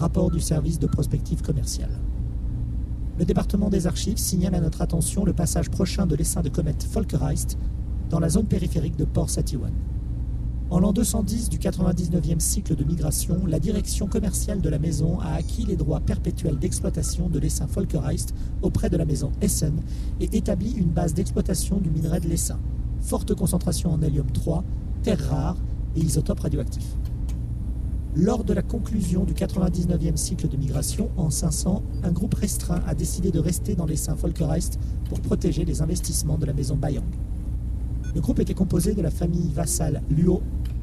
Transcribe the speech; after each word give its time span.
rapport 0.00 0.30
du 0.30 0.40
service 0.40 0.78
de 0.78 0.86
prospective 0.86 1.42
commerciale. 1.42 2.00
Le 3.18 3.26
département 3.26 3.68
des 3.68 3.86
archives 3.86 4.16
signale 4.16 4.54
à 4.54 4.60
notre 4.60 4.80
attention 4.80 5.26
le 5.26 5.34
passage 5.34 5.68
prochain 5.68 6.06
de 6.06 6.16
l'essaim 6.16 6.40
de 6.40 6.48
comète 6.48 6.82
Folkereist 6.82 7.58
dans 8.08 8.18
la 8.18 8.30
zone 8.30 8.46
périphérique 8.46 8.96
de 8.96 9.04
Port 9.04 9.28
Satiwan. 9.28 9.72
En 10.70 10.80
l'an 10.80 10.94
210 10.94 11.50
du 11.50 11.58
99e 11.58 12.40
cycle 12.40 12.76
de 12.76 12.84
migration, 12.84 13.44
la 13.44 13.58
direction 13.58 14.06
commerciale 14.06 14.62
de 14.62 14.68
la 14.70 14.78
maison 14.78 15.20
a 15.20 15.34
acquis 15.34 15.66
les 15.66 15.76
droits 15.76 16.00
perpétuels 16.00 16.58
d'exploitation 16.58 17.28
de 17.28 17.38
l'essaim 17.38 17.66
Folkereist 17.66 18.32
auprès 18.62 18.88
de 18.88 18.96
la 18.96 19.04
maison 19.04 19.32
Essen 19.42 19.82
et 20.20 20.34
établi 20.34 20.72
une 20.72 20.88
base 20.88 21.12
d'exploitation 21.12 21.76
du 21.76 21.90
minerai 21.90 22.20
de 22.20 22.28
l'essaim. 22.28 22.60
Forte 23.00 23.34
concentration 23.34 23.92
en 23.92 24.00
hélium 24.00 24.30
3, 24.30 24.64
terre 25.02 25.28
rare 25.28 25.56
et 25.94 26.00
isotopes 26.00 26.40
radioactifs. 26.40 26.96
Lors 28.16 28.42
de 28.42 28.52
la 28.52 28.62
conclusion 28.62 29.22
du 29.22 29.34
99e 29.34 30.16
cycle 30.16 30.48
de 30.48 30.56
migration, 30.56 31.10
en 31.16 31.30
500, 31.30 31.84
un 32.02 32.10
groupe 32.10 32.34
restreint 32.34 32.82
a 32.88 32.96
décidé 32.96 33.30
de 33.30 33.38
rester 33.38 33.76
dans 33.76 33.86
l'essaim 33.86 34.16
Folkereist 34.16 34.80
pour 35.08 35.20
protéger 35.20 35.64
les 35.64 35.80
investissements 35.80 36.36
de 36.36 36.44
la 36.44 36.52
maison 36.52 36.74
Bayang. 36.74 37.04
Le 38.12 38.20
groupe 38.20 38.40
était 38.40 38.52
composé 38.54 38.94
de 38.94 39.00
la 39.02 39.12
famille 39.12 39.52
vassale 39.52 40.02
Luo 40.10 40.42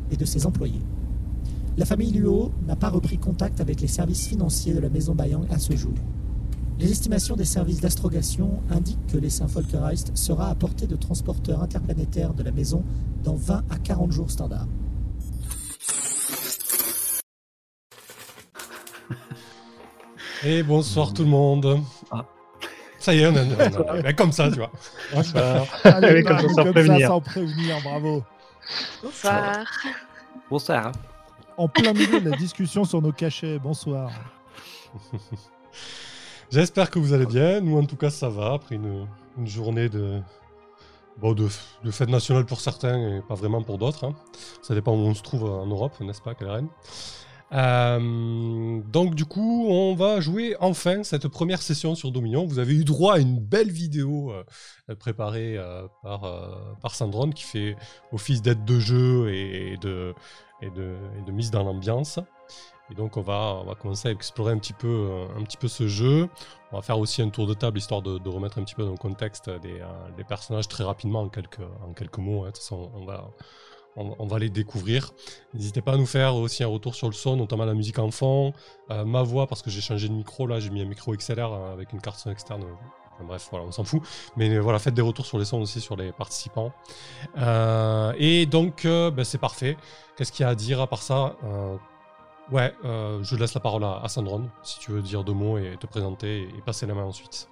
et 0.10 0.16
de 0.16 0.24
ses 0.24 0.46
employés. 0.46 0.80
La 1.76 1.84
famille 1.86 2.12
Luo 2.12 2.52
n'a 2.66 2.78
pas 2.78 2.90
repris 2.90 3.18
contact 3.18 3.60
avec 3.60 3.82
les 3.82 3.88
services 3.88 4.26
financiers 4.26 4.74
de 4.74 4.80
la 4.80 4.90
maison 4.90 5.14
Bayang 5.14 5.46
à 5.50 5.60
ce 5.60 5.76
jour. 5.76 5.96
Les 6.80 6.90
estimations 6.90 7.36
des 7.36 7.44
services 7.44 7.82
d'astrogation 7.82 8.62
indiquent 8.70 9.06
que 9.08 9.18
l'essaim 9.18 9.50
Folkereist 9.50 10.16
sera 10.16 10.50
à 10.50 10.56
portée 10.56 10.88
de 10.88 10.96
transporteurs 10.96 11.62
interplanétaires 11.62 12.34
de 12.34 12.44
la 12.44 12.52
maison 12.54 12.86
dans 13.26 13.36
20 13.36 13.64
à 13.70 13.78
40 13.80 14.14
jours 14.14 14.32
standards. 14.32 14.70
Et 20.44 20.64
bonsoir 20.64 21.14
tout 21.14 21.24
le 21.24 21.30
monde. 21.30 21.82
Ah. 22.12 22.26
Ça 23.00 23.14
y 23.14 23.20
est, 23.22 23.28
on 23.28 23.36
a, 23.36 23.44
on 23.44 24.06
a- 24.06 24.14
comme 24.18 24.32
ça, 24.32 24.50
tu 24.50 24.58
vois. 24.58 24.72
Bonsoir. 25.14 25.66
Allez, 25.84 26.24
comme 26.24 26.40
ça, 26.40 26.48
sans 26.50 26.56
comme 26.64 26.72
prévenir. 26.74 27.08
sans 27.08 27.22
prévenir, 27.22 27.76
bravo. 27.84 28.24
Bonsoir. 29.04 29.66
Bonsoir. 30.50 30.92
En 31.58 31.68
plein 31.68 31.94
milieu 31.94 32.20
de 32.22 32.30
la 32.30 32.38
discussion 32.38 32.86
sur 32.86 33.02
nos 33.02 33.12
cachets, 33.12 33.60
bonsoir. 33.60 34.12
J'espère 36.52 36.90
que 36.90 37.00
vous 37.00 37.14
allez 37.14 37.26
bien. 37.26 37.62
Nous, 37.62 37.78
en 37.78 37.86
tout 37.86 37.98
cas, 37.98 38.10
ça 38.10 38.30
va 38.30 38.54
après 38.54 38.76
une, 38.76 39.08
une 39.38 39.48
journée 39.48 39.90
de, 39.90 40.22
bon, 41.18 41.34
de, 41.34 41.48
de 41.84 41.92
fête 41.92 42.10
nationale 42.10 42.46
pour 42.46 42.62
certains 42.62 43.18
et 43.18 43.22
pas 43.28 43.36
vraiment 43.36 43.62
pour 43.64 43.78
d'autres. 43.78 44.06
hein. 44.06 44.16
Ça 44.62 44.74
dépend 44.74 44.94
où 44.94 45.00
on 45.00 45.14
se 45.14 45.24
trouve 45.24 45.44
en 45.44 45.66
Europe, 45.66 46.00
n'est-ce 46.00 46.22
pas, 46.22 46.36
Karen? 46.36 46.68
Euh, 47.54 48.82
donc 48.92 49.16
du 49.16 49.26
coup, 49.26 49.68
on 49.70 49.96
va 49.96 50.20
jouer 50.20 50.56
enfin 50.60 51.04
cette 51.04 51.28
première 51.28 51.62
session 51.62 51.96
sur 51.96 52.12
Dominion. 52.12 52.46
Vous 52.46 52.60
avez 52.60 52.74
eu 52.74 52.84
droit 52.84 53.16
à 53.16 53.20
une 53.20 53.40
belle 53.40 53.72
vidéo 53.72 54.32
euh, 54.32 54.96
préparée 54.96 55.58
euh, 55.58 55.88
par, 56.04 56.22
par 56.82 56.94
Sandron 56.94 57.30
qui 57.32 57.44
fait 57.44 57.76
office 58.12 58.42
d'aide 58.42 58.66
de 58.66 58.80
jeu 58.80 59.30
et 59.32 59.78
de, 59.78 60.14
mise 61.32 61.52
dans 61.52 61.64
l'ambiance. 61.64 62.20
Et 62.90 62.96
donc 62.96 63.18
on 63.18 63.22
va, 63.22 63.64
commencer 63.82 64.08
à 64.08 64.12
explorer 64.12 64.54
un 64.54 64.60
petit, 64.60 64.74
peu, 64.74 65.68
ce 65.68 65.88
jeu. 65.88 66.30
On 66.72 66.78
va 66.78 66.82
faire 66.82 67.00
aussi 67.00 67.22
un 67.22 67.30
tour 67.30 67.46
de 67.46 67.54
table 67.54 67.78
histoire 67.78 68.02
de, 68.02 68.30
remettre 68.30 68.60
un 68.60 68.64
petit 68.64 68.76
peu 68.76 68.84
dans 68.84 68.92
le 68.92 68.98
contexte 68.98 69.50
des, 69.50 70.24
personnages 70.28 70.68
très 70.68 70.84
rapidement 70.84 71.22
en 71.22 71.30
quelques, 71.30 71.60
en 71.86 71.94
quelques 71.94 72.18
mots. 72.18 72.44
hein. 72.44 72.48
De 72.48 72.52
toute 72.52 72.58
façon, 72.58 72.92
on 72.96 73.06
va, 73.06 73.30
on, 73.98 74.28
va 74.28 74.40
les 74.40 74.50
découvrir. 74.50 75.12
N'hésitez 75.54 75.82
pas 75.82 75.94
à 75.94 75.98
nous 75.98 76.06
faire 76.06 76.36
aussi 76.36 76.64
un 76.64 76.68
retour 76.68 76.96
sur 76.96 77.08
le 77.08 77.14
son, 77.14 77.36
notamment 77.36 77.66
la 77.66 77.74
musique 77.74 78.00
en 78.00 78.12
fond, 78.12 78.54
euh, 78.92 79.04
ma 79.06 79.24
voix 79.24 79.48
parce 79.48 79.62
que 79.62 79.70
j'ai 79.70 79.82
changé 79.82 80.08
de 80.08 80.14
micro 80.14 80.48
là, 80.48 80.60
j'ai 80.60 80.70
mis 80.70 80.82
un 80.82 80.86
micro 80.86 81.14
XLR 81.14 81.52
euh, 81.52 81.74
avec 81.74 81.92
une 81.94 82.02
carte 82.02 82.20
son 82.20 82.32
externe. 82.32 82.64
Enfin, 83.18 83.26
bref, 83.26 83.48
voilà, 83.50 83.66
on 83.66 83.72
s'en 83.72 83.84
fout. 83.84 84.02
Mais 84.36 84.50
euh, 84.50 84.60
voilà, 84.60 84.80
faites 84.80 84.94
des 84.94 85.02
retours 85.02 85.26
sur 85.26 85.40
les 85.40 85.46
sons 85.46 85.62
aussi 85.62 85.82
sur 85.82 85.96
les 85.96 86.12
participants. 86.12 86.72
Euh, 87.38 88.14
et 88.18 88.46
donc, 88.46 88.86
euh, 88.86 89.12
ben, 89.12 89.26
c'est 89.26 89.40
parfait. 89.40 89.78
Qu'est-ce 90.16 90.32
qu'il 90.32 90.44
y 90.44 90.48
a 90.48 90.50
à 90.50 90.56
dire 90.56 90.80
à 90.82 90.88
part 90.88 91.02
ça 91.02 91.36
Euh, 91.44 91.78
Ouais, 92.50 92.74
euh, 92.86 93.22
je 93.24 93.36
laisse 93.36 93.54
la 93.54 93.60
parole 93.60 93.84
à, 93.84 94.02
à 94.02 94.08
si 94.08 94.80
tu 94.80 94.92
veux 94.92 95.02
dire 95.02 95.26
deux 95.26 95.34
mots 95.34 95.58
et 95.58 95.76
te 95.78 95.86
présenter 95.86 96.44
et, 96.44 96.62
passer 96.66 96.86
la 96.86 96.94
main 96.94 97.04
ensuite. 97.04 97.50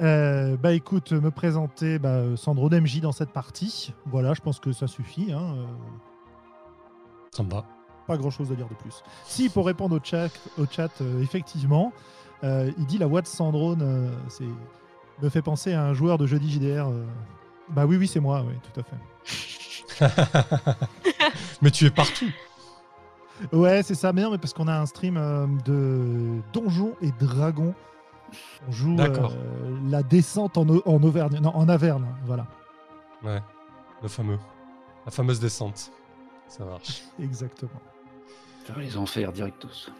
Euh, 0.00 0.56
bah 0.56 0.72
écoute, 0.72 1.12
me 1.12 1.30
présenter 1.30 1.98
bah, 1.98 2.22
Sandro 2.36 2.68
DMJ 2.68 3.00
dans 3.00 3.12
cette 3.12 3.30
partie. 3.30 3.92
Voilà, 4.06 4.34
je 4.34 4.40
pense 4.40 4.58
que 4.58 4.72
ça 4.72 4.86
suffit. 4.86 5.32
Hein. 5.32 5.54
euh, 5.56 5.66
Ça 7.30 7.42
me 7.42 7.50
va. 7.50 7.64
Pas 8.06 8.16
grand 8.16 8.30
chose 8.30 8.50
à 8.50 8.54
dire 8.54 8.68
de 8.68 8.74
plus. 8.74 9.02
Si, 9.24 9.48
pour 9.48 9.66
répondre 9.66 9.96
au 9.96 10.00
chat, 10.02 10.30
au 10.58 10.66
chat 10.66 10.90
euh, 11.00 11.22
effectivement, 11.22 11.92
euh, 12.42 12.70
il 12.78 12.86
dit 12.86 12.98
la 12.98 13.06
voix 13.06 13.22
de 13.22 13.26
Sandrone 13.26 14.10
c'est 14.28 14.44
me 15.22 15.28
fait 15.28 15.42
penser 15.42 15.72
à 15.72 15.84
un 15.84 15.94
joueur 15.94 16.18
de 16.18 16.26
jeudi 16.26 16.50
JDR. 16.50 16.88
Bah 17.68 17.86
oui, 17.86 17.96
oui, 17.96 18.08
c'est 18.08 18.18
moi, 18.18 18.44
oui, 18.44 18.54
tout 18.72 18.80
à 18.80 18.82
fait. 18.82 18.96
Mais 21.62 21.70
tu 21.70 21.86
es 21.86 21.90
partout. 21.90 22.26
Ouais, 23.52 23.84
c'est 23.84 23.94
ça, 23.94 24.12
mais 24.12 24.22
non, 24.22 24.30
mais 24.30 24.38
parce 24.38 24.52
qu'on 24.52 24.68
a 24.68 24.78
un 24.78 24.86
stream 24.86 25.14
de 25.64 26.40
Donjons 26.52 26.94
et 27.00 27.10
Dragons. 27.20 27.74
On 28.68 28.72
joue 28.72 28.96
euh, 28.98 29.78
la 29.88 30.02
descente 30.02 30.56
en, 30.58 30.68
Au- 30.68 30.82
en 30.86 31.02
Auvergne, 31.02 31.38
non, 31.40 31.54
en 31.54 31.68
Averne, 31.68 32.06
voilà, 32.24 32.46
Ouais, 33.22 33.40
le 34.02 34.08
fameux. 34.08 34.38
La 35.06 35.12
fameuse 35.12 35.40
descente. 35.40 35.90
Ça 36.48 36.64
marche. 36.64 37.02
exactement. 37.20 37.70
Les 38.76 38.96
enfers 38.96 39.32
directos. 39.32 39.90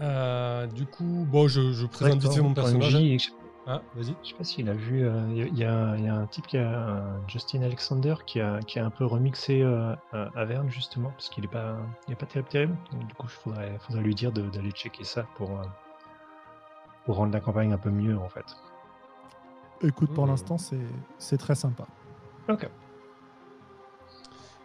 Euh, 0.00 0.66
du 0.66 0.86
coup, 0.86 1.26
bon, 1.28 1.46
je, 1.48 1.72
je 1.72 1.86
présente 1.86 2.20
vite 2.22 2.32
fait 2.32 2.40
mon 2.40 2.54
personnage. 2.54 2.94
MJ, 2.94 3.18
je 3.22 3.30
Ah, 3.66 3.82
vas-y. 3.94 4.14
je 4.22 4.28
sais 4.30 4.34
pas 4.34 4.44
s'il 4.44 4.68
a 4.70 4.72
vu, 4.72 5.04
euh, 5.06 5.26
il 5.30 5.58
y, 5.58 5.64
a- 5.64 5.96
y 5.98 6.02
y 6.04 6.08
un 6.08 6.26
type 6.26 6.46
qui 6.46 6.56
a, 6.56 7.02
Justin 7.28 7.60
Alexander, 7.62 8.14
qui 8.26 8.40
a, 8.40 8.60
qui 8.60 8.78
a 8.78 8.86
un 8.86 8.90
peu 8.90 9.04
remixé 9.04 9.60
euh, 9.62 9.94
Averne 10.34 10.70
justement, 10.70 11.10
parce 11.10 11.28
qu'il 11.28 11.44
est 11.44 11.48
pas, 11.48 11.76
il 12.08 12.12
est 12.12 12.16
pas 12.16 12.24
terrible 12.26 12.48
terrible. 12.48 12.76
Donc, 12.92 13.06
du 13.06 13.14
coup, 13.14 13.26
il 13.26 13.30
faudrait, 13.30 13.78
faudrait 13.80 14.02
lui 14.02 14.14
dire 14.14 14.32
d'aller 14.32 14.70
checker 14.70 15.04
ça 15.04 15.24
pour, 15.36 15.50
euh, 15.50 15.64
pour 17.04 17.16
rendre 17.16 17.32
la 17.32 17.40
campagne 17.40 17.72
un 17.72 17.78
peu 17.78 17.90
mieux 17.90 18.18
en 18.18 18.28
fait. 18.28 18.44
Écoute, 19.82 20.12
pour 20.12 20.26
Mmh. 20.26 20.30
l'instant, 20.30 20.58
c'est 20.58 20.78
c'est 21.18 21.38
très 21.38 21.54
sympa. 21.54 21.86
Ok. 22.48 22.68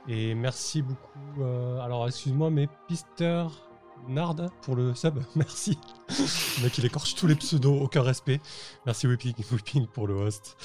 Et 0.08 0.36
merci 0.36 0.82
beaucoup. 0.82 1.42
euh, 1.42 1.80
alors, 1.80 2.06
excuse-moi, 2.08 2.50
mais 2.52 2.68
Pister 2.88 3.46
Nard 4.08 4.36
pour 4.62 4.76
le 4.76 4.94
sub. 4.94 5.20
Merci. 5.36 5.80
le 6.10 6.64
mec, 6.64 6.78
il 6.78 6.86
écorche 6.86 7.16
tous 7.16 7.26
les 7.26 7.34
pseudos, 7.36 7.82
aucun 7.82 8.04
respect. 8.04 8.40
Merci 8.86 9.08
Whipping, 9.08 9.34
Whipping 9.52 9.88
pour 9.88 10.06
le 10.06 10.14
host. 10.14 10.58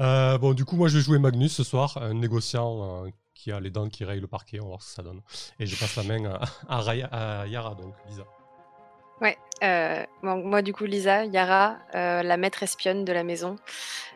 Euh, 0.00 0.36
bon, 0.36 0.52
du 0.52 0.64
coup, 0.66 0.76
moi, 0.76 0.88
je 0.88 0.98
vais 0.98 1.02
jouer 1.04 1.18
Magnus 1.18 1.54
ce 1.54 1.64
soir, 1.64 1.96
un 2.02 2.12
négociant 2.12 3.04
euh, 3.06 3.08
qui 3.34 3.50
a 3.50 3.60
les 3.60 3.70
dents 3.70 3.88
qui 3.88 4.04
rayent 4.04 4.20
le 4.20 4.26
parquet. 4.26 4.58
On 4.60 4.64
va 4.64 4.68
voir 4.70 4.82
ce 4.82 4.88
que 4.88 4.94
ça 4.96 5.02
donne. 5.02 5.22
Et 5.58 5.64
je 5.66 5.78
passe 5.78 5.96
la 5.96 6.02
main 6.02 6.24
à, 6.26 6.40
à 6.68 6.80
Raya- 6.82 7.08
à 7.12 7.46
Yara, 7.46 7.74
donc 7.76 7.94
Lisa. 8.08 8.24
Ouais, 9.22 9.38
euh, 9.62 10.04
bon, 10.24 10.44
moi 10.44 10.62
du 10.62 10.72
coup 10.72 10.84
Lisa, 10.84 11.24
Yara, 11.24 11.78
euh, 11.94 12.24
la 12.24 12.36
maître 12.36 12.64
espionne 12.64 13.04
de 13.04 13.12
la 13.12 13.22
maison. 13.22 13.54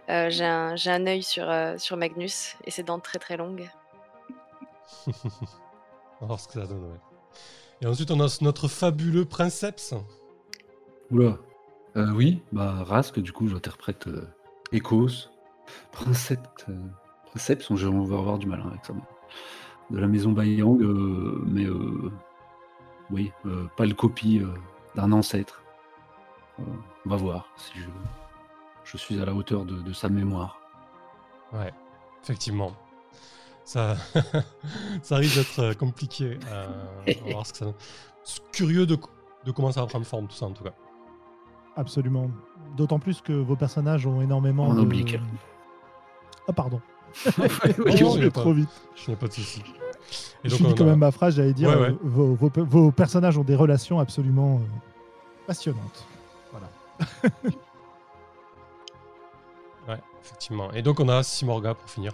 Euh, 0.09 0.31
j'ai 0.31 0.44
un, 0.44 0.75
j'ai 0.75 0.91
un 0.91 1.06
œil 1.06 1.22
sur, 1.22 1.49
euh, 1.49 1.78
sur 1.78 1.97
Magnus 1.97 2.56
et 2.65 2.72
ses 2.72 2.83
dents 2.83 2.99
très 2.99 3.21
très 3.21 3.37
longues. 3.37 3.71
on 5.06 5.12
va 6.21 6.27
voir 6.27 6.41
ce 6.41 6.49
que 6.49 6.55
ça 6.55 6.67
donne, 6.67 6.83
ouais. 6.83 7.00
Et 7.83 7.87
ensuite, 7.87 8.11
on 8.11 8.19
a 8.21 8.27
notre 8.41 8.67
fabuleux 8.67 9.25
Princeps. 9.25 9.94
Oula. 11.12 11.37
Euh, 11.97 12.11
oui, 12.11 12.43
bah 12.53 12.83
Rask, 12.84 13.21
du 13.21 13.33
coup, 13.33 13.47
j'interprète 13.47 14.09
euh, 14.09 14.28
Ecos. 14.73 15.31
Princeps, 15.93 16.65
euh, 16.69 16.75
Princeps, 17.27 17.71
on 17.71 17.77
on 17.77 18.05
va 18.05 18.19
avoir 18.19 18.38
du 18.38 18.47
mal 18.47 18.61
hein, 18.61 18.71
avec 18.71 18.84
ça. 18.84 18.93
De 19.91 19.99
la 19.99 20.09
maison 20.09 20.33
Bayang, 20.33 20.83
euh, 20.83 21.44
mais 21.47 21.65
euh, 21.65 22.11
oui, 23.11 23.31
euh, 23.47 23.67
pas 23.76 23.87
le 23.87 23.94
copie 23.94 24.41
euh, 24.41 24.49
d'un 24.96 25.12
ancêtre. 25.12 25.62
On 26.58 27.08
va 27.10 27.16
voir 27.16 27.48
si 27.56 27.72
je, 27.78 27.87
je 28.84 28.96
suis 28.96 29.20
à 29.20 29.25
la 29.25 29.34
hauteur 29.34 29.64
de, 29.64 29.81
de 29.82 29.93
sa 29.93 30.08
mémoire. 30.08 30.58
Ouais, 31.52 31.72
effectivement. 32.22 32.72
Ça, 33.64 33.96
ça 35.02 35.16
risque 35.16 35.37
d'être 35.37 35.58
euh, 35.60 35.75
compliqué. 35.75 36.38
euh, 36.48 36.66
on 37.22 37.26
va 37.26 37.32
voir 37.32 37.46
ce 37.46 37.52
que 37.52 37.58
ça 37.58 37.64
donne. 37.66 37.75
C'est 38.25 38.50
Curieux 38.52 38.87
de, 38.87 38.96
de 39.44 39.50
comment 39.52 39.70
ça 39.70 39.81
va 39.82 39.87
prendre 39.87 40.06
forme, 40.06 40.26
tout 40.28 40.34
ça, 40.37 40.46
en 40.46 40.52
tout 40.52 40.64
cas. 40.64 40.72
Absolument. 41.76 42.31
D'autant 42.76 42.99
plus 42.99 43.20
que 43.20 43.32
vos 43.32 43.56
personnages 43.56 44.06
ont 44.06 44.20
énormément 44.22 44.69
En 44.69 44.75
de... 44.75 44.81
oblique. 44.81 45.19
Ah, 46.49 46.52
pardon. 46.52 46.81
non, 47.38 47.46
Je 47.46 48.28
pas- 48.28 48.40
trop 48.40 48.52
vite. 48.52 48.69
Je 48.94 49.10
n'ai 49.10 49.16
pas 49.16 49.26
de 49.28 49.32
soucis. 49.32 49.62
Et 50.44 50.49
Je 50.49 50.50
donc, 50.50 50.58
finis 50.58 50.73
on 50.73 50.76
quand 50.76 50.85
a- 50.85 50.91
même 50.91 50.99
ma 50.99 51.11
phrase, 51.11 51.37
j'allais 51.37 51.53
dire, 51.53 51.69
Ouais, 51.70 51.76
ouais. 51.76 51.88
euh, 51.88 51.99
vos, 52.03 52.35
vos- 52.35 52.50
vos 52.64 52.91
personnages 52.93 53.37
ont 53.38 53.44
des 53.44 53.56
relations 53.56 53.99
absolument 54.00 54.56
euh, 54.56 54.67
passionnantes. 55.47 56.05
Voilà. 56.53 56.69
Ouais, 59.88 60.00
effectivement. 60.20 60.73
Et 60.73 60.82
donc, 60.82 60.99
on 61.00 61.08
a 61.08 61.23
Simorga 61.23 61.75
pour 61.75 61.88
finir. 61.88 62.12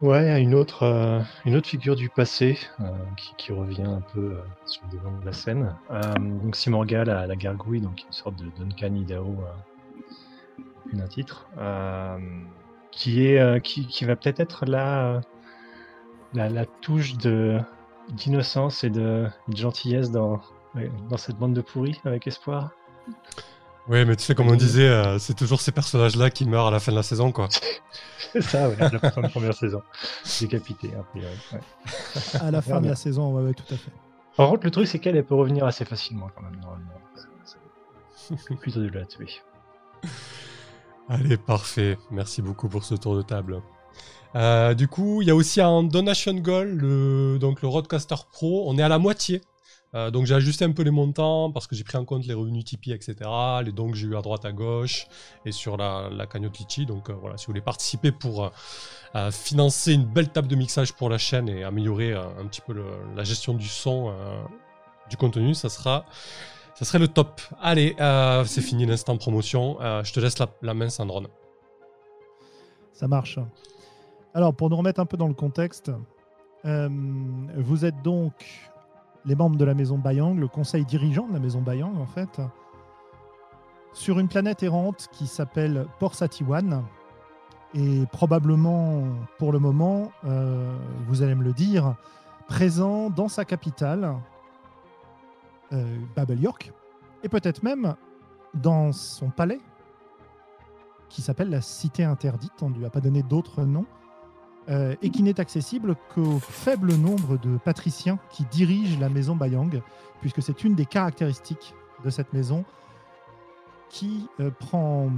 Ouais, 0.00 0.40
une 0.42 0.54
autre, 0.54 0.84
euh, 0.84 1.20
une 1.44 1.54
autre 1.56 1.68
figure 1.68 1.94
du 1.94 2.08
passé 2.08 2.58
euh, 2.80 2.84
qui, 3.18 3.34
qui 3.36 3.52
revient 3.52 3.84
un 3.84 4.00
peu 4.14 4.20
euh, 4.36 4.42
sur 4.64 4.80
le 4.90 4.96
devant 4.96 5.18
de 5.18 5.26
la 5.26 5.34
scène. 5.34 5.76
Euh, 5.90 6.00
donc 6.14 6.56
Simorga, 6.56 7.04
la, 7.04 7.26
la 7.26 7.36
gargouille, 7.36 7.82
donc 7.82 8.00
une 8.06 8.12
sorte 8.12 8.36
de 8.36 8.46
Duncan 8.58 8.94
Idaho, 8.94 9.36
euh, 9.42 10.62
d'un 10.94 11.06
titre, 11.06 11.46
euh, 11.58 12.16
qui 12.90 13.26
est, 13.26 13.38
euh, 13.38 13.58
qui, 13.58 13.86
qui 13.86 14.06
va 14.06 14.16
peut-être 14.16 14.40
être 14.40 14.64
la, 14.64 15.04
euh, 15.16 15.20
la, 16.34 16.48
la 16.48 16.66
touche 16.66 17.16
de 17.16 17.60
d'innocence 18.12 18.84
et 18.84 18.90
de, 18.90 19.26
de 19.48 19.56
gentillesse 19.56 20.10
dans, 20.10 20.40
cette 21.16 21.36
bande 21.36 21.54
de 21.54 21.60
pourris 21.60 22.00
avec 22.04 22.26
espoir. 22.26 22.70
Ouais, 23.88 24.04
mais 24.04 24.14
tu 24.14 24.24
sais, 24.24 24.34
comme 24.34 24.48
on 24.48 24.56
disait, 24.56 24.88
euh, 24.88 25.18
c'est 25.18 25.34
toujours 25.34 25.60
ces 25.60 25.72
personnages-là 25.72 26.30
qui 26.30 26.44
meurent 26.44 26.68
à 26.68 26.70
la 26.70 26.80
fin 26.80 26.92
de 26.92 26.96
la 26.96 27.02
saison, 27.02 27.32
quoi. 27.32 27.48
C'est 28.32 28.42
ça, 28.42 28.68
ouais, 28.68 28.76
la 28.78 28.98
fin 29.10 29.22
de 29.22 29.28
première 29.28 29.54
saison. 29.54 29.82
Décapité, 30.40 30.90
a 30.94 31.02
priori. 31.02 31.34
Ouais. 31.52 31.60
À 32.40 32.50
la 32.50 32.62
fin 32.62 32.80
de 32.80 32.88
la 32.88 32.94
saison, 32.94 33.34
ouais, 33.34 33.42
ouais, 33.42 33.54
tout 33.54 33.74
à 33.74 33.76
fait. 33.76 33.90
Par 34.36 34.50
contre, 34.50 34.64
le 34.64 34.70
truc, 34.70 34.86
c'est 34.86 35.00
qu'elle 35.00 35.16
elle 35.16 35.24
peut 35.24 35.34
revenir 35.34 35.64
assez 35.64 35.84
facilement 35.84 36.28
quand 36.34 36.42
même, 36.42 36.60
normalement. 36.60 36.92
C'est 38.14 38.56
plutôt 38.56 38.80
de 38.80 38.88
la 38.90 39.04
tuer. 39.06 39.28
Allez, 41.08 41.36
parfait. 41.36 41.98
Merci 42.12 42.42
beaucoup 42.42 42.68
pour 42.68 42.84
ce 42.84 42.94
tour 42.94 43.16
de 43.16 43.22
table. 43.22 43.60
Euh, 44.36 44.74
du 44.74 44.88
coup, 44.88 45.22
il 45.22 45.28
y 45.28 45.30
a 45.30 45.34
aussi 45.34 45.60
un 45.60 45.82
donation 45.82 46.34
goal, 46.34 46.68
le, 46.68 47.38
donc 47.38 47.62
le 47.62 47.68
Roadcaster 47.68 48.16
Pro. 48.32 48.64
On 48.68 48.78
est 48.78 48.82
à 48.82 48.88
la 48.88 48.98
moitié. 48.98 49.42
Euh, 49.96 50.12
donc 50.12 50.24
j'ai 50.26 50.36
ajusté 50.36 50.64
un 50.64 50.70
peu 50.70 50.82
les 50.82 50.92
montants 50.92 51.50
parce 51.50 51.66
que 51.66 51.74
j'ai 51.74 51.82
pris 51.82 51.98
en 51.98 52.04
compte 52.04 52.24
les 52.24 52.34
revenus 52.34 52.64
Tipeee, 52.64 52.92
etc. 52.92 53.16
Les 53.64 53.72
dons 53.72 53.90
que 53.90 53.96
j'ai 53.96 54.06
eu 54.06 54.16
à 54.16 54.22
droite 54.22 54.44
à 54.44 54.52
gauche 54.52 55.08
et 55.44 55.50
sur 55.50 55.76
la, 55.76 56.08
la 56.12 56.26
cagnotte 56.26 56.60
Litchi. 56.60 56.86
Donc 56.86 57.10
euh, 57.10 57.14
voilà, 57.20 57.36
si 57.36 57.46
vous 57.46 57.50
voulez 57.50 57.60
participer 57.60 58.12
pour 58.12 58.52
financer 59.32 59.92
une 59.94 60.04
belle 60.04 60.28
table 60.28 60.46
de 60.46 60.54
mixage 60.54 60.92
pour 60.92 61.08
la 61.10 61.18
chaîne 61.18 61.48
et 61.48 61.64
améliorer 61.64 62.12
un 62.12 62.46
petit 62.46 62.60
peu 62.60 62.80
la 63.16 63.24
gestion 63.24 63.54
du 63.54 63.66
son, 63.66 64.14
du 65.08 65.16
contenu, 65.16 65.52
ça 65.52 65.68
sera, 65.68 66.04
ça 66.76 66.84
serait 66.84 67.00
le 67.00 67.08
top. 67.08 67.40
Allez, 67.60 67.96
c'est 68.46 68.60
fini 68.60 68.86
l'instant 68.86 69.16
promotion. 69.16 69.78
Je 70.04 70.12
te 70.12 70.20
laisse 70.20 70.38
la, 70.38 70.46
la 70.62 70.74
main, 70.74 70.88
Sandrone. 70.88 71.26
Ça 72.92 73.08
marche. 73.08 73.40
Alors, 74.32 74.54
pour 74.54 74.70
nous 74.70 74.76
remettre 74.76 75.00
un 75.00 75.06
peu 75.06 75.16
dans 75.16 75.26
le 75.26 75.34
contexte, 75.34 75.90
euh, 76.64 76.88
vous 77.56 77.84
êtes 77.84 78.00
donc 78.02 78.70
les 79.24 79.34
membres 79.34 79.56
de 79.56 79.64
la 79.64 79.74
maison 79.74 79.98
Bayang, 79.98 80.38
le 80.38 80.46
conseil 80.46 80.84
dirigeant 80.84 81.26
de 81.26 81.32
la 81.32 81.40
maison 81.40 81.60
Bayang, 81.60 81.96
en 81.98 82.06
fait, 82.06 82.40
sur 83.92 84.20
une 84.20 84.28
planète 84.28 84.62
errante 84.62 85.08
qui 85.10 85.26
s'appelle 85.26 85.86
Port 85.98 86.14
Satiwan. 86.14 86.84
Et 87.74 88.04
probablement, 88.12 89.02
pour 89.38 89.52
le 89.52 89.58
moment, 89.58 90.12
euh, 90.24 90.76
vous 91.06 91.22
allez 91.22 91.34
me 91.34 91.44
le 91.44 91.52
dire, 91.52 91.96
présent 92.46 93.10
dans 93.10 93.28
sa 93.28 93.44
capitale, 93.44 94.14
euh, 95.72 95.98
Babel 96.14 96.40
York, 96.40 96.72
et 97.24 97.28
peut-être 97.28 97.64
même 97.64 97.94
dans 98.54 98.92
son 98.92 99.30
palais, 99.30 99.60
qui 101.08 101.20
s'appelle 101.20 101.50
la 101.50 101.60
Cité 101.60 102.04
Interdite, 102.04 102.62
on 102.62 102.70
ne 102.70 102.76
lui 102.76 102.86
a 102.86 102.90
pas 102.90 103.00
donné 103.00 103.22
d'autres 103.22 103.64
noms, 103.64 103.86
euh, 104.70 104.94
et 105.02 105.10
qui 105.10 105.24
n'est 105.24 105.40
accessible 105.40 105.96
qu'au 106.14 106.38
faible 106.38 106.94
nombre 106.94 107.38
de 107.38 107.56
patriciens 107.56 108.20
qui 108.30 108.44
dirigent 108.44 109.00
la 109.00 109.08
maison 109.08 109.34
Bayang, 109.34 109.82
puisque 110.20 110.40
c'est 110.42 110.62
une 110.62 110.76
des 110.76 110.86
caractéristiques 110.86 111.74
de 112.04 112.10
cette 112.10 112.32
maison 112.32 112.64
qui 113.88 114.28
euh, 114.38 114.50
prend 114.56 115.10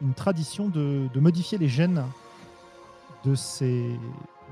une 0.00 0.14
tradition 0.14 0.68
de, 0.68 1.08
modifier 1.14 1.58
les 1.58 1.68
gènes 1.68 2.02
de 3.24 3.36
ses, 3.36 3.96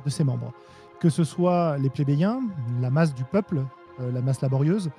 de 0.05 0.11
ses 0.11 0.23
membres. 0.23 0.53
Que 1.01 1.11
ce 1.11 1.25
soit 1.25 1.77
les 1.79 1.91
plébéiens, 1.91 2.41
la 2.81 2.91
masse 2.91 3.15
du 3.15 3.25
peuple, 3.25 3.65
euh, 3.99 4.13
la 4.13 4.23
masse 4.23 4.43
laborieuse, 4.43 4.91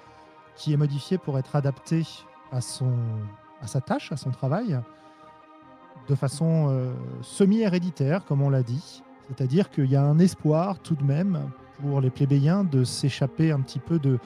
qui 0.58 0.74
est 0.74 0.78
modifiée 0.78 1.18
pour 1.18 1.40
être 1.40 1.56
adaptée 1.56 2.04
à, 2.52 2.60
son, 2.60 2.92
à 3.62 3.68
sa 3.68 3.80
tâche, 3.80 4.12
à 4.12 4.18
son 4.18 4.32
travail, 4.32 4.78
de 6.10 6.16
façon 6.16 6.94
semi-héréditaire, 7.22 8.26
comme 8.26 8.42
on 8.42 8.50
l'a 8.50 8.62
dit. 8.62 9.02
C'est-à-dire 9.28 9.70
qu'il 9.70 9.90
y 9.90 9.96
a 9.96 10.04
un 10.04 10.20
espoir 10.20 10.80
tout 10.80 10.96
de 10.96 11.04
même 11.04 11.50
pour 11.82 12.02
les 12.02 12.10
plébéiens 12.10 12.64
de 12.64 12.84
s'échapper 12.84 13.52
un 13.52 13.60
petit 13.62 13.80
peu 13.80 14.00
de, 14.00 14.20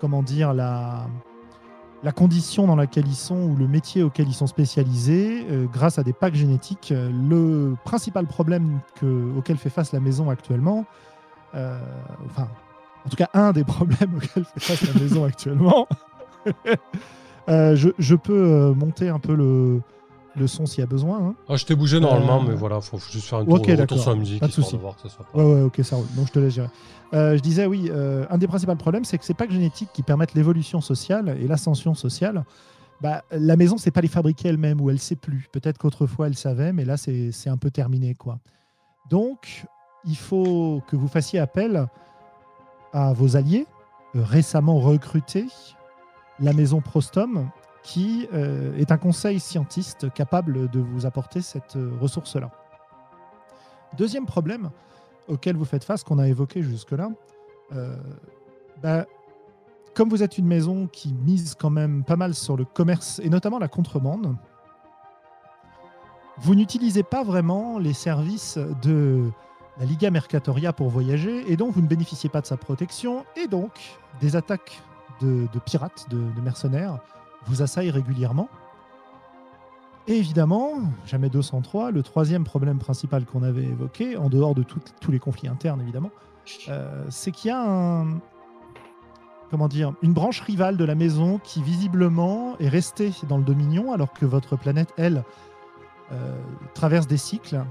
comment 0.00 0.22
dire, 0.22 0.52
la, 0.52 1.06
condition 2.16 2.66
dans 2.66 2.76
laquelle 2.76 3.06
ils 3.06 3.14
sont 3.14 3.40
ou 3.42 3.56
le 3.56 3.68
métier 3.68 4.02
auquel 4.02 4.26
ils 4.26 4.34
sont 4.34 4.48
spécialisés 4.48 5.46
euh, 5.48 5.66
grâce 5.72 5.98
à 5.98 6.02
des 6.02 6.12
packs 6.12 6.34
génétiques. 6.34 6.92
Le 6.92 7.74
principal 7.84 8.26
problème 8.26 8.80
que- 8.96 9.36
auquel 9.36 9.56
fait 9.56 9.70
face 9.70 9.92
la 9.92 10.00
maison 10.00 10.28
actuellement, 10.28 10.84
euh, 11.54 11.78
enfin, 12.26 12.48
en 13.06 13.08
tout 13.08 13.16
cas 13.16 13.28
un 13.34 13.52
des 13.52 13.64
problèmes 13.64 14.14
auxquels 14.16 14.44
fait 14.44 14.60
face 14.60 14.94
la 14.94 15.00
maison 15.00 15.24
actuellement, 15.24 15.86
euh, 17.48 17.76
je, 17.76 18.14
peux 18.16 18.72
monter 18.72 19.08
un 19.08 19.20
peu 19.20 19.34
le, 19.34 19.82
le 20.36 20.46
son 20.46 20.66
s'il 20.66 20.80
y 20.80 20.82
a 20.82 20.86
besoin. 20.86 21.18
hein. 21.28 21.34
Ah, 21.48 21.56
je 21.56 21.64
t'ai 21.66 21.74
bougé 21.74 22.00
normalement, 22.00 22.40
Euh, 22.40 22.48
mais 22.48 22.54
voilà, 22.54 22.80
faut 22.80 22.98
juste 22.98 23.26
faire 23.26 23.40
un 23.40 23.44
tour, 23.44 23.54
ok, 23.54 23.66
retour 23.66 23.98
sur 23.98 24.10
la 24.10 24.16
musique, 24.16 24.40
pas 24.40 24.46
de 24.46 24.52
souci. 24.52 24.76
que 24.78 24.82
pas... 24.82 24.94
Ouais, 25.34 25.44
ouais, 25.54 25.60
ok, 25.62 25.80
ça 25.82 25.96
roule. 25.96 26.06
Donc 26.16 26.28
je 26.28 26.32
te 26.32 26.38
laisse 26.38 26.54
gérer. 26.54 26.68
Euh, 27.14 27.36
je 27.36 27.42
disais, 27.42 27.66
oui, 27.66 27.88
euh, 27.90 28.24
un 28.30 28.38
des 28.38 28.46
principaux 28.46 28.74
problèmes, 28.76 29.04
c'est 29.04 29.18
que 29.18 29.24
ces 29.24 29.34
packs 29.34 29.50
génétiques 29.50 29.90
qui 29.92 30.02
permettent 30.02 30.32
l'évolution 30.34 30.80
sociale 30.80 31.36
et 31.40 31.46
l'ascension 31.46 31.94
sociale, 31.94 32.44
bah, 33.02 33.22
la 33.30 33.56
maison, 33.56 33.76
c'est 33.76 33.90
pas 33.90 34.00
les 34.00 34.08
fabriquer 34.08 34.48
elle-même 34.48 34.80
ou 34.80 34.88
elle 34.88 34.98
sait 34.98 35.16
plus. 35.16 35.48
Peut-être 35.52 35.76
qu'autrefois 35.76 36.28
elle 36.28 36.36
savait, 36.36 36.72
mais 36.72 36.84
là, 36.86 36.96
c'est 36.96 37.30
c'est 37.32 37.50
un 37.50 37.56
peu 37.58 37.70
terminé. 37.70 38.14
quoi. 38.14 38.38
Donc, 39.10 39.64
il 40.06 40.16
faut 40.16 40.82
que 40.88 40.96
vous 40.96 41.08
fassiez 41.08 41.38
appel 41.38 41.86
à 42.94 43.12
vos 43.12 43.36
alliés 43.36 43.66
récemment 44.14 44.78
recrutés, 44.78 45.46
la 46.40 46.52
maison 46.52 46.80
Prostom, 46.80 47.48
qui 47.82 48.28
euh, 48.32 48.76
est 48.76 48.92
un 48.92 48.96
conseil 48.96 49.40
scientiste 49.40 50.12
capable 50.12 50.68
de 50.70 50.80
vous 50.80 51.04
apporter 51.04 51.40
cette 51.40 51.76
euh, 51.76 51.92
ressource-là. 52.00 52.50
Deuxième 53.96 54.26
problème 54.26 54.70
auquel 55.28 55.56
vous 55.56 55.64
faites 55.64 55.84
face, 55.84 56.04
qu'on 56.04 56.18
a 56.18 56.28
évoqué 56.28 56.62
jusque-là, 56.62 57.10
euh, 57.74 57.96
bah, 58.82 59.04
comme 59.94 60.08
vous 60.08 60.22
êtes 60.22 60.38
une 60.38 60.46
maison 60.46 60.86
qui 60.86 61.12
mise 61.12 61.54
quand 61.54 61.70
même 61.70 62.04
pas 62.04 62.16
mal 62.16 62.34
sur 62.34 62.56
le 62.56 62.64
commerce 62.64 63.20
et 63.22 63.28
notamment 63.28 63.58
la 63.58 63.68
contrebande, 63.68 64.34
vous 66.38 66.54
n'utilisez 66.54 67.02
pas 67.02 67.22
vraiment 67.22 67.78
les 67.78 67.92
services 67.92 68.58
de 68.82 69.28
la 69.78 69.84
Liga 69.84 70.10
Mercatoria 70.10 70.72
pour 70.72 70.88
voyager 70.88 71.50
et 71.50 71.56
donc 71.56 71.74
vous 71.74 71.82
ne 71.82 71.86
bénéficiez 71.86 72.30
pas 72.30 72.40
de 72.40 72.46
sa 72.46 72.56
protection 72.56 73.24
et 73.36 73.46
donc 73.48 73.72
des 74.20 74.34
attaques 74.34 74.80
de, 75.20 75.46
pirates, 75.64 76.06
de 76.10 76.40
mercenaires 76.40 76.98
vous 77.46 77.62
assaillent 77.62 77.90
régulièrement. 77.90 78.48
Et 80.08 80.16
évidemment, 80.16 80.72
jamais 81.06 81.28
203, 81.28 81.90
le 81.92 82.02
troisième 82.02 82.42
problème 82.44 82.78
principal 82.78 83.24
qu'on 83.24 83.42
avait 83.42 83.62
évoqué, 83.64 84.16
en 84.16 84.28
dehors 84.28 84.54
de 84.54 84.62
tout- 84.64 84.80
tous 85.00 85.12
les 85.12 85.20
conflits 85.20 85.48
internes 85.48 85.80
évidemment, 85.80 86.10
euh, 86.68 87.04
c'est 87.08 87.30
qu'il 87.30 87.48
y 87.48 87.52
a 87.52 87.62
un, 87.62 88.18
comment 89.50 89.68
dire, 89.68 89.92
une 90.02 90.12
branche 90.12 90.40
rivale 90.40 90.76
de 90.76 90.84
la 90.84 90.96
maison 90.96 91.38
qui 91.44 91.62
visiblement 91.62 92.56
est 92.58 92.68
restée 92.68 93.12
dans 93.28 93.36
le 93.38 93.44
Dominion 93.44 93.92
alors 93.92 94.12
que 94.12 94.26
votre 94.26 94.56
planète, 94.56 94.92
elle, 94.96 95.22
euh, 96.10 96.36
traverse 96.74 97.06
des 97.06 97.16
cycles, 97.16 97.62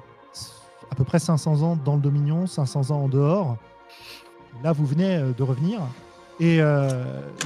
à 0.89 0.95
peu 0.95 1.03
près 1.03 1.19
500 1.19 1.63
ans 1.63 1.75
dans 1.83 1.95
le 1.95 2.01
Dominion, 2.01 2.47
500 2.47 2.91
ans 2.91 3.03
en 3.03 3.09
dehors. 3.09 3.57
Là, 4.63 4.71
vous 4.71 4.85
venez 4.85 5.17
euh, 5.17 5.33
de 5.33 5.43
revenir. 5.43 5.81
Et 6.41 6.59
euh, 6.59 6.89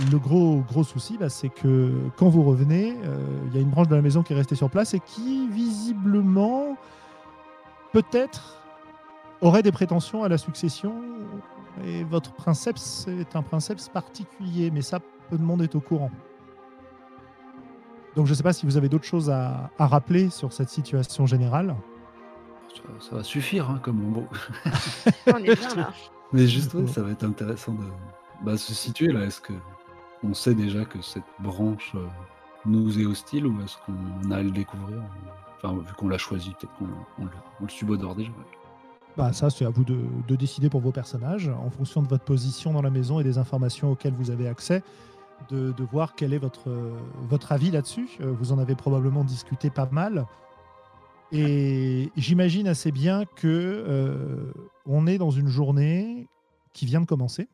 le 0.10 0.18
gros, 0.18 0.64
gros 0.70 0.86
souci, 0.86 1.18
bah, 1.18 1.28
c'est 1.28 1.50
que 1.50 1.92
quand 2.16 2.30
vous 2.30 2.44
revenez, 2.44 2.96
euh, 3.04 3.18
il 3.48 3.54
y 3.54 3.58
a 3.58 3.62
une 3.62 3.70
branche 3.70 3.90
de 3.90 3.96
la 3.96 4.02
maison 4.02 4.24
qui 4.24 4.32
est 4.32 4.38
restée 4.38 4.56
sur 4.56 4.70
place 4.70 4.94
et 4.94 5.02
qui, 5.02 5.50
visiblement, 5.50 6.78
peut-être, 7.92 8.64
aurait 9.42 9.64
des 9.64 9.74
prétentions 9.74 10.24
à 10.24 10.30
la 10.30 10.38
succession. 10.38 10.96
Et 11.86 12.06
votre 12.06 12.32
princeps 12.32 13.10
est 13.10 13.36
un 13.36 13.42
princeps 13.42 13.90
particulier, 13.90 14.72
mais 14.72 14.82
ça, 14.82 15.02
peu 15.30 15.38
de 15.38 15.44
monde 15.44 15.62
est 15.62 15.76
au 15.76 15.82
courant. 15.82 16.12
Donc 18.16 18.28
je 18.28 18.32
ne 18.32 18.36
sais 18.36 18.44
pas 18.44 18.54
si 18.54 18.66
vous 18.66 18.78
avez 18.78 18.88
d'autres 18.88 19.04
choses 19.04 19.30
à, 19.30 19.72
à 19.78 19.88
rappeler 19.88 20.30
sur 20.30 20.54
cette 20.54 20.70
situation 20.70 21.26
générale. 21.26 21.76
Ça, 22.74 23.10
ça 23.10 23.16
va 23.18 23.24
suffire, 23.24 23.70
hein, 23.70 23.80
comme 23.84 23.98
bon. 23.98 24.26
On 25.28 25.38
est 25.40 25.54
bien 25.54 25.76
là. 25.76 25.90
Mais 26.32 26.48
juste, 26.48 26.74
ouais, 26.74 26.88
ça 26.88 27.02
va 27.02 27.12
être 27.12 27.26
intéressant 27.26 27.74
de 27.74 27.84
bah, 28.44 28.58
se 28.58 28.74
situer 28.74 29.12
là. 29.12 29.26
Est-ce 29.26 29.42
que 29.42 29.54
on 30.24 30.34
sait 30.34 30.56
déjà 30.56 30.86
que 30.86 31.02
cette 31.02 31.24
branche 31.40 31.92
euh, 31.96 32.08
nous 32.66 33.00
est 33.00 33.06
hostile 33.06 33.46
ou 33.46 33.62
est-ce 33.62 33.78
qu'on 33.86 34.32
a 34.32 34.38
à 34.38 34.42
le 34.42 34.52
découvrir? 34.52 35.02
Enfin, 35.58 35.76
vu 35.78 35.94
qu'on 35.94 36.08
l'a 36.08 36.18
choisi, 36.18 36.52
peut-être 36.52 36.74
qu'on 36.78 36.88
on 37.20 37.26
le, 37.26 37.32
on 37.62 37.68
subodore 37.68 38.16
déjà. 38.16 38.32
Bah, 39.18 39.32
ça, 39.34 39.50
c'est 39.50 39.66
à 39.66 39.70
vous 39.70 39.84
de, 39.84 39.98
de 40.28 40.36
décider 40.36 40.70
pour 40.70 40.82
vos 40.82 40.92
personnages, 40.92 41.48
en 41.50 41.70
fonction 41.70 42.02
de 42.02 42.08
votre 42.08 42.26
position 42.26 42.74
dans 42.74 42.82
la 42.82 42.90
maison 42.90 43.20
et 43.20 43.24
des 43.24 43.38
informations 43.38 43.92
auxquelles 43.92 44.14
vous 44.14 44.30
avez 44.30 44.48
accès, 44.48 44.84
de, 45.50 45.74
voir 45.92 46.16
quel 46.16 46.34
est 46.34 46.38
votre, 46.38 46.70
euh, 46.70 46.94
votre 47.30 47.52
avis 47.52 47.72
là-dessus. 47.72 48.10
Euh, 48.22 48.34
Vous 48.38 48.52
en 48.52 48.60
avez 48.60 48.76
probablement 48.76 49.24
discuté 49.24 49.70
pas 49.70 49.88
mal. 49.92 50.26
Et 51.32 52.12
j'imagine 52.16 52.68
assez 52.68 52.92
bien 52.92 53.26
que 53.26 54.54
on 54.86 55.08
est 55.08 55.18
dans 55.18 55.32
une 55.32 55.48
journée 55.48 56.28
qui 56.72 56.86
vient 56.86 57.02
de 57.02 57.06
commencer 57.06 57.48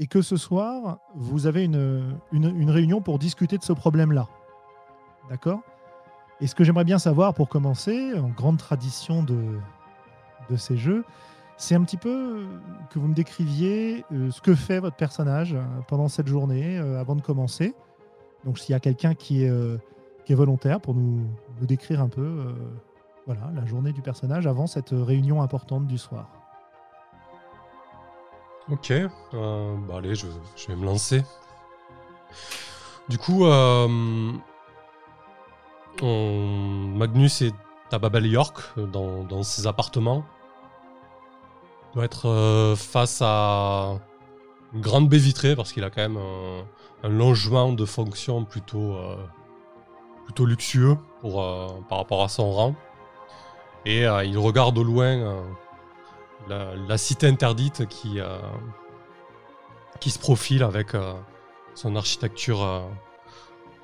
et 0.00 0.06
que 0.06 0.22
ce 0.22 0.38
soir, 0.38 0.98
vous 1.14 1.46
avez 1.46 1.62
une, 1.62 2.70
réunion 2.70 3.02
pour 3.02 3.18
discuter 3.18 3.58
de 3.58 3.62
ce 3.62 3.74
problème-là. 3.74 4.28
D'accord? 5.28 5.60
Et 6.40 6.46
ce 6.46 6.54
que 6.54 6.64
j'aimerais 6.64 6.86
bien 6.86 6.98
savoir 6.98 7.34
pour 7.34 7.50
commencer, 7.50 8.18
en 8.18 8.30
grande 8.30 8.56
tradition 8.56 9.22
de, 9.22 9.58
ces 10.56 10.78
jeux, 10.78 11.04
c'est 11.58 11.74
un 11.74 11.84
petit 11.84 11.98
peu 11.98 12.46
que 12.88 12.98
vous 12.98 13.06
me 13.06 13.14
décriviez 13.14 14.04
euh, 14.12 14.30
ce 14.30 14.40
que 14.40 14.54
fait 14.54 14.80
votre 14.80 14.96
personnage 14.96 15.52
euh, 15.52 15.62
pendant 15.86 16.08
cette 16.08 16.26
journée 16.26 16.78
euh, 16.78 16.98
avant 16.98 17.14
de 17.14 17.20
commencer. 17.20 17.74
Donc 18.44 18.58
s'il 18.58 18.72
y 18.72 18.74
a 18.74 18.80
quelqu'un 18.80 19.14
qui 19.14 19.44
est, 19.44 19.78
volontaire 20.30 20.80
pour 20.80 20.94
nous, 20.94 21.26
nous 21.60 21.66
décrire 21.66 22.00
un 22.00 22.08
peu 22.08 22.54
voilà, 23.26 23.50
la 23.52 23.66
journée 23.66 23.92
du 23.92 24.00
personnage 24.00 24.46
avant 24.46 24.68
cette 24.68 24.90
réunion 24.92 25.42
importante 25.42 25.88
du 25.88 25.98
soir. 25.98 26.39
Ok, 28.70 28.92
euh, 28.92 29.76
bah 29.88 29.96
allez, 29.96 30.14
je, 30.14 30.26
vais 30.68 30.76
me 30.76 30.84
lancer. 30.84 31.24
Du 33.08 33.18
coup, 33.18 33.44
euh, 33.44 33.88
Magnus 36.00 37.42
est 37.42 37.54
à 37.90 37.98
Babel 37.98 38.26
York, 38.26 38.60
dans, 38.76 39.42
ses 39.42 39.66
appartements. 39.66 40.24
Il 41.90 41.94
doit 41.94 42.04
être 42.04 42.28
euh, 42.28 42.76
face 42.76 43.20
à 43.22 43.98
une 44.72 44.80
grande 44.80 45.08
baie 45.08 45.18
vitrée, 45.18 45.56
parce 45.56 45.72
qu'il 45.72 45.82
a 45.82 45.90
quand 45.90 46.02
même 46.02 46.18
un, 46.18 46.64
un 47.02 47.08
logement 47.08 47.72
de 47.72 47.84
fonction 47.84 48.44
plutôt, 48.44 48.96
plutôt 50.26 50.46
luxueux 50.46 50.96
pour, 51.20 51.44
par 51.88 51.98
rapport 51.98 52.22
à 52.22 52.28
son 52.28 52.52
rang. 52.52 52.76
Et 53.84 54.02
il 54.02 54.38
regarde 54.38 54.78
au 54.78 54.84
loin 54.84 55.42
la, 56.48 56.98
cité 56.98 57.26
interdite 57.26 57.86
qui, 57.88 58.20
euh, 58.20 58.38
qui 60.00 60.10
se 60.10 60.18
profile 60.18 60.62
avec 60.62 60.94
euh, 60.94 61.12
son 61.74 61.96
architecture 61.96 62.62
euh, 62.62 62.80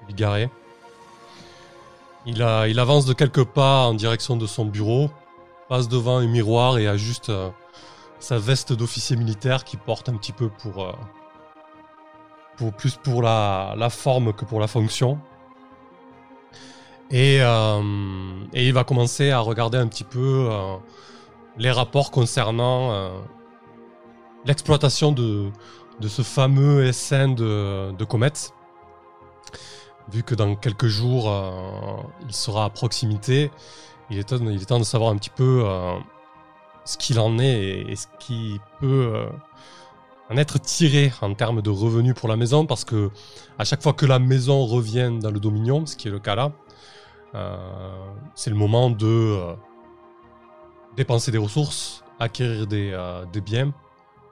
bigarrée. 0.07 0.51
Il, 2.27 2.43
a, 2.43 2.67
il 2.67 2.81
avance 2.81 3.07
de 3.07 3.13
quelques 3.13 3.45
pas 3.45 3.87
en 3.87 3.95
direction 3.95 4.37
de 4.37 4.47
son 4.47 4.65
bureau, 4.65 5.11
passe 5.69 5.89
devant 5.89 6.19
un 6.19 6.27
miroir 6.27 6.79
et 6.79 6.89
ajuste 6.89 7.31
euh, 7.31 7.51
sa 8.19 8.39
veste 8.39 8.73
d'officier 8.73 9.17
militaire 9.17 9.65
qui 9.65 9.77
porte 9.77 10.09
un 10.09 10.17
petit 10.17 10.33
peu 10.33 10.49
pour, 10.49 10.85
euh, 10.85 10.93
pour 12.57 12.73
plus 12.73 12.97
pour 12.97 13.23
la, 13.23 13.75
la 13.77 13.91
forme 13.91 14.33
que 14.33 14.45
pour 14.45 14.61
la 14.61 14.67
fonction. 14.67 15.19
Et, 17.11 17.39
euh, 17.41 18.45
et 18.53 18.67
il 18.67 18.73
va 18.73 18.83
commencer 18.83 19.31
à 19.31 19.39
regarder 19.39 19.79
un 19.79 19.87
petit 19.87 20.05
peu 20.05 20.49
euh, 20.51 20.77
les 21.59 21.71
rapports 21.71 22.11
concernant 22.11 22.93
euh, 22.93 23.11
l'exploitation 24.45 25.13
de, 25.13 25.51
de 26.01 26.09
ce 26.09 26.23
fameux 26.23 26.93
SN 26.93 27.35
de, 27.35 27.93
de 27.93 28.05
Comet. 28.05 28.33
Vu 30.13 30.23
que 30.23 30.35
dans 30.35 30.55
quelques 30.55 30.87
jours, 30.87 31.31
euh, 31.31 31.51
il 32.27 32.33
sera 32.33 32.65
à 32.65 32.71
proximité, 32.71 33.51
il 34.11 34.19
est, 34.19 34.25
temps, 34.25 34.37
il 34.39 34.63
est 34.63 34.67
temps 34.67 34.79
de 34.79 34.85
savoir 34.85 35.11
un 35.11 35.17
petit 35.17 35.31
peu 35.31 35.63
euh, 35.65 35.97
ce 36.85 36.97
qu'il 36.97 37.19
en 37.19 37.39
est 37.39 37.85
et, 37.89 37.97
ce 37.97 38.07
qui 38.21 38.61
peut 38.81 39.27
en 40.31 40.37
être 40.37 40.61
tiré 40.61 41.13
en 41.23 41.35
termes 41.35 41.61
de 41.63 41.71
revenus 41.71 42.15
pour 42.15 42.29
la 42.29 42.37
maison, 42.37 42.67
parce 42.67 42.85
que 42.85 43.11
à 43.59 43.65
chaque 43.65 43.83
fois 43.83 43.95
que 43.95 44.07
la 44.07 44.19
maison 44.21 44.65
revient 44.65 45.13
dans 45.21 45.31
le 45.31 45.41
Dominion, 45.41 45.87
ce 45.87 45.97
qui 45.97 46.07
est 46.07 46.11
le 46.11 46.21
cas 46.21 46.37
là, 46.37 46.53
c'est 48.35 48.51
le 48.51 48.57
moment 48.57 48.91
de 48.91 49.57
dépenser 50.97 51.31
des 51.31 51.39
ressources, 51.39 52.05
acquérir 52.19 52.67
des, 52.67 52.91
euh, 52.93 53.25
des 53.27 53.41
biens, 53.41 53.73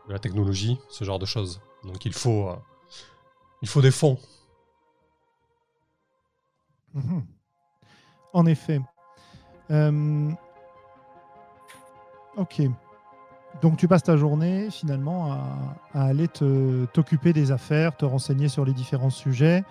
de 0.08 0.12
la 0.12 0.18
technologie, 0.18 0.78
ce 0.88 1.04
genre 1.04 1.18
de 1.18 1.26
choses. 1.26 1.60
Donc 1.84 2.04
il 2.04 2.12
faut, 2.12 2.48
euh, 2.48 3.80
des 3.82 3.90
fonds. 3.90 4.18
Mhm. 6.94 7.24
En 8.32 8.46
effet. 8.46 8.80
Euh, 9.70 10.30
Ok. 12.36 12.62
Donc 13.62 13.76
tu 13.76 13.86
passes 13.86 14.02
ta 14.02 14.16
journée 14.16 14.68
finalement 14.70 15.32
à, 15.32 15.40
à 15.94 16.04
aller 16.06 16.26
t'occuper 16.92 17.32
des 17.32 17.52
affaires, 17.52 17.96
te 17.96 18.04
renseigner 18.04 18.48
sur 18.48 18.64
les 18.64 18.72
différents 18.72 19.10
sujets. 19.10 19.62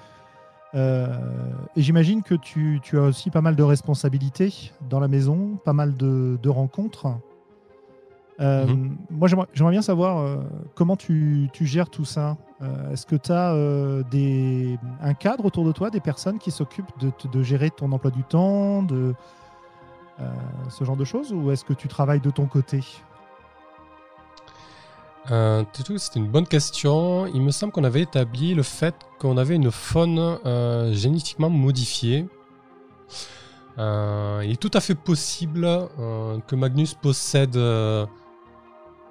Euh, 0.76 1.08
et 1.76 1.82
j'imagine 1.82 2.24
que 2.24 2.34
tu, 2.36 2.80
tu 2.82 2.98
as 2.98 3.04
aussi 3.04 3.30
pas 3.30 3.42
mal 3.42 3.56
de 3.56 3.64
responsabilités 3.64 4.72
dans 4.90 5.00
la 5.00 5.08
maison, 5.08 5.60
pas 5.64 5.74
mal 5.74 5.96
de, 5.96 6.38
de 6.42 6.50
rencontres. 6.50 7.08
Euh, 8.40 8.66
Mhm. 8.66 8.98
Moi, 9.12 9.28
j'aimerais 9.54 9.72
bien 9.72 9.84
savoir 9.84 10.18
euh, 10.18 10.38
comment 10.74 10.96
tu, 10.96 11.50
tu 11.54 11.68
gères 11.68 11.90
tout 11.90 12.06
ça. 12.06 12.38
Euh, 12.64 12.92
Est-ce 12.92 13.06
que 13.06 13.16
tu 13.16 13.32
as 13.32 13.54
des, 14.10 14.80
un 15.02 15.14
cadre 15.14 15.46
autour 15.46 15.66
de 15.66 15.72
toi, 15.72 15.92
des 15.92 16.00
personnes 16.00 16.40
qui 16.40 16.50
s'occupent 16.50 16.98
de, 17.00 17.12
de 17.32 17.44
gérer 17.44 17.70
ton 17.70 17.92
emploi 17.92 18.10
du 18.10 18.24
temps, 18.24 18.82
de 18.82 19.14
ce 20.70 20.84
genre 20.84 20.96
de 20.96 21.04
choses, 21.04 21.34
ou 21.34 21.52
est-ce 21.52 21.66
que 21.66 21.74
tu 21.74 21.88
travailles 21.88 22.22
de 22.22 22.30
ton 22.30 22.46
côté? 22.46 22.80
Euh, 25.32 25.64
c'est 25.74 26.16
une 26.18 26.28
bonne 26.28 26.48
question. 26.48 27.28
Il 27.28 27.42
me 27.42 27.52
semble 27.52 27.72
qu'on 27.72 27.84
avait 27.84 28.02
établi 28.02 28.54
le 28.54 28.64
fait 28.64 28.96
qu'on 29.20 29.38
avait 29.38 29.56
une 29.56 29.72
faune 29.72 30.20
euh, 30.46 30.94
génétiquement 30.94 31.50
modifiée. 31.50 32.28
Euh, 33.78 34.42
il 34.44 34.52
est 34.52 34.62
tout 34.62 34.72
à 34.74 34.82
fait 34.82 34.96
possible 34.96 35.68
que 36.48 36.56
Magnus 36.56 36.94
possède 36.94 37.58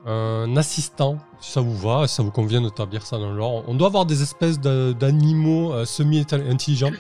un 0.04 0.56
assistant, 0.56 1.18
si 1.40 1.52
ça 1.52 1.60
vous 1.60 1.76
va, 1.76 2.06
ça 2.08 2.22
vous 2.22 2.30
convient 2.30 2.60
d'établir 2.60 3.06
ça 3.06 3.18
dans 3.18 3.30
le 3.30 3.36
lore. 3.36 3.64
On 3.66 3.74
doit 3.74 3.88
avoir 3.88 4.04
des 4.04 4.22
espèces 4.22 4.60
d'animaux 4.60 5.84
semi-intelligents. 5.84 6.92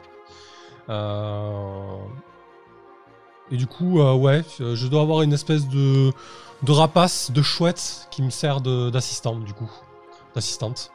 Euh, 3.50 3.54
et 3.54 3.56
du 3.56 3.66
coup, 3.66 4.00
euh, 4.00 4.14
ouais, 4.14 4.44
je 4.58 4.86
dois 4.86 5.02
avoir 5.02 5.22
une 5.22 5.32
espèce 5.32 5.68
de, 5.68 6.12
de 6.62 6.72
rapace, 6.72 7.30
de 7.30 7.42
chouette 7.42 8.08
qui 8.10 8.22
me 8.22 8.30
sert 8.30 8.60
d'assistant, 8.60 9.36
du 9.36 9.52
coup. 9.52 9.70
D'assistante. 10.34 10.90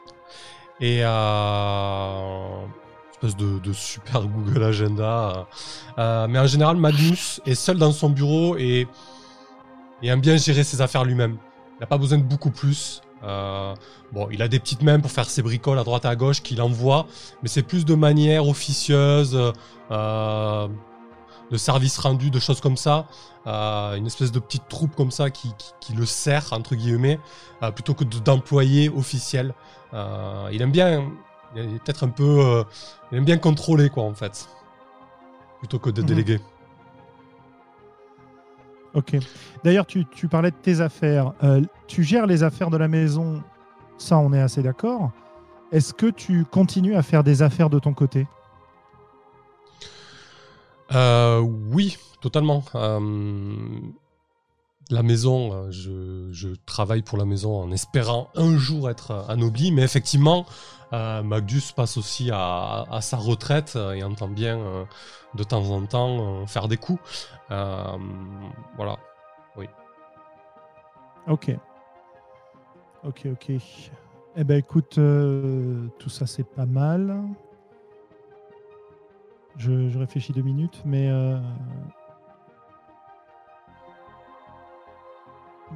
Et 0.79 0.99
euh, 1.03 2.65
espèce 3.23 3.35
de, 3.35 3.73
super 3.73 4.21
Google 4.27 4.63
Agenda. 4.63 5.47
Euh, 5.97 6.27
mais 6.29 6.39
en 6.39 6.47
général, 6.47 6.77
Magnus 6.77 7.41
est 7.45 7.55
seul 7.55 7.77
dans 7.77 7.91
son 7.91 8.09
bureau 8.09 8.57
et, 8.57 8.87
aime 10.03 10.21
bien 10.21 10.37
gérer 10.37 10.63
ses 10.63 10.81
affaires 10.81 11.03
lui-même. 11.03 11.37
Il 11.77 11.81
n'a 11.81 11.87
pas 11.87 11.97
besoin 11.97 12.17
de 12.17 12.23
beaucoup 12.23 12.51
plus. 12.51 13.01
Euh, 13.23 13.73
bon, 14.11 14.27
il 14.31 14.41
a 14.43 14.47
des 14.47 14.59
petites 14.59 14.83
mains 14.83 14.99
pour 14.99 15.11
faire 15.11 15.29
ses 15.29 15.41
bricoles 15.41 15.79
à 15.79 15.83
droite 15.83 16.05
et 16.05 16.07
à 16.07 16.15
gauche 16.15 16.41
qu'il 16.41 16.61
envoie, 16.61 17.07
mais 17.41 17.49
c'est 17.49 17.63
plus 17.63 17.83
de 17.83 17.95
manière 17.95 18.47
officieuse, 18.47 19.35
euh, 19.89 20.67
de 21.51 21.57
service 21.57 21.97
rendu, 21.97 22.29
de 22.29 22.39
choses 22.39 22.59
comme 22.61 22.77
ça. 22.77 23.07
Euh, 23.45 23.95
une 23.95 24.05
espèce 24.07 24.31
de 24.31 24.39
petite 24.39 24.67
troupe 24.67 24.95
comme 24.95 25.11
ça 25.11 25.29
qui, 25.29 25.53
qui, 25.57 25.71
qui 25.79 25.93
le 25.93 26.05
sert, 26.05 26.51
entre 26.51 26.75
guillemets, 26.75 27.19
euh, 27.63 27.71
plutôt 27.71 27.93
que 27.93 28.03
de- 28.03 28.19
d'employés 28.19 28.89
officiels. 28.89 29.53
Euh, 29.93 30.49
il 30.51 30.61
aime 30.61 30.71
bien, 30.71 31.09
il 31.55 31.61
est 31.75 31.79
peut-être 31.83 32.03
un 32.03 32.09
peu, 32.09 32.63
il 33.11 33.17
aime 33.17 33.25
bien 33.25 33.37
contrôler, 33.37 33.89
quoi, 33.89 34.03
en 34.03 34.13
fait, 34.13 34.49
plutôt 35.59 35.79
que 35.79 35.89
de 35.89 36.01
Mhm. 36.01 36.07
déléguer. 36.07 36.39
Ok. 38.93 39.15
D'ailleurs, 39.63 39.85
tu, 39.85 40.05
tu 40.07 40.27
parlais 40.27 40.51
de 40.51 40.55
tes 40.55 40.81
affaires. 40.81 41.33
Tu 41.87 42.03
gères 42.03 42.25
les 42.25 42.43
affaires 42.43 42.69
de 42.69 42.77
la 42.77 42.87
maison, 42.87 43.43
ça, 43.97 44.17
on 44.17 44.33
est 44.33 44.41
assez 44.41 44.63
d'accord. 44.63 45.11
Est-ce 45.71 45.93
que 45.93 46.07
tu 46.07 46.45
continues 46.45 46.95
à 46.95 47.03
faire 47.03 47.23
des 47.23 47.41
affaires 47.41 47.69
de 47.69 47.79
ton 47.79 47.93
côté? 47.93 48.27
Euh, 50.94 51.39
oui, 51.39 51.98
totalement. 52.22 52.63
Euh, 52.75 53.00
la 54.89 55.03
maison, 55.03 55.53
euh, 55.53 55.72
je, 55.72 56.56
travaille 56.65 57.01
pour 57.01 57.17
la 57.17 57.25
maison 57.25 57.62
en 57.62 57.72
espérant 57.72 58.29
un 58.36 58.58
jour 58.58 58.89
être 58.89 59.25
anobli, 59.29 59.72
mais 59.72 59.84
effectivement, 59.84 60.46
Magnus 60.91 61.74
passe 61.74 61.98
aussi 61.98 62.29
à, 62.32 63.00
sa 63.01 63.17
retraite 63.17 63.75
et 63.75 64.03
entend 64.03 64.29
bien 64.29 64.88
de 65.36 65.44
temps 65.44 65.70
en 65.70 65.86
temps 65.86 66.46
faire 66.46 66.70
des 66.70 66.77
coups. 66.77 67.01
Voilà. 67.50 68.98
Ok. 71.27 71.51
Ok, 73.03 73.27
ok. 73.34 73.51
Eh 74.38 74.44
ben 74.46 74.58
écoute, 74.58 74.94
tout 74.94 76.10
ça 76.10 76.25
c'est 76.25 76.46
pas 76.46 76.65
mal. 76.65 77.22
Je, 79.57 79.89
je 79.89 79.97
réfléchis 79.99 80.33
deux 80.33 80.41
minutes, 80.43 80.81
mais 80.85 81.09
euh, 81.09 81.39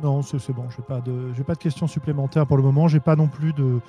non, 0.04 0.22
c'est 0.22 0.54
bon. 0.54 0.66
J'ai 0.76 0.82
pas 0.84 1.02
de, 1.02 1.32
pas 1.46 1.54
de 1.54 1.60
questions 1.60 1.88
supplémentaires 1.88 2.48
pour 2.48 2.58
le 2.58 2.64
moment. 2.64 2.88
J'ai 2.88 3.00
pas 3.00 3.16
non 3.16 3.28
plus 3.28 3.54
de. 3.54 3.80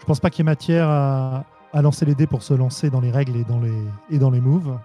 Je 0.00 0.04
pense 0.04 0.20
pas 0.20 0.30
qu'il 0.30 0.40
y 0.40 0.42
ait 0.42 0.50
matière 0.50 0.88
à, 0.88 1.44
à 1.72 1.82
lancer 1.82 2.04
les 2.04 2.14
dés 2.14 2.26
pour 2.26 2.42
se 2.42 2.54
lancer 2.54 2.90
dans 2.90 3.00
les 3.00 3.10
règles 3.10 3.36
et 3.36 3.44
dans 3.44 3.60
les 3.60 3.82
et 4.10 4.18
dans 4.18 4.30
les 4.30 4.40
moves. 4.40 4.78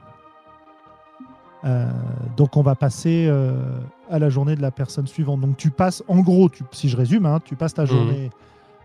Euh, 1.65 1.89
donc 2.35 2.57
on 2.57 2.61
va 2.61 2.75
passer 2.75 3.25
euh, 3.29 3.53
à 4.09 4.19
la 4.19 4.29
journée 4.29 4.55
de 4.55 4.61
la 4.61 4.71
personne 4.71 5.07
suivante. 5.07 5.39
Donc 5.39 5.55
tu 5.57 5.69
passes, 5.71 6.03
en 6.09 6.19
gros, 6.19 6.49
tu- 6.49 6.63
si 6.71 6.89
je 6.89 6.97
résume, 6.97 7.25
hein, 7.25 7.39
tu 7.43 7.55
passes 7.55 7.73
ta 7.73 7.85
journée 7.85 8.29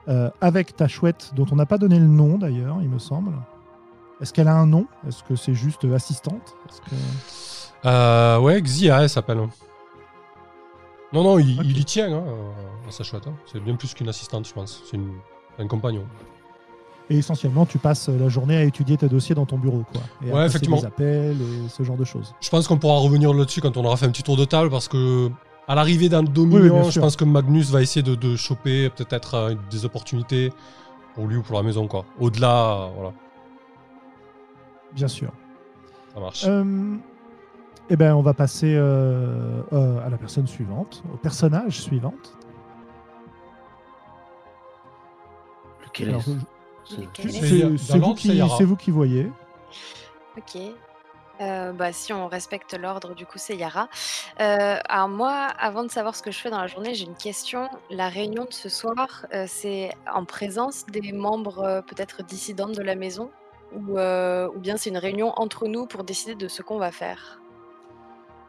euh, 0.08 0.30
avec 0.40 0.76
ta 0.76 0.86
chouette, 0.86 1.32
dont 1.34 1.46
on 1.50 1.56
n'a 1.56 1.66
pas 1.66 1.76
donné 1.78 1.98
le 1.98 2.06
nom 2.06 2.38
d'ailleurs, 2.38 2.78
il 2.80 2.88
me 2.88 2.98
semble. 3.00 3.32
Est-ce 4.20 4.32
qu'elle 4.32 4.48
a 4.48 4.54
un 4.56 4.66
nom? 4.66 4.86
Est-ce 5.06 5.22
que 5.22 5.36
c'est 5.36 5.54
juste 5.54 5.84
euh, 5.84 5.94
assistante 5.94 6.54
que- 6.90 6.94
Euh, 7.88 8.38
ouais, 8.40 8.60
Xia, 8.60 9.02
elle 9.02 9.08
s'appelle. 9.08 9.38
Non, 11.12 11.22
non, 11.24 11.38
il, 11.38 11.78
y 11.78 11.84
tient, 11.84 12.12
hein, 12.12 12.24
à 12.86 12.90
sa 12.90 13.02
chouette. 13.04 13.26
hein. 13.26 13.34
C'est 13.50 13.60
bien 13.60 13.76
plus 13.76 13.94
qu'une 13.94 14.08
assistante, 14.08 14.46
je 14.46 14.52
pense. 14.52 14.82
C'est 14.90 14.98
un 15.58 15.66
compagnon. 15.66 16.04
Et 17.08 17.16
essentiellement, 17.18 17.64
tu 17.64 17.78
passes 17.78 18.08
la 18.10 18.28
journée 18.28 18.56
à 18.56 18.64
étudier 18.64 18.98
tes 18.98 19.08
dossiers 19.08 19.34
dans 19.34 19.46
ton 19.46 19.56
bureau, 19.56 19.84
quoi. 19.90 20.02
Et 20.26 20.30
Ouais, 20.30 20.44
effectivement. 20.44 20.76
des 20.76 20.84
appels 20.84 21.36
et 21.40 21.68
ce 21.70 21.82
genre 21.82 21.96
de 21.96 22.04
choses. 22.04 22.34
Je 22.40 22.50
pense 22.50 22.68
qu'on 22.68 22.76
pourra 22.76 22.98
revenir 22.98 23.32
là-dessus 23.32 23.62
quand 23.62 23.76
on 23.78 23.84
aura 23.86 23.96
fait 23.96 24.04
un 24.04 24.10
petit 24.10 24.22
tour 24.22 24.36
de 24.36 24.44
table 24.44 24.68
parce 24.68 24.88
que 24.88 25.30
à 25.66 25.74
l'arrivée 25.74 26.10
d'un 26.10 26.22
Dominion, 26.22 26.84
oui, 26.84 26.90
je 26.90 27.00
pense 27.00 27.16
que 27.16 27.24
Magnus 27.24 27.70
va 27.70 27.80
essayer 27.80 28.02
de, 28.02 28.14
de 28.14 28.36
choper 28.36 28.90
peut-être 28.90 29.34
euh, 29.34 29.54
des 29.70 29.86
opportunités 29.86 30.52
pour 31.14 31.26
lui 31.26 31.36
ou 31.36 31.42
pour 31.42 31.56
la 31.56 31.62
maison 31.62 31.86
quoi. 31.88 32.04
Au-delà, 32.20 32.72
euh, 32.72 32.88
voilà, 32.94 33.12
Bien 34.92 35.08
sûr. 35.08 35.30
ça 36.14 36.20
marche. 36.20 36.44
Euh, 36.46 36.96
eh 37.90 37.96
ben, 37.96 38.14
on 38.14 38.22
va 38.22 38.34
passer 38.34 38.74
euh, 38.76 39.62
euh, 39.72 40.06
à 40.06 40.10
la 40.10 40.18
personne 40.18 40.46
suivante, 40.46 41.02
au 41.12 41.16
personnage 41.16 41.80
suivante. 41.80 42.36
Lequel 45.84 46.08
Alors, 46.10 46.20
est- 46.22 47.78
c'est 47.78 47.98
vous, 47.98 48.14
vous 48.70 48.76
qui 48.76 48.90
voyez. 48.90 49.30
Ok. 50.36 50.60
Euh, 51.40 51.72
bah, 51.72 51.92
si 51.92 52.12
on 52.12 52.26
respecte 52.26 52.76
l'ordre, 52.76 53.14
du 53.14 53.24
coup, 53.24 53.38
c'est 53.38 53.56
Yara. 53.56 53.88
Euh, 54.40 54.76
alors 54.88 55.08
moi, 55.08 55.32
avant 55.58 55.84
de 55.84 55.88
savoir 55.90 56.16
ce 56.16 56.22
que 56.22 56.32
je 56.32 56.38
fais 56.38 56.50
dans 56.50 56.60
la 56.60 56.66
journée, 56.66 56.94
j'ai 56.94 57.04
une 57.04 57.14
question. 57.14 57.68
La 57.90 58.08
réunion 58.08 58.44
de 58.44 58.52
ce 58.52 58.68
soir, 58.68 59.24
euh, 59.32 59.44
c'est 59.46 59.90
en 60.12 60.24
présence 60.24 60.84
des 60.86 61.12
membres 61.12 61.60
euh, 61.60 61.80
peut-être 61.80 62.22
dissidents 62.24 62.68
de 62.68 62.82
la 62.82 62.96
maison? 62.96 63.30
Ou, 63.74 63.98
euh, 63.98 64.48
ou 64.54 64.58
bien 64.58 64.76
c'est 64.76 64.90
une 64.90 64.98
réunion 64.98 65.32
entre 65.36 65.66
nous 65.68 65.86
pour 65.86 66.04
décider 66.04 66.34
de 66.34 66.48
ce 66.48 66.62
qu'on 66.62 66.78
va 66.78 66.90
faire 66.90 67.40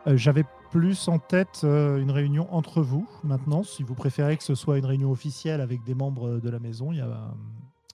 Euh, 0.08 0.16
J'avais 0.16 0.46
plus 0.72 1.08
en 1.08 1.20
tête 1.20 1.62
euh, 1.64 1.98
une 1.98 2.12
réunion 2.12 2.48
entre 2.54 2.82
vous. 2.82 3.08
Maintenant, 3.24 3.64
si 3.64 3.84
vous 3.84 3.96
préférez 3.96 4.38
que 4.38 4.44
ce 4.44 4.56
soit 4.56 4.78
une 4.78 4.86
réunion 4.86 5.12
officielle 5.12 5.62
avec 5.62 5.84
des 5.84 5.96
membres 5.96 6.40
de 6.40 6.50
la 6.50 6.60
maison, 6.60 6.92
il 6.92 7.00
y 7.00 7.02
a, 7.02 7.06
euh, 7.06 7.28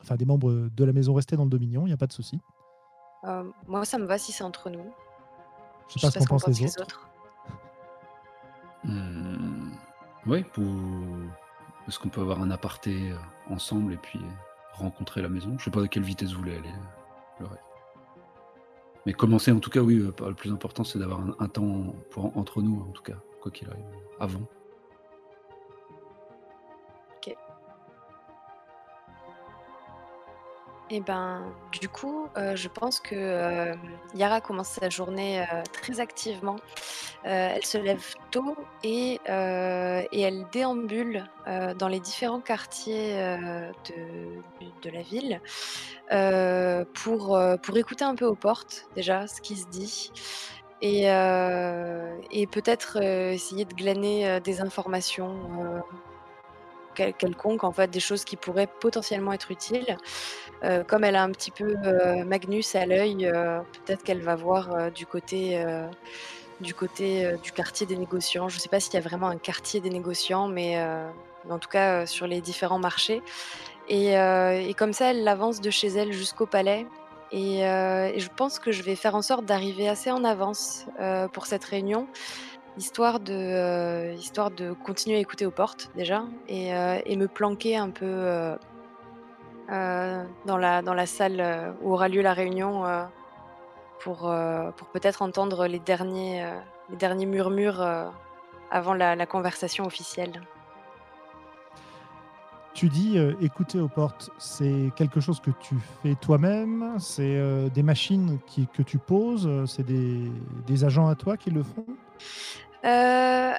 enfin 0.01 0.15
des 0.15 0.25
membres 0.25 0.69
de 0.75 0.83
la 0.85 0.93
maison 0.93 1.13
restés 1.13 1.35
dans 1.37 1.45
le 1.45 1.49
Dominion, 1.49 1.83
il 1.83 1.87
n'y 1.87 1.93
a 1.93 1.97
pas 1.97 2.07
de 2.07 2.13
souci. 2.13 2.39
Euh, 3.23 3.43
Moi, 3.67 3.85
ça 3.85 3.97
me 3.97 4.05
va 4.05 4.17
si 4.17 4.31
c'est 4.31 4.43
entre 4.43 4.69
nous. 4.69 4.85
Je 5.87 5.99
sais 5.99 6.07
pas 6.07 6.11
ce 6.19 6.27
qu'en 6.27 6.37
pensent 6.37 6.59
les 6.59 6.79
autres. 6.79 7.07
Ouais, 10.27 10.43
pour... 10.43 10.63
est-ce 11.87 11.99
qu'on 11.99 12.09
peut 12.09 12.21
avoir 12.21 12.41
un 12.41 12.49
aparté 12.49 13.13
ensemble 13.49 13.93
et 13.93 13.97
puis 13.97 14.19
rencontrer 14.73 15.21
la 15.21 15.29
maison? 15.29 15.55
Je 15.59 15.65
sais 15.65 15.71
pas 15.71 15.83
à 15.83 15.87
quelle 15.87 16.01
vitesse 16.03 16.31
vous 16.33 16.39
voulez 16.39 16.55
aller. 16.57 16.73
Le. 17.39 17.59
Mais 19.05 19.13
commencer 19.13 19.51
en 19.51 19.59
tout 19.59 19.69
cas, 19.69 19.81
oui, 19.81 19.99
euh, 19.99 20.11
le 20.27 20.33
plus 20.33 20.51
important 20.51 20.83
c'est 20.83 20.99
d'avoir 20.99 21.19
un, 21.19 21.35
un 21.39 21.47
temps 21.47 21.95
pour, 22.09 22.35
entre 22.37 22.61
nous, 22.61 22.81
en 22.81 22.91
tout 22.91 23.03
cas, 23.03 23.17
quoi 23.41 23.51
qu'il 23.51 23.69
arrive, 23.69 23.85
avant. 24.19 24.47
Eh 30.91 30.99
ben, 30.99 31.41
du 31.71 31.89
coup, 31.89 32.27
euh, 32.37 32.55
je 32.55 32.67
pense 32.67 32.99
que 32.99 33.15
euh, 33.15 33.73
Yara 34.13 34.39
commence 34.39 34.69
sa 34.69 34.87
journée 34.89 35.41
euh, 35.41 35.63
très 35.73 35.99
activement. 35.99 36.57
Elle 37.23 37.65
se 37.65 37.79
lève 37.79 38.13
tôt 38.29 38.55
et, 38.83 39.19
et 39.25 40.21
elle 40.21 40.45
déambule 40.51 41.27
dans 41.75 41.87
les 41.87 41.99
différents 41.99 42.39
quartiers 42.39 43.15
de, 43.89 44.89
la 44.91 45.01
ville 45.01 45.41
pour, 46.93 47.39
écouter 47.75 48.05
un 48.05 48.13
peu 48.13 48.25
aux 48.25 48.35
portes 48.35 48.87
déjà 48.95 49.25
ce 49.25 49.41
qui 49.41 49.55
se 49.55 49.65
dit 49.69 50.11
et, 50.83 51.05
et 52.31 52.45
peut-être 52.45 53.01
essayer 53.01 53.65
de 53.65 53.73
glaner 53.73 54.39
des 54.41 54.61
informations 54.61 55.81
quelconques, 56.95 57.63
en 57.63 57.71
fait, 57.71 57.89
des 57.89 57.99
choses 57.99 58.23
qui 58.23 58.35
pourraient 58.35 58.69
potentiellement 58.79 59.33
être 59.33 59.51
utiles. 59.51 59.97
Euh, 60.63 60.83
comme 60.83 61.03
elle 61.03 61.15
a 61.15 61.23
un 61.23 61.31
petit 61.31 61.51
peu 61.51 61.75
euh, 61.85 62.23
Magnus 62.23 62.75
à 62.75 62.85
l'œil, 62.85 63.27
euh, 63.27 63.59
peut-être 63.85 64.03
qu'elle 64.03 64.21
va 64.21 64.35
voir 64.35 64.91
du 64.91 65.05
côté, 65.05 65.63
du, 66.61 66.73
côté 66.73 67.35
du 67.43 67.51
quartier 67.51 67.85
des 67.85 67.97
négociants. 67.97 68.49
Je 68.49 68.55
ne 68.55 68.61
sais 68.61 68.69
pas 68.69 68.79
s'il 68.79 68.93
y 68.93 68.97
a 68.97 69.01
vraiment 69.01 69.27
un 69.27 69.37
quartier 69.37 69.79
des 69.81 69.89
négociants, 69.89 70.47
mais, 70.47 70.81
en 71.49 71.59
tout 71.59 71.69
cas 71.69 72.05
sur 72.05 72.27
les 72.27 72.41
différents 72.41 72.79
marchés. 72.79 73.21
Et, 73.89 74.15
comme 74.77 74.93
ça, 74.93 75.11
elle 75.11 75.27
avance 75.27 75.61
de 75.61 75.69
chez 75.69 75.87
elle 75.87 76.13
jusqu'au 76.13 76.45
palais. 76.45 76.87
Et, 77.31 77.59
je 77.61 78.27
pense 78.35 78.59
que 78.59 78.71
je 78.71 78.81
vais 78.81 78.95
faire 78.95 79.15
en 79.15 79.21
sorte 79.21 79.45
d'arriver 79.45 79.89
assez 79.89 80.11
en 80.11 80.23
avance 80.23 80.85
pour 81.33 81.45
cette 81.45 81.65
réunion, 81.65 82.07
histoire 82.77 83.19
de, 83.19 83.33
euh, 83.33 84.13
histoire 84.13 84.51
de 84.51 84.73
continuer 84.73 85.17
à 85.17 85.19
écouter 85.19 85.45
aux 85.45 85.51
portes 85.51 85.89
déjà, 85.95 86.25
et, 86.47 86.73
euh, 86.73 86.99
et 87.05 87.15
me 87.15 87.27
planquer 87.27 87.77
un 87.77 87.89
peu 87.89 88.05
euh, 88.05 88.55
dans, 90.45 90.57
la, 90.57 90.81
dans 90.81 90.93
la 90.93 91.05
salle 91.05 91.75
où 91.81 91.93
aura 91.93 92.07
lieu 92.07 92.21
la 92.21 92.33
réunion 92.33 92.83
pour, 93.99 94.31
pour 94.77 94.87
peut-être 94.89 95.21
entendre 95.21 95.67
les 95.67 95.79
derniers, 95.79 96.45
les 96.89 96.97
derniers 96.97 97.25
murmures 97.25 97.81
avant 98.69 98.93
la, 98.93 99.15
la 99.15 99.25
conversation 99.25 99.85
officielle. 99.85 100.41
Tu 102.75 102.89
dis 102.89 103.17
écouter 103.41 103.79
aux 103.79 103.87
portes, 103.87 104.29
c'est 104.37 104.91
quelque 104.95 105.21
chose 105.21 105.39
que 105.39 105.51
tu 105.61 105.75
fais 106.03 106.13
toi-même 106.15 106.95
C'est 106.99 107.69
des 107.73 107.83
machines 107.83 108.37
qui, 108.45 108.67
que 108.67 108.83
tu 108.83 108.99
poses 108.99 109.49
C'est 109.65 109.83
des, 109.83 110.29
des 110.67 110.83
agents 110.83 111.07
à 111.07 111.15
toi 111.15 111.37
qui 111.37 111.49
le 111.49 111.63
font? 111.63 111.85
Euh, 112.85 113.53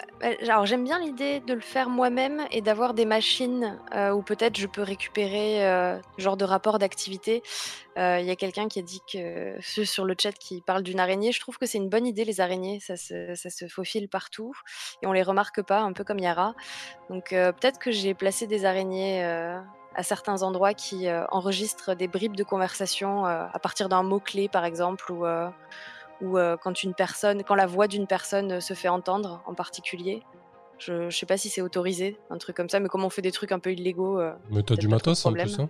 alors 0.48 0.66
j'aime 0.66 0.84
bien 0.84 1.00
l'idée 1.00 1.40
de 1.40 1.52
le 1.52 1.60
faire 1.60 1.88
moi-même 1.88 2.46
et 2.52 2.60
d'avoir 2.60 2.94
des 2.94 3.04
machines 3.04 3.76
euh, 3.92 4.12
où 4.12 4.22
peut-être 4.22 4.56
je 4.56 4.68
peux 4.68 4.82
récupérer 4.82 5.66
euh, 5.66 5.98
genre 6.16 6.36
de 6.36 6.44
rapport 6.44 6.78
d'activité. 6.78 7.42
Euh, 7.98 8.20
Il 8.20 8.26
y 8.26 8.30
a 8.30 8.36
quelqu'un 8.36 8.68
qui 8.68 8.78
a 8.78 8.82
dit 8.82 9.02
que 9.12 9.56
sur 9.60 10.04
le 10.04 10.14
chat 10.20 10.30
qui 10.30 10.60
parle 10.60 10.84
d'une 10.84 11.00
araignée. 11.00 11.32
Je 11.32 11.40
trouve 11.40 11.58
que 11.58 11.66
c'est 11.66 11.78
une 11.78 11.88
bonne 11.88 12.06
idée 12.06 12.24
les 12.24 12.40
araignées, 12.40 12.78
ça 12.78 12.96
se, 12.96 13.34
ça 13.34 13.50
faufile 13.68 14.08
partout 14.08 14.52
et 15.02 15.08
on 15.08 15.12
les 15.12 15.24
remarque 15.24 15.60
pas, 15.62 15.80
un 15.80 15.92
peu 15.92 16.04
comme 16.04 16.20
Yara. 16.20 16.54
Donc 17.10 17.30
peut-être 17.30 17.80
que 17.80 17.90
j'ai 17.90 18.14
placé 18.14 18.46
des 18.46 18.64
araignées 18.64 19.24
à 19.24 20.02
certains 20.02 20.42
endroits 20.42 20.74
qui 20.74 21.08
enregistrent 21.30 21.96
des 21.96 22.06
bribes 22.06 22.36
de 22.36 22.44
conversation 22.44 23.24
à 23.24 23.58
partir 23.60 23.88
d'un 23.88 24.02
mot 24.02 24.20
clé 24.20 24.48
par 24.48 24.64
exemple 24.64 25.10
ou 25.10 25.24
ou 26.20 26.38
euh, 26.38 26.56
quand 26.56 26.82
une 26.82 26.94
personne, 26.94 27.42
quand 27.44 27.54
la 27.54 27.66
voix 27.66 27.88
d'une 27.88 28.06
personne 28.06 28.52
euh, 28.52 28.60
se 28.60 28.74
fait 28.74 28.88
entendre 28.88 29.42
en 29.46 29.54
particulier. 29.54 30.22
Je, 30.78 31.08
je 31.08 31.16
sais 31.16 31.24
pas 31.26 31.38
si 31.38 31.48
c'est 31.48 31.62
autorisé, 31.62 32.18
un 32.28 32.36
truc 32.36 32.54
comme 32.56 32.68
ça, 32.68 32.80
mais 32.80 32.88
comme 32.88 33.02
on 33.04 33.08
fait 33.10 33.22
des 33.22 33.32
trucs 33.32 33.50
un 33.52 33.58
peu 33.58 33.72
illégaux, 33.72 34.20
euh, 34.20 34.32
Mais 34.50 34.62
t'as 34.62 34.76
du 34.76 34.88
matos 34.88 35.24
en 35.24 35.32
plus. 35.32 35.58
Hein 35.58 35.68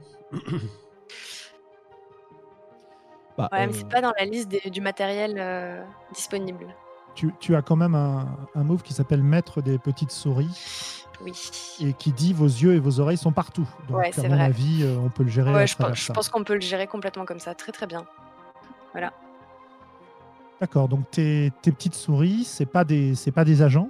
Bah, 3.39 3.49
ouais, 3.53 3.67
mais 3.67 3.73
c'est 3.73 3.89
pas 3.89 4.01
dans 4.01 4.13
la 4.19 4.25
liste 4.25 4.49
des- 4.49 4.71
du 4.71 4.81
matériel 4.81 5.35
euh, 5.39 5.85
disponible. 6.13 6.75
tu, 7.15 7.33
tu 7.39 7.55
as 7.55 7.63
quand 7.63 7.77
même 7.77 7.95
un, 7.95 8.27
un 8.55 8.65
move 8.65 8.83
qui 8.83 8.95
s'appelle 8.95 9.23
Maître 9.23 9.61
des 9.61 9.79
petites 9.79 10.11
souris 10.11 11.05
Oui. 11.21 11.33
et 11.81 11.93
qui 11.93 12.13
dit 12.13 12.33
vos 12.33 12.47
yeux 12.47 12.75
et 12.75 12.79
vos 12.81 12.99
oreilles 12.99 13.17
sont 13.19 13.33
partout. 13.33 13.69
Donc, 13.89 13.99
Ouais, 13.99 14.09
à 14.09 14.13
c'est 14.13 14.29
mon 14.29 14.37
vrai. 14.37 14.45
avis, 14.47 14.83
euh, 14.83 14.97
on 14.99 15.11
peut 15.11 15.23
le 15.23 15.29
gérer. 15.29 15.51
à 15.51 15.55
Ouais, 15.55 15.67
je, 15.67 15.77
pense- 15.77 15.95
je 15.99 16.13
pense 16.13 16.29
qu'on 16.31 16.45
peut 16.45 16.55
le 16.55 16.61
gérer 16.61 16.87
complètement 16.87 17.27
comme 17.27 17.41
ça, 17.41 17.55
très 17.55 17.73
très 17.73 17.87
bien. 17.87 18.07
D'accord, 20.61 20.89
donc 20.89 21.11
tes, 21.11 21.53
tes 21.63 21.71
petites 21.73 21.95
souris, 21.95 22.45
c'est 22.45 22.67
pas 22.67 22.85
des 22.85 23.15
c'est 23.15 23.31
pas 23.33 23.45
des 23.45 23.63
agents. 23.63 23.89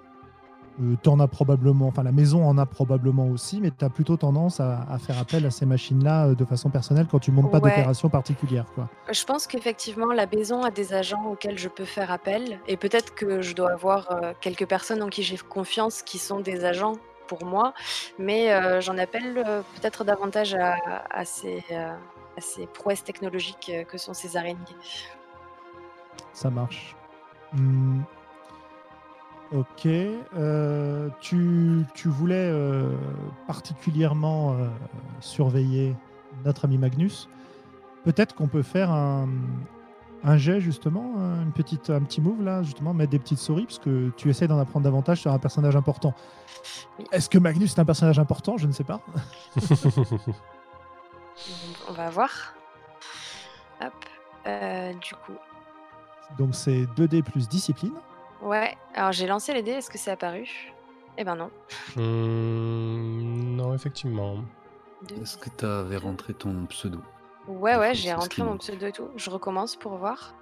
Euh, 0.83 0.95
t'en 1.03 1.21
as 1.21 1.27
probablement, 1.29 1.87
enfin 1.87 2.03
la 2.03 2.13
maison 2.13 2.47
en 2.47 2.59
a 2.59 2.67
probablement 2.67 3.29
aussi, 3.29 3.63
mais 3.63 3.71
tu 3.71 3.83
as 3.83 3.89
plutôt 3.89 4.19
tendance 4.19 4.61
à, 4.61 4.85
à 4.91 4.99
faire 4.99 5.19
appel 5.19 5.47
à 5.47 5.51
ces 5.51 5.65
machines-là 5.65 6.27
euh, 6.27 6.35
de 6.35 6.45
façon 6.45 6.69
personnelle 6.69 7.07
quand 7.11 7.19
tu 7.19 7.31
montes 7.31 7.51
pas 7.51 7.61
Ouais. 7.61 7.71
d'opération 7.71 8.11
particulière. 8.11 8.67
Quoi. 8.75 8.89
Je 9.11 9.25
pense 9.25 9.47
qu'effectivement, 9.47 10.13
la 10.13 10.27
maison 10.27 10.63
a 10.65 10.71
des 10.71 10.93
agents 10.93 11.25
auxquels 11.31 11.57
je 11.57 11.69
peux 11.69 11.87
faire 11.87 12.11
appel, 12.11 12.61
et 12.69 12.77
peut-être 12.77 13.15
que 13.15 13.41
je 13.41 13.55
dois 13.55 13.73
avoir 13.73 14.11
euh, 14.13 14.33
quelques 14.43 14.67
personnes 14.69 15.03
en 15.03 15.09
qui 15.09 15.23
j'ai 15.23 15.39
confiance 15.39 16.03
qui 16.03 16.19
sont 16.19 16.41
des 16.41 16.67
agents 16.67 16.97
pour 17.27 17.47
moi, 17.47 17.73
mais 18.19 18.53
euh, 18.53 18.83
j'en 18.83 18.99
appelle 18.99 19.33
peut-être 19.81 20.05
davantage 20.05 20.55
à, 20.55 20.77
à 21.11 21.25
ces, 21.25 21.65
à 21.73 22.41
ces 22.41 22.67
prouesses 22.67 23.03
technologiques 23.03 23.73
que 23.89 23.97
sont 23.99 24.13
ces 24.13 24.37
araignées. 24.37 24.61
Ça 26.37 26.51
marche. 26.51 26.95
Hmm. 27.55 28.03
Ok. 29.53 29.87
euh, 29.87 31.09
tu, 31.21 31.87
tu 31.95 32.09
voulais 32.09 32.51
euh, 32.53 32.95
particulièrement 33.47 34.53
euh, 34.53 34.69
surveiller 35.21 35.97
notre 36.45 36.67
ami 36.67 36.77
Magnus. 36.77 37.31
Peut-être 38.05 38.35
qu'on 38.35 38.49
peut 38.49 38.63
faire 38.63 38.91
un, 38.91 39.29
un 40.25 40.37
jet 40.37 40.61
justement, 40.61 41.15
une 41.43 41.53
petite, 41.53 41.89
un 41.89 42.03
petit 42.03 42.21
move 42.21 42.43
là, 42.43 42.63
justement, 42.63 42.93
mettre 42.93 43.13
des 43.13 43.19
petites 43.19 43.39
souris, 43.39 43.65
parce 43.65 43.79
que 43.79 44.11
tu 44.19 44.29
essaies 44.29 44.47
d'en 44.47 44.59
apprendre 44.59 44.85
davantage 44.85 45.23
sur 45.23 45.33
un 45.33 45.39
personnage 45.39 45.75
important. 45.75 46.13
Est-ce 47.13 47.31
que 47.31 47.39
Magnus 47.39 47.73
est 47.75 47.81
un 47.81 47.87
personnage 47.87 48.19
important? 48.19 48.59
Je 48.59 48.67
ne 48.67 48.73
sais 48.73 48.85
pas. 48.85 49.01
On 51.89 51.93
va 51.93 52.11
voir. 52.11 52.55
Hop. 53.81 53.93
Euh, 54.47 54.93
du 54.93 55.15
coup. 55.15 55.33
Donc 56.39 56.55
c'est 56.55 56.85
2D 56.97 57.23
plus 57.23 57.49
discipline. 57.49 57.95
Ouais. 58.43 58.77
Alors 58.95 59.13
j'ai 59.13 59.27
lancé 59.27 59.53
les 59.55 59.63
dés. 59.63 59.73
Est-ce 59.73 59.91
que 59.91 59.99
c'est 59.99 60.11
apparu? 60.11 60.49
Eh 61.19 61.25
ben 61.25 61.35
non. 61.35 61.51
Hmm, 61.97 63.57
non, 63.57 63.75
effectivement. 63.75 64.37
Est-ce 65.21 65.37
que 65.39 65.49
tu 65.57 65.65
avais 65.65 65.97
rentré 65.97 66.35
ton 66.35 66.67
pseudo? 66.67 67.01
Ouais, 67.49 67.77
ouais, 67.77 67.95
j'ai 67.95 68.13
rentré 68.13 68.43
mon 68.43 68.59
pseudo 68.59 68.87
et 68.87 68.93
tout. 68.93 69.09
Je 69.17 69.31
recommence 69.31 69.77
pour 69.77 69.97
voir. 69.97 70.35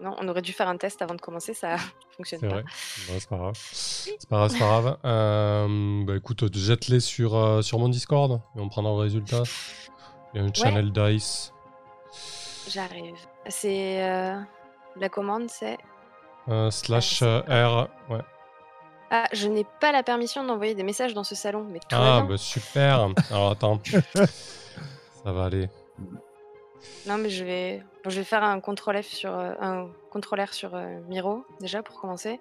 Non, 0.00 0.16
on 0.18 0.26
aurait 0.26 0.42
dû 0.42 0.52
faire 0.52 0.68
un 0.68 0.76
test 0.76 1.00
avant 1.02 1.14
de 1.14 1.20
commencer, 1.20 1.54
ça 1.54 1.76
fonctionne 2.16 2.40
C'est 2.40 2.48
pas. 2.48 2.54
vrai. 2.54 2.64
Bon, 3.06 3.14
c'est 3.20 3.28
pas 3.28 3.36
grave. 3.36 3.54
C'est 3.60 4.28
pas 4.28 4.36
grave, 4.38 4.50
c'est 4.50 4.58
pas 4.58 4.64
grave. 4.66 4.98
Euh, 5.04 6.04
bah 6.04 6.16
écoute, 6.16 6.52
jette-les 6.56 6.98
sur, 7.00 7.36
euh, 7.36 7.62
sur 7.62 7.78
mon 7.78 7.88
Discord 7.88 8.40
et 8.56 8.60
on 8.60 8.68
prendra 8.68 8.90
le 8.92 8.98
résultat. 8.98 9.42
Il 10.34 10.40
y 10.40 10.44
a 10.44 10.48
un 10.48 10.52
channel 10.52 10.90
Dice. 10.92 11.52
J'arrive. 12.68 13.14
C'est. 13.48 14.02
euh, 14.02 14.36
La 14.96 15.08
commande, 15.08 15.48
c'est. 15.50 15.78
Euh, 16.48 16.70
slash 16.70 17.22
Ah, 17.22 17.42
euh, 17.48 17.68
R. 17.68 17.88
Ouais. 18.10 18.20
Ah, 19.10 19.24
je 19.32 19.46
n'ai 19.48 19.64
pas 19.80 19.92
la 19.92 20.02
permission 20.02 20.42
d'envoyer 20.44 20.74
des 20.74 20.82
messages 20.82 21.12
dans 21.14 21.24
ce 21.24 21.34
salon, 21.34 21.66
mais 21.70 21.78
tout 21.80 21.86
va 21.96 22.16
Ah, 22.16 22.20
bien. 22.20 22.30
bah 22.30 22.36
super. 22.38 23.08
Alors 23.30 23.50
attends. 23.52 23.78
Ça 25.24 25.32
va 25.32 25.44
aller. 25.44 25.68
Non, 27.06 27.16
mais 27.18 27.28
je 27.30 27.44
vais, 27.44 27.82
bon, 28.02 28.10
je 28.10 28.18
vais 28.18 28.24
faire 28.24 28.42
un 28.42 28.58
contrôle 28.60 29.00
F 29.02 29.06
sur 29.06 29.32
un 29.32 29.86
contrôleur 30.10 30.52
sur 30.52 30.74
euh, 30.74 30.98
Miro 31.08 31.44
déjà 31.60 31.82
pour 31.82 32.00
commencer. 32.00 32.40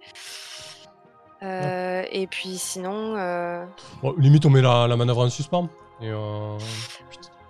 Euh, 1.43 2.03
Et 2.11 2.25
puis 2.27 2.57
sinon, 2.57 3.13
Bon, 4.01 4.15
limite, 4.17 4.45
on 4.45 4.49
met 4.49 4.61
la, 4.61 4.87
la 4.87 4.95
manœuvre 4.95 5.25
en 5.25 5.29
suspens. 5.29 5.67
Et 6.01 6.09
euh, 6.09 6.57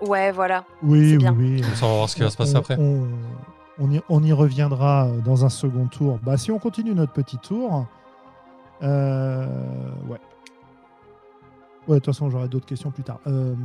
ouais, 0.01 0.31
voilà. 0.31 0.63
Oui, 0.83 0.99
C'est 0.99 1.11
oui, 1.13 1.17
bien. 1.17 1.35
oui. 1.37 1.61
comme 1.61 1.75
ça, 1.75 1.85
on 1.85 1.89
va 1.89 1.95
voir 1.95 2.09
ce 2.09 2.15
qui 2.15 2.21
va 2.21 2.29
se 2.29 2.37
passer 2.37 2.55
On- 2.55 2.59
après. 2.59 2.77
On, 2.79 3.07
on 3.79 3.91
y, 3.91 4.01
on 4.09 4.23
y 4.23 4.33
reviendra 4.33 5.07
dans 5.25 5.45
un 5.45 5.49
second 5.49 5.87
tour. 5.87 6.19
Bah, 6.23 6.37
si 6.37 6.51
on 6.51 6.59
continue 6.59 6.93
notre 6.93 7.13
petit 7.13 7.37
tour, 7.37 7.85
euh, 8.83 9.45
ouais. 10.07 10.19
Ouais, 11.87 11.95
de 11.95 11.99
toute 11.99 12.05
façon, 12.13 12.29
j'aurai 12.29 12.47
d'autres 12.47 12.65
questions 12.67 12.91
plus 12.91 13.03
tard. 13.03 13.19
Euh, 13.27 13.55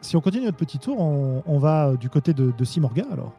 si 0.00 0.16
on 0.16 0.20
continue 0.20 0.44
notre 0.46 0.56
petit 0.56 0.78
tour, 0.78 0.98
on, 1.00 1.42
on 1.46 1.58
va 1.58 1.88
euh, 1.88 1.96
du 1.96 2.10
côté 2.10 2.32
de, 2.34 2.50
de 2.56 2.64
Simorga 2.64 3.04
alors. 3.12 3.32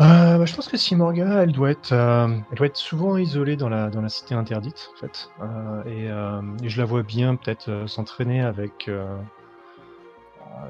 Euh, 0.00 0.38
bah, 0.38 0.44
je 0.44 0.54
pense 0.54 0.68
que 0.68 0.76
Simorga, 0.76 1.42
elle 1.42 1.50
doit 1.52 1.70
être, 1.70 1.90
euh, 1.92 2.28
elle 2.52 2.56
doit 2.58 2.66
être 2.68 2.76
souvent 2.76 3.16
isolée 3.16 3.56
dans 3.56 3.68
la, 3.68 3.90
dans 3.90 4.00
la 4.00 4.08
cité 4.08 4.34
interdite, 4.34 4.90
en 4.94 5.00
fait. 5.00 5.30
Euh, 5.42 5.82
et, 5.86 6.08
euh, 6.10 6.40
et 6.62 6.68
je 6.68 6.78
la 6.78 6.84
vois 6.84 7.02
bien 7.02 7.34
peut-être 7.34 7.68
euh, 7.68 7.86
s'entraîner 7.88 8.40
avec, 8.42 8.88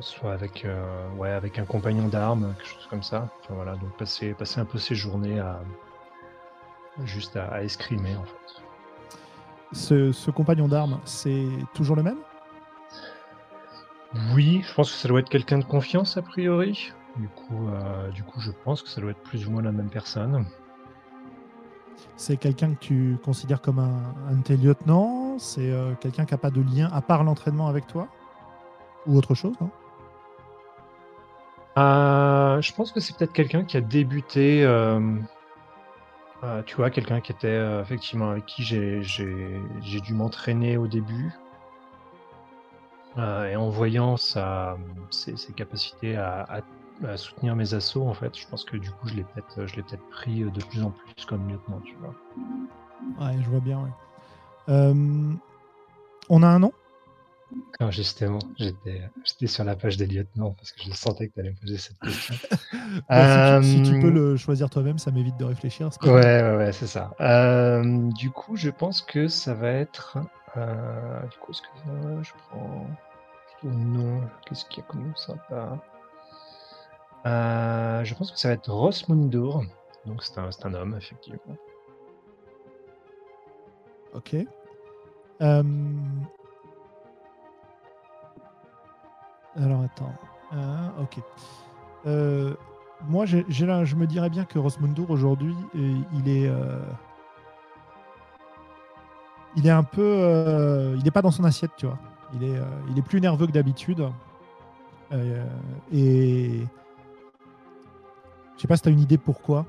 soit 0.00 0.32
avec, 0.32 0.64
euh, 0.64 1.08
ouais, 1.16 1.30
avec 1.30 1.58
un 1.58 1.64
compagnon 1.64 2.08
d'armes, 2.08 2.54
quelque 2.58 2.68
chose 2.68 2.86
comme 2.88 3.02
ça. 3.02 3.28
Enfin, 3.40 3.54
voilà, 3.54 3.76
donc 3.76 3.96
passer, 3.96 4.34
passer 4.34 4.60
un 4.60 4.64
peu 4.64 4.78
ses 4.78 4.94
journées 4.94 5.40
à 5.40 5.60
juste 7.04 7.36
à, 7.36 7.46
à 7.48 7.62
escrimer, 7.62 8.16
en 8.16 8.24
fait. 8.24 8.62
Ce, 9.72 10.12
ce 10.12 10.30
compagnon 10.30 10.68
d'armes, 10.68 10.98
c'est 11.04 11.46
toujours 11.74 11.96
le 11.96 12.02
même? 12.02 12.18
Oui, 14.34 14.62
je 14.66 14.74
pense 14.74 14.90
que 14.90 14.96
ça 14.96 15.08
doit 15.08 15.20
être 15.20 15.28
quelqu'un 15.28 15.58
de 15.58 15.64
confiance 15.64 16.16
a 16.16 16.22
priori. 16.22 16.92
Du 17.16 17.28
coup, 17.28 17.68
euh, 17.68 18.10
du 18.10 18.22
coup, 18.22 18.40
je 18.40 18.50
pense 18.64 18.82
que 18.82 18.88
ça 18.88 19.00
doit 19.00 19.10
être 19.10 19.22
plus 19.22 19.46
ou 19.46 19.50
moins 19.50 19.62
la 19.62 19.72
même 19.72 19.90
personne. 19.90 20.46
C'est 22.16 22.36
quelqu'un 22.36 22.74
que 22.74 22.78
tu 22.78 23.18
considères 23.24 23.60
comme 23.60 23.78
un, 23.78 24.14
un 24.30 24.36
de 24.36 24.42
tes 24.42 24.56
lieutenants? 24.56 25.38
C'est 25.38 25.70
euh, 25.70 25.94
quelqu'un 26.00 26.24
qui 26.24 26.32
n'a 26.32 26.38
pas 26.38 26.50
de 26.50 26.62
lien 26.62 26.88
à 26.92 27.00
part 27.00 27.22
l'entraînement 27.22 27.68
avec 27.68 27.86
toi? 27.86 28.08
Ou 29.08 29.16
autre 29.16 29.34
chose 29.34 29.54
non? 29.60 29.70
Euh, 31.78 32.60
je 32.60 32.72
pense 32.74 32.92
que 32.92 33.00
c'est 33.00 33.16
peut-être 33.16 33.32
quelqu'un 33.32 33.64
qui 33.64 33.76
a 33.76 33.80
débuté, 33.80 34.64
euh, 34.64 35.00
euh, 36.42 36.62
tu 36.64 36.74
vois, 36.76 36.90
quelqu'un 36.90 37.20
qui 37.20 37.30
était 37.32 37.46
euh, 37.48 37.82
effectivement 37.82 38.30
avec 38.30 38.46
qui 38.46 38.64
j'ai 38.64 40.00
dû 40.00 40.14
m'entraîner 40.14 40.76
au 40.76 40.86
début. 40.88 41.32
Euh, 43.16 43.46
et 43.50 43.56
en 43.56 43.68
voyant 43.70 44.16
sa, 44.16 44.76
ses, 45.10 45.36
ses 45.36 45.52
capacités 45.52 46.16
à, 46.16 46.42
à- 46.42 46.60
à 47.06 47.16
soutenir 47.16 47.54
mes 47.54 47.74
assauts, 47.74 48.06
en 48.08 48.14
fait, 48.14 48.36
je 48.36 48.46
pense 48.48 48.64
que 48.64 48.76
du 48.76 48.90
coup, 48.90 49.08
je 49.08 49.14
l'ai 49.14 49.22
peut-être 49.22 50.08
pris 50.10 50.40
de 50.42 50.64
plus 50.64 50.82
en 50.82 50.90
plus 50.90 51.24
comme 51.26 51.48
lieutenant, 51.48 51.80
tu 51.84 51.94
vois. 51.96 52.14
Ouais, 53.20 53.36
je 53.40 53.48
vois 53.48 53.60
bien. 53.60 53.80
ouais. 53.80 53.90
On 56.28 56.42
a 56.42 56.46
un 56.48 56.58
nom? 56.58 56.72
Justement, 57.90 58.38
j'étais 58.58 59.02
j'étais 59.24 59.46
sur 59.46 59.64
la 59.64 59.76
page 59.76 59.96
des 59.96 60.06
lieutenants 60.06 60.50
parce 60.52 60.72
que 60.72 60.82
je 60.82 60.90
sentais 60.92 61.28
que 61.28 61.34
tu 61.34 61.40
allais 61.40 61.50
me 61.50 61.56
poser 61.56 61.78
cette 61.78 61.98
question. 62.00 62.34
Bah, 63.08 63.60
si, 63.62 63.80
tu, 63.82 63.84
si 63.86 63.90
tu 63.92 63.98
Euh, 63.98 64.00
peux 64.02 64.10
le 64.10 64.36
choisir 64.36 64.68
toi-même, 64.70 64.98
ça 64.98 65.10
m'évite 65.10 65.36
de 65.36 65.44
réfléchir. 65.44 65.88
Ouais, 66.02 66.10
ouais, 66.10 66.56
ouais, 66.56 66.72
c'est 66.72 66.86
ça. 66.86 67.12
Euh, 67.20 68.10
du 68.12 68.30
coup, 68.30 68.56
je 68.56 68.70
pense 68.70 69.00
que 69.02 69.28
ça 69.28 69.54
va 69.54 69.70
être. 69.70 70.18
euh, 70.56 71.20
du 71.26 71.38
coup, 71.38 71.52
est-ce 71.52 71.62
que 71.62 71.68
ça, 71.84 72.22
je 72.22 72.30
prends. 72.48 72.86
plutôt 73.60 73.74
non. 73.76 74.20
Qu'est-ce 74.46 74.64
qu'il 74.66 74.82
y 74.82 74.86
a 74.86 74.88
comme 74.90 75.06
nom 75.06 75.16
sympa? 75.16 75.78
Je 78.04 78.14
pense 78.14 78.32
que 78.32 78.38
ça 78.38 78.48
va 78.48 78.54
être 78.54 78.70
Rosmundur. 78.72 79.62
Donc, 80.06 80.22
c'est 80.22 80.38
un, 80.38 80.50
c'est 80.50 80.64
un 80.66 80.74
homme, 80.74 80.96
effectivement. 80.96 81.56
Ok. 84.14 84.34
Euh, 85.40 85.62
Alors 89.58 89.82
attends. 89.82 90.12
Ah, 90.52 90.92
ok. 91.00 91.20
Euh, 92.06 92.54
moi, 93.08 93.26
là- 93.66 93.84
je 93.84 93.96
me 93.96 94.06
dirais 94.06 94.30
bien 94.30 94.44
que 94.44 94.58
Rosmundur 94.58 95.10
aujourd'hui, 95.10 95.54
il 95.74 96.28
est, 96.28 96.48
euh, 96.48 96.80
il 99.56 99.66
est 99.66 99.70
un 99.70 99.82
peu, 99.82 100.02
euh, 100.02 100.94
il 100.96 101.04
n'est 101.04 101.10
pas 101.10 101.22
dans 101.22 101.30
son 101.30 101.44
assiette, 101.44 101.72
tu 101.76 101.86
vois. 101.86 101.98
Il 102.34 102.44
est, 102.44 102.60
il 102.90 102.98
est 102.98 103.02
plus 103.02 103.20
nerveux 103.20 103.46
que 103.46 103.52
d'habitude. 103.52 104.08
Et 105.92 106.66
je 108.56 108.60
sais 108.62 108.68
pas 108.68 108.76
si 108.76 108.82
tu 108.82 108.88
as 108.88 108.92
une 108.92 109.00
idée 109.00 109.18
pourquoi. 109.18 109.64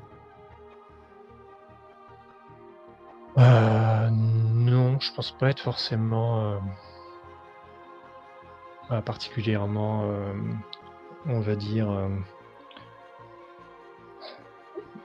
Non, 3.38 5.00
je 5.00 5.14
pense 5.14 5.32
pas 5.32 5.50
être 5.50 5.62
forcément 5.62 6.60
particulièrement, 9.06 10.04
euh, 10.10 10.34
on 11.26 11.40
va 11.40 11.56
dire. 11.56 11.90
euh, 11.92 12.10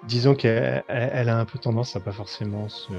disons 0.05 0.35
qu'elle 0.35 0.85
elle- 0.89 1.29
a 1.29 1.39
un 1.39 1.45
peu 1.45 1.59
tendance 1.59 1.97
à 1.97 2.01
pas 2.01 2.13
forcément 2.13 2.69
se 2.69 2.93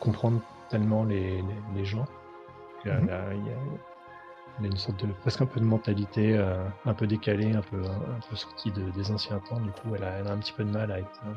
comprendre 0.00 0.40
tellement 0.68 1.04
les, 1.04 1.42
les, 1.42 1.62
les 1.74 1.84
gens. 1.84 2.04
Elle 2.84 2.90
a, 3.10 3.28
a- 3.28 3.32
elle 4.58 4.64
a 4.66 4.68
une 4.68 4.76
sorte 4.76 5.04
de 5.04 5.12
presque 5.12 5.40
un 5.42 5.46
peu 5.46 5.58
de 5.60 5.64
mentalité 5.64 6.36
euh, 6.36 6.64
un 6.84 6.94
peu 6.94 7.06
décalée, 7.06 7.52
un 7.54 7.62
peu 7.62 7.80
un 7.82 8.20
peu 8.28 8.36
sortie 8.36 8.70
de- 8.72 8.90
des 8.90 9.10
anciens 9.10 9.40
temps. 9.40 9.60
Du 9.60 9.70
coup, 9.70 9.94
elle 9.94 10.04
a, 10.04 10.18
elle 10.18 10.26
a 10.28 10.32
un 10.32 10.38
petit 10.38 10.52
peu 10.52 10.64
de 10.64 10.70
mal 10.70 10.92
à 10.92 10.98
être, 11.00 11.20
euh, 11.26 11.34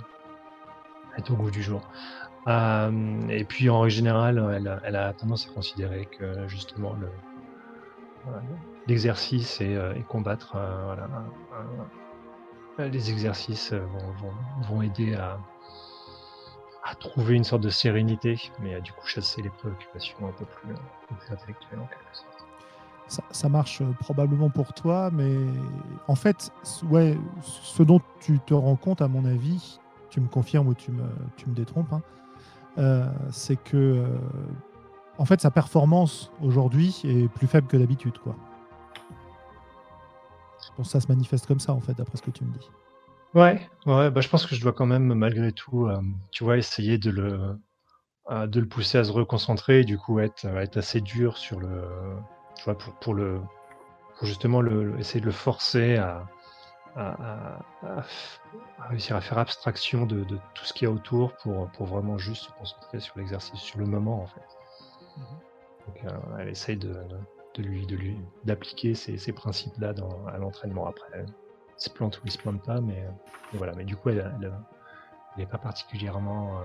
à 1.16 1.20
être 1.20 1.32
au 1.32 1.36
goût 1.36 1.52
du 1.52 1.64
jour. 1.64 1.82
Euh, 2.48 3.28
et 3.30 3.44
puis 3.46 3.70
en 3.70 3.88
général, 3.90 4.38
elle, 4.56 4.68
a- 4.68 4.80
elle 4.84 4.96
a 4.96 5.14
tendance 5.14 5.48
à 5.50 5.54
considérer 5.54 6.06
que 6.18 6.48
justement 6.48 6.94
le 6.94 7.10
et, 9.62 9.76
euh, 9.76 9.94
et 9.96 10.04
combattre, 10.04 10.56
euh, 10.56 10.86
voilà, 10.86 11.10
euh, 12.80 12.88
les 12.90 13.10
exercices 13.12 13.74
vont, 13.74 14.12
vont- 14.22 14.34
vont 14.70 14.82
aider 14.82 15.16
à, 15.16 15.40
à 16.84 16.96
trouver 16.96 17.36
une 17.36 17.44
sorte 17.44 17.64
de 17.64 17.70
sérénité, 17.70 18.40
mais 18.60 18.74
à 18.76 18.82
du 18.82 18.92
coup 18.94 19.06
chasser 19.06 19.42
les 19.42 19.50
préoccupations 19.50 20.28
un 20.28 20.32
peu 20.32 20.46
plus, 20.46 20.74
plus 21.08 21.34
intellectuelles 21.34 21.80
en 21.80 21.86
quelque 21.88 22.16
sorte. 22.16 22.46
ça, 23.08 23.24
ça 23.32 23.50
marche 23.50 23.82
probablement 24.00 24.50
pour 24.50 24.74
toi, 24.74 25.10
mais 25.12 25.36
en 26.08 26.16
fait, 26.16 26.52
ouais, 26.90 27.18
ce 27.42 27.84
dont 27.84 28.00
tu 28.20 28.40
te 28.40 28.54
rends 28.54 28.76
compte, 28.76 29.02
à 29.02 29.08
mon 29.08 29.26
avis, 29.26 29.80
tu 30.10 30.22
me 30.22 30.28
confirmes 30.28 30.68
ou 30.68 30.74
tu 30.74 30.92
me, 30.92 31.04
tu 31.36 31.50
me 31.50 31.56
détrompes, 31.56 31.92
hein, 31.92 32.02
euh, 32.78 33.10
c'est 33.32 33.58
que 33.58 33.76
euh, 33.78 34.18
en 35.18 35.26
fait, 35.26 35.42
sa 35.42 35.52
performance 35.52 36.32
aujourd'hui 36.42 37.02
est 37.04 37.28
plus 37.30 37.48
faible 37.48 37.68
que 37.68 37.78
d'habitude, 37.78 38.18
quoi. 38.20 38.36
Je 40.64 40.70
pense 40.76 40.88
que 40.88 40.92
ça 40.92 41.00
se 41.00 41.08
manifeste 41.08 41.46
comme 41.48 41.60
ça, 41.60 41.74
en 41.74 41.80
fait, 41.82 41.94
d'après 41.94 42.18
ce 42.18 42.22
que 42.22 42.32
tu 42.32 42.44
me 42.44 42.52
dis. 42.52 42.70
Ouais, 43.34 43.68
ouais, 43.86 44.10
bah 44.10 44.22
je 44.22 44.30
pense 44.30 44.46
que 44.46 44.56
je 44.56 44.62
dois 44.62 44.74
quand 44.74 44.86
même 44.86 45.14
malgré 45.14 45.52
tout, 45.52 45.86
euh, 45.88 46.00
tu 46.32 46.44
vois, 46.44 46.58
essayer 46.58 46.98
de 46.98 47.12
le, 47.12 47.58
euh, 48.32 48.48
de 48.48 48.60
le 48.60 48.68
pousser 48.68 48.98
à 48.98 49.04
se 49.04 49.12
reconcentrer 49.12 49.82
et 49.82 49.84
du 49.84 49.98
coup 49.98 50.20
être, 50.20 50.46
être 50.46 50.78
assez 50.78 51.02
dur 51.02 51.38
sur 51.38 51.60
le, 51.60 51.84
tu 52.56 52.64
vois, 52.64 52.78
pour, 52.78 52.94
pour 52.96 53.14
le, 53.14 53.42
justement 54.24 54.62
le, 54.62 54.98
essayer 55.00 55.20
de 55.20 55.26
le 55.26 55.32
forcer 55.32 55.98
à- 55.98 56.26
à 56.96 57.60
réussir 58.90 59.16
à 59.16 59.22
faire 59.22 59.38
abstraction 59.38 60.06
de, 60.08 60.24
de 60.24 60.40
tout 60.56 60.66
ce 60.66 60.74
qu'il 60.74 60.88
y 60.88 60.92
a 60.92 60.94
autour 60.94 61.34
pour, 61.44 61.70
pour 61.72 61.86
vraiment 61.86 62.18
juste 62.18 62.46
se 62.46 62.52
concentrer 62.54 63.00
sur 63.00 63.18
l'exercice, 63.20 63.60
sur 63.60 63.78
le 63.78 63.86
moment 63.86 64.24
en 64.24 64.28
fait. 64.28 64.57
Donc, 65.88 66.06
euh, 66.06 66.40
elle 66.40 66.50
essaye 66.50 66.78
de, 66.78 66.96
lui, 67.58 68.18
d'appliquer 68.44 68.94
ces, 68.94 69.34
principes-là 69.34 69.94
à 70.28 70.38
l'entraînement. 70.38 70.88
Après, 70.88 71.08
elle 71.14 71.26
se 71.78 71.90
plante 71.90 72.18
ou 72.18 72.22
il 72.26 72.32
se 72.32 72.38
plante 72.38 72.62
pas, 72.64 72.82
mais, 72.82 73.08
voilà. 73.54 73.74
Mais 73.74 73.86
du 73.86 73.96
coup, 73.96 74.10
elle, 74.10 74.32
elle, 74.42 74.54
elle 75.36 75.44
est 75.44 75.48
pas 75.48 75.58
particulièrement. 75.58 76.60
euh, 76.60 76.64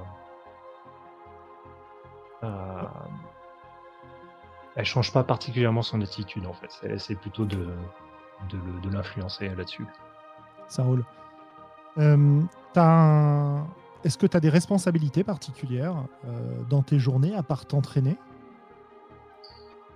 euh, 2.45 2.83
elle 4.75 4.85
change 4.85 5.13
pas 5.13 5.23
particulièrement 5.23 5.83
son 5.83 6.01
attitude 6.01 6.47
en 6.47 6.53
fait. 6.53 6.71
Elle 6.83 6.93
essaie 6.93 7.15
plutôt 7.15 7.45
de, 7.45 7.67
l'influencer 8.91 9.49
là-dessus. 9.49 9.87
Ça 10.67 10.83
roule. 10.83 11.05
Euh, 11.99 12.41
t'as 12.73 13.65
Est-ce 14.03 14.17
que 14.17 14.27
tu 14.27 14.37
as 14.37 14.41
des 14.41 14.49
responsabilités 14.49 15.25
particulières 15.25 15.97
euh, 16.27 16.63
dans 16.71 16.83
tes 16.83 16.99
journées 16.99 17.35
à 17.35 17.43
part 17.43 17.67
t'entraîner? 17.67 18.17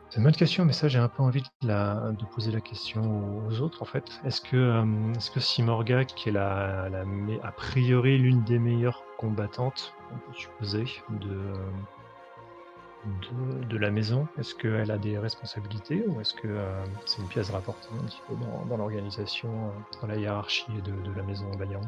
C'est 0.08 0.18
une 0.18 0.24
bonne 0.24 0.36
question, 0.36 0.64
mais 0.64 0.72
ça 0.72 0.88
j'ai 0.88 0.98
un 0.98 1.08
peu 1.08 1.22
envie 1.22 1.42
de, 1.62 2.24
poser 2.34 2.52
la 2.52 2.60
question 2.60 3.02
aux 3.48 3.60
autres 3.60 3.82
en 3.82 3.86
fait. 3.86 4.04
Est-ce 4.24 4.40
que, 4.40 4.56
euh, 4.56 5.12
est-ce 5.16 5.30
que 5.30 5.40
Simorga, 5.40 6.04
qui 6.04 6.28
est 6.28 6.32
la, 6.32 6.88
la 6.88 7.04
a 7.42 7.52
priori 7.52 8.16
l'une 8.16 8.42
des 8.44 8.58
meilleures 8.58 9.02
combattantes, 9.18 9.94
on 10.12 10.18
peut 10.18 10.38
supposer, 10.38 10.84
de, 11.10 11.52
de, 13.68 13.76
la 13.76 13.90
maison, 13.90 14.28
est-ce 14.38 14.54
qu'elle 14.54 14.90
a 14.90 14.98
des 14.98 15.18
responsabilités 15.18 16.04
ou 16.06 16.20
est-ce 16.20 16.34
que 16.34 16.48
euh, 16.48 16.84
c'est 17.04 17.20
une 17.20 17.28
pièce 17.28 17.50
rapportée 17.50 17.88
un 18.00 18.06
petit 18.06 18.20
peu 18.28 18.34
dans, 18.68 18.76
l'organisation, 18.76 19.50
euh, 19.50 20.00
dans 20.00 20.06
la 20.06 20.16
hiérarchie 20.16 20.66
de, 20.84 21.10
de 21.10 21.16
la 21.16 21.22
maison 21.22 21.50
Bayang 21.58 21.86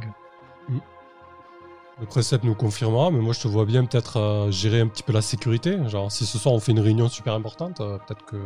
Le 2.01 2.07
précepte 2.07 2.45
nous 2.45 2.55
confirmera, 2.55 3.11
mais 3.11 3.19
moi 3.19 3.33
je 3.33 3.41
te 3.41 3.49
vois 3.49 3.65
bien 3.65 3.85
peut-être 3.85 4.19
euh, 4.19 4.51
gérer 4.53 4.81
un 4.81 4.87
petit 4.87 5.03
peu 5.03 5.13
la 5.13 5.23
sécurité. 5.23 5.79
Genre, 5.89 6.13
si 6.13 6.27
ce 6.27 6.39
soir 6.39 6.55
on 6.55 6.61
fait 6.61 6.73
une 6.73 6.79
réunion 6.81 7.09
super 7.09 7.35
importante, 7.35 7.81
euh, 7.81 7.99
peut-être 8.07 8.25
que 8.25 8.37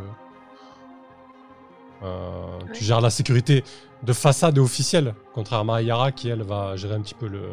euh, 2.03 2.59
tu 2.73 2.83
gères 2.83 2.99
la 3.01 3.09
sécurité 3.11 3.63
de 4.01 4.11
façade 4.13 4.57
et 4.57 4.59
officielle, 4.61 5.13
contrairement 5.33 5.73
à 5.75 5.81
Yara 5.81 6.11
qui 6.11 6.29
elle 6.29 6.41
va 6.41 6.75
gérer 6.75 6.95
un 6.95 7.01
petit 7.01 7.13
peu 7.13 7.27
le, 7.27 7.43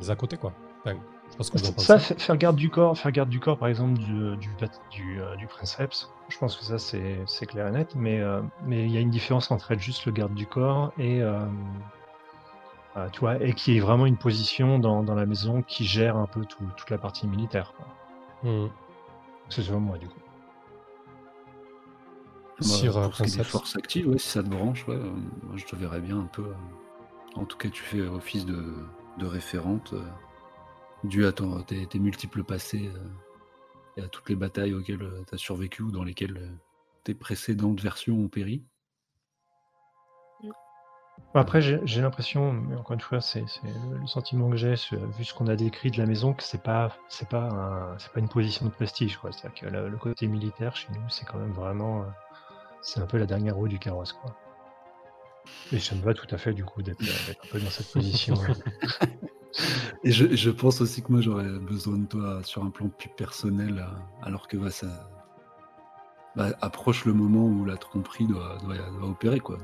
les 0.00 0.10
à 0.10 0.16
côté 0.16 0.36
quoi. 0.36 0.52
Enfin, 0.84 0.96
je 1.38 1.42
ce 1.44 1.50
que. 1.52 1.58
Ça, 1.58 1.98
fa- 2.00 2.14
faire 2.16 2.36
garde 2.36 2.56
du 2.56 2.68
corps, 2.68 2.98
faire 2.98 3.12
garde 3.12 3.28
du 3.28 3.38
corps, 3.38 3.58
par 3.58 3.68
exemple, 3.68 3.98
du, 3.98 4.36
du, 4.38 4.50
bat- 4.60 4.80
du, 4.90 5.20
euh, 5.22 5.36
du 5.36 5.46
princeps, 5.46 6.10
je 6.28 6.36
pense 6.38 6.56
que 6.56 6.64
ça, 6.64 6.78
c'est 6.78 7.18
c'est 7.26 7.46
clair 7.46 7.68
et 7.68 7.70
net, 7.70 7.94
mais 7.94 8.18
euh, 8.20 8.40
mais 8.66 8.84
il 8.84 8.90
y 8.90 8.96
a 8.96 9.00
une 9.00 9.10
différence 9.10 9.50
entre 9.52 9.70
être 9.70 9.80
juste 9.80 10.04
le 10.06 10.12
garde 10.12 10.34
du 10.34 10.46
corps 10.46 10.92
et, 10.98 11.22
euh, 12.96 13.08
tu 13.10 13.20
vois, 13.20 13.40
et 13.42 13.52
qui 13.52 13.76
est 13.76 13.80
vraiment 13.80 14.06
une 14.06 14.16
position 14.16 14.78
dans, 14.78 15.02
dans 15.02 15.14
la 15.14 15.26
maison 15.26 15.62
qui 15.62 15.84
gère 15.84 16.16
un 16.16 16.26
peu 16.26 16.44
tout- 16.44 16.64
toute 16.76 16.90
la 16.90 16.98
partie 16.98 17.26
militaire. 17.26 17.72
Hmm. 18.42 18.66
C'est 19.48 19.62
selon 19.62 19.80
moi, 19.80 19.98
du 19.98 20.08
coup. 20.08 20.18
Bah, 22.60 22.64
pour 22.64 22.68
ce 22.68 22.80
qui 22.80 22.86
est 22.86 22.90
des 22.90 23.08
Princeps. 23.10 23.48
forces 23.50 23.76
actives, 23.76 24.08
ouais, 24.08 24.18
si 24.18 24.28
ça 24.28 24.42
te 24.42 24.48
branche, 24.48 24.86
ouais, 24.88 24.96
euh, 24.96 25.10
moi 25.44 25.56
je 25.56 25.64
te 25.64 25.76
verrais 25.76 26.00
bien 26.00 26.18
un 26.18 26.24
peu. 26.26 26.42
euh, 26.42 26.54
en 27.36 27.44
tout 27.44 27.56
cas, 27.56 27.68
tu 27.68 27.82
fais 27.84 28.00
office 28.00 28.46
de, 28.46 28.74
de 29.18 29.26
référente, 29.26 29.92
euh, 29.92 30.02
dû 31.04 31.24
à 31.24 31.30
ton- 31.32 31.62
tes, 31.62 31.86
tes 31.86 32.00
multiples 32.00 32.42
passés 32.42 32.90
euh, 32.92 34.00
et 34.00 34.02
à 34.02 34.08
toutes 34.08 34.28
les 34.28 34.34
batailles 34.34 34.74
auxquelles 34.74 35.08
tu 35.28 35.34
as 35.34 35.38
survécu 35.38 35.82
ou 35.82 35.92
dans 35.92 36.02
lesquelles 36.02 36.36
euh, 36.36 36.48
tes 37.04 37.14
précédentes 37.14 37.80
versions 37.80 38.18
ont 38.18 38.28
péri. 38.28 38.64
Après, 41.34 41.60
j'ai 41.60 42.00
l'impression, 42.00 42.52
mais 42.52 42.74
encore 42.74 42.94
une 42.94 43.00
fois, 43.00 43.20
c'est 43.20 43.44
le 43.62 44.06
sentiment 44.06 44.50
que 44.50 44.56
j'ai, 44.56 44.74
vu 45.16 45.24
ce 45.24 45.34
qu'on 45.34 45.46
a 45.46 45.56
décrit 45.56 45.90
de 45.90 45.98
la 45.98 46.06
maison, 46.06 46.32
que 46.32 46.42
c'est 46.42 46.62
pas, 46.62 46.96
c'est 47.08 47.28
pas, 47.28 47.94
c'est 47.98 48.10
pas 48.12 48.20
une 48.20 48.28
position 48.28 48.66
de 48.66 48.70
prestige. 48.70 49.18
C'est-à-dire 49.22 49.54
que 49.54 49.66
le, 49.66 49.96
côté 49.96 50.26
militaire 50.26 50.74
chez 50.74 50.88
nous, 50.92 51.08
c'est 51.08 51.26
quand 51.26 51.38
même 51.38 51.52
vraiment, 51.52 52.00
euh, 52.00 52.06
c'est 52.82 53.00
un 53.00 53.06
peu 53.06 53.18
la 53.18 53.26
dernière 53.26 53.56
roue 53.56 53.68
du 53.68 53.78
carrosse, 53.78 54.12
quoi. 54.12 54.34
Et 55.72 55.78
ça 55.78 55.94
me 55.94 56.02
va 56.02 56.14
tout 56.14 56.26
à 56.30 56.38
fait 56.38 56.52
du 56.52 56.64
coup 56.64 56.82
d'être 56.82 57.02
euh, 57.02 57.32
un 57.32 57.48
peu 57.50 57.60
dans 57.60 57.70
cette 57.70 57.92
position. 57.92 58.34
Et 60.04 60.12
je, 60.12 60.50
pense 60.50 60.80
aussi 60.80 61.02
que 61.02 61.10
moi 61.10 61.20
j'aurais 61.20 61.48
besoin 61.48 61.98
de 61.98 62.06
toi 62.06 62.40
sur 62.44 62.64
un 62.64 62.70
plan 62.70 62.88
plus 62.88 63.08
personnel, 63.08 63.78
euh, 63.78 64.26
alors 64.26 64.46
que 64.46 64.56
bah, 64.56 64.70
ça 64.70 65.10
bah, 66.36 66.50
approche 66.60 67.04
le 67.04 67.12
moment 67.12 67.44
où 67.44 67.64
la 67.64 67.76
tromperie 67.76 68.26
doit, 68.26 68.58
opérer. 69.02 69.40
Quoi, 69.40 69.58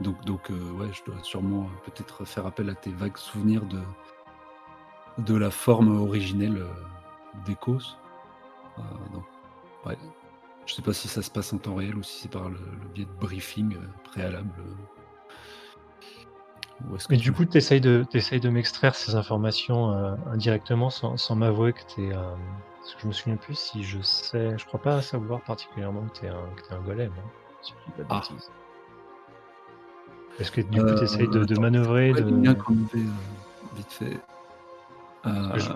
Donc, 0.00 0.22
donc 0.24 0.50
euh, 0.50 0.70
ouais, 0.72 0.88
je 0.92 1.02
dois 1.10 1.22
sûrement 1.22 1.62
euh, 1.64 1.90
peut-être 1.90 2.24
faire 2.24 2.46
appel 2.46 2.68
à 2.70 2.74
tes 2.74 2.90
vagues 2.90 3.16
souvenirs 3.16 3.64
de, 3.64 3.80
de 5.18 5.34
la 5.34 5.50
forme 5.50 6.00
originelle 6.02 6.58
euh, 6.58 6.68
d'Ecos. 7.46 7.96
Euh, 8.78 8.82
donc, 9.14 9.24
ouais. 9.86 9.96
Je 10.66 10.74
sais 10.74 10.82
pas 10.82 10.92
si 10.92 11.08
ça 11.08 11.22
se 11.22 11.30
passe 11.30 11.52
en 11.52 11.58
temps 11.58 11.76
réel 11.76 11.94
ou 11.96 12.02
si 12.02 12.22
c'est 12.22 12.30
par 12.30 12.48
le, 12.48 12.58
le 12.58 12.88
biais 12.92 13.04
de 13.06 13.20
briefing 13.26 13.76
euh, 13.76 13.86
préalable. 14.04 14.50
euh. 14.58 14.74
Que 16.98 17.06
Mais 17.10 17.16
du 17.16 17.32
coup, 17.32 17.44
tu 17.46 17.56
essayes 17.56 17.80
de, 17.80 18.04
de 18.12 18.48
m'extraire 18.50 18.94
ces 18.94 19.14
informations 19.14 19.92
euh, 19.92 20.14
indirectement 20.26 20.90
sans, 20.90 21.16
sans 21.16 21.34
m'avouer 21.36 21.72
que 21.72 21.80
tu 21.94 22.04
es. 22.06 22.10
parce 22.12 22.94
que 22.94 23.00
je 23.00 23.06
me 23.06 23.12
souviens 23.12 23.36
plus 23.36 23.58
si 23.58 23.82
je 23.82 24.00
sais. 24.02 24.58
Je 24.58 24.66
crois 24.66 24.82
pas 24.82 25.00
savoir 25.00 25.40
particulièrement 25.42 26.02
que 26.08 26.18
tu 26.20 26.26
es, 26.26 26.28
un 26.28 26.36
un 26.70 26.80
golem. 26.82 27.12
hein, 27.18 27.30
si 27.62 27.72
je 27.72 27.84
dis 27.86 27.92
pas 27.96 28.02
de 28.02 28.08
Ah. 28.10 28.22
Est-ce 30.38 30.50
que 30.50 30.60
du 30.60 30.80
coup, 30.80 30.86
Euh, 30.86 30.98
tu 30.98 31.04
essayes 31.04 31.28
de, 31.28 31.58
manœuvrer 31.60 32.12
Ouais, 32.12 32.22
de... 32.22 32.30
bien 32.30 32.54
euh, 32.94 32.98
vite 33.74 33.92
fait. 33.92 34.20
Euh, 35.26 35.58
je- 35.58 35.72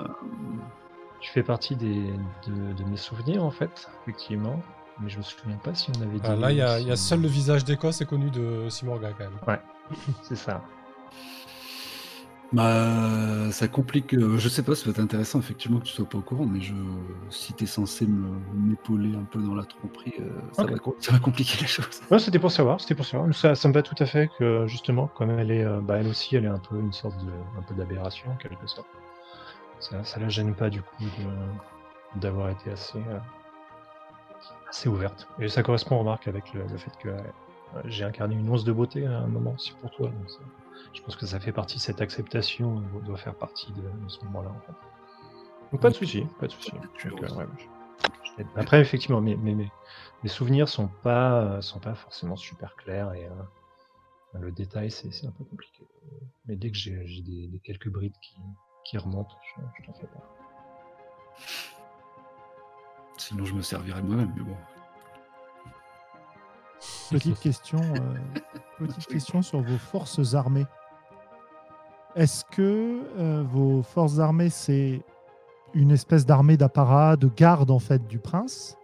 Tu 1.21 1.31
fais 1.33 1.43
partie 1.43 1.77
des, 1.77 2.13
de, 2.47 2.73
de 2.73 2.85
mes 2.85 2.97
souvenirs, 2.97 3.45
en 3.45 3.51
fait, 3.51 3.89
effectivement. 4.03 4.63
Mais 5.01 5.09
je 5.11 5.19
me 5.19 5.23
souviens 5.23 5.57
pas 5.57 5.75
si 5.75 5.91
on 5.99 6.03
avait 6.03 6.19
dit. 6.19 6.21
Ah, 6.25 6.37
là, 6.37 6.51
il 6.51 6.57
y 6.59 6.63
a, 6.63 6.79
y 6.79 6.97
seul 6.97 7.21
le 7.23 7.29
visage 7.29 7.65
d'Écosse 7.65 8.01
est 8.01 8.07
connu 8.07 8.31
de 8.31 8.69
Simorga 8.69 9.11
quand 9.13 9.25
même. 9.25 9.59
C'est 10.23 10.37
ça. 10.37 10.63
Bah, 12.53 13.51
ça 13.53 13.69
complique. 13.69 14.15
euh, 14.15 14.39
je 14.39 14.49
sais 14.49 14.63
pas, 14.63 14.75
ça 14.75 14.85
va 14.87 14.91
être 14.91 14.99
intéressant 15.01 15.39
effectivement 15.39 15.79
que 15.79 15.85
tu 15.85 15.93
sois 15.93 16.09
pas 16.09 16.19
au 16.19 16.23
courant, 16.23 16.47
mais 16.47 16.61
je, 16.61 16.75
si 17.31 17.55
tu 17.55 17.65
es 17.65 17.67
censé 17.67 18.07
me- 18.07 18.41
m'épauler 18.55 19.15
un 19.15 19.25
peu 19.25 19.41
dans 19.41 19.55
la 19.55 19.65
tromperie, 19.65 20.13
euh, 20.21 20.31
ça, 20.53 20.67
va, 20.67 20.77
co- 20.79 20.97
ça 21.01 21.13
va 21.13 21.19
compliquer 21.21 21.59
les 21.61 21.67
choses. 21.69 22.01
Ouais, 22.11 22.19
c'était 22.19 22.39
pour 22.41 22.51
savoir, 22.51 22.81
c'était 22.81 22.95
pour 22.97 23.07
savoir. 23.07 23.33
Ça, 23.35 23.55
ça 23.55 23.69
me 23.69 23.73
va 23.75 23.83
tout 23.83 23.95
à 24.01 24.07
fait 24.07 24.31
que 24.39 24.67
justement, 24.67 25.07
comme 25.09 25.31
elle 25.31 25.51
est, 25.53 25.65
euh, 25.65 25.81
bah, 25.81 25.99
elle 25.99 26.09
aussi, 26.09 26.35
elle 26.37 26.45
est 26.45 26.49
un 26.49 26.59
peu 26.59 26.79
une 26.81 26.93
sorte 26.93 27.17
de, 27.25 27.31
un 27.59 27.63
peu 27.63 27.75
d'aberration 27.75 28.33
en 28.33 28.37
quelque 28.37 28.67
sorte. 28.67 28.89
Ça, 29.79 30.03
ça 30.05 30.19
la 30.21 30.29
gêne 30.29 30.55
pas 30.55 30.71
du 30.71 30.83
coup 30.83 31.05
d'avoir 32.17 32.51
été 32.51 32.71
assez, 32.71 32.99
euh, 32.99 33.19
assez 34.69 34.89
ouverte. 34.89 35.29
Et 35.39 35.49
ça 35.49 35.63
correspond, 35.63 35.99
remarque, 35.99 36.27
avec 36.29 36.53
le, 36.53 36.65
le 36.67 36.77
fait 36.79 36.91
que 36.99 37.09
euh, 37.09 37.21
j'ai 37.85 38.05
incarné 38.05 38.35
une 38.35 38.49
once 38.51 38.65
de 38.65 38.73
beauté 38.73 39.07
à 39.07 39.19
un 39.21 39.27
moment 39.29 39.55
aussi 39.55 39.73
pour 39.81 39.91
toi. 39.93 40.09
Donc 40.09 40.29
je 40.95 41.03
pense 41.03 41.17
que 41.17 41.27
ça 41.27 41.39
fait 41.41 41.53
partie 41.53 41.77
de 41.77 41.81
cette 41.81 42.01
acceptation, 42.01 42.81
doit- 42.81 43.03
doit 43.03 43.17
faire 43.17 43.35
partie 43.35 43.73
de, 43.73 43.83
de 43.83 44.09
ce 44.09 44.25
moment-là 44.25 44.51
en 44.51 44.61
fait. 44.61 44.73
Donc 45.73 45.81
pas 45.81 45.91
de 45.91 45.95
souci, 45.95 46.27
pas 46.39 46.47
de 46.47 46.53
souci. 46.53 46.73
Euh, 47.07 47.11
ouais, 47.37 47.47
je-. 47.59 48.43
Après, 48.57 48.81
effectivement, 48.81 49.21
mes, 49.21 49.37
mes, 49.37 49.55
mes, 49.55 49.71
mes 50.23 50.29
souvenirs 50.29 50.69
sont 50.69 50.89
pas, 50.89 51.43
euh, 51.43 51.61
sont 51.61 51.79
pas 51.81 51.95
forcément 51.95 52.37
super 52.37 52.75
clairs 52.77 53.13
et 53.15 53.27
euh, 53.27 54.39
le 54.41 54.51
détail, 54.53 54.91
c'est 54.91 55.27
un 55.27 55.31
peu 55.33 55.45
compliqué. 55.45 55.85
Mais 56.47 56.57
dès 56.57 56.71
que 56.71 56.77
j'ai 56.77 57.07
j'ai 57.07 57.23
des, 57.23 57.49
des 57.49 57.59
quelques 57.61 57.89
brides 57.91 58.17
qui, 58.23 58.37
qui 58.85 58.99
remontent, 58.99 59.37
je, 59.57 59.63
je 59.83 59.87
t'en 59.87 59.93
fais 59.95 60.07
pas. 60.07 60.23
Sinon, 63.19 63.45
je 63.45 63.55
me 63.55 63.63
servirais 63.63 64.03
moi-même, 64.03 64.33
mais 64.37 64.43
bon. 64.43 64.57
Petite 67.11 67.39
question, 67.41 67.81
euh, 67.81 68.39
petite 68.79 69.07
question 69.07 69.43
sur 69.43 69.61
vos 69.61 69.79
forces 69.79 70.35
armées. 70.35 70.67
Est-ce 72.17 72.45
que 72.45 73.03
euh, 73.19 73.45
vos 73.47 73.83
forces 73.83 74.19
armées, 74.19 74.51
c'est 74.51 75.03
une 75.75 75.93
espèce 75.93 76.27
d'armée 76.27 76.57
d'apparat, 76.57 77.17
de 77.17 77.29
garde 77.29 77.71
en 77.71 77.79
fait 77.79 78.07
du 78.09 78.19
prince? 78.19 78.77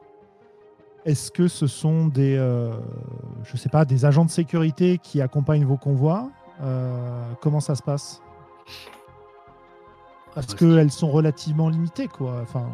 Est-ce 1.05 1.31
que 1.31 1.49
ce 1.49 1.67
sont 1.67 2.07
des, 2.07 2.37
euh, 2.37 2.73
je 3.45 3.57
sais 3.57 3.69
pas, 3.69 3.85
des 3.85 4.05
agents 4.05 4.25
de 4.25 4.31
sécurité 4.31 4.99
qui 4.99 5.21
accompagnent 5.21 5.65
vos 5.65 5.77
convois? 5.77 6.31
Comment 7.43 7.61
ça 7.61 7.75
se 7.75 7.83
passe? 7.83 8.23
Parce 10.35 10.49
Ouais, 10.53 10.59
qu'elles 10.59 10.91
sont 10.91 11.11
relativement 11.11 11.69
limitées, 11.69 12.09
quoi. 12.09 12.41
Enfin, 12.43 12.67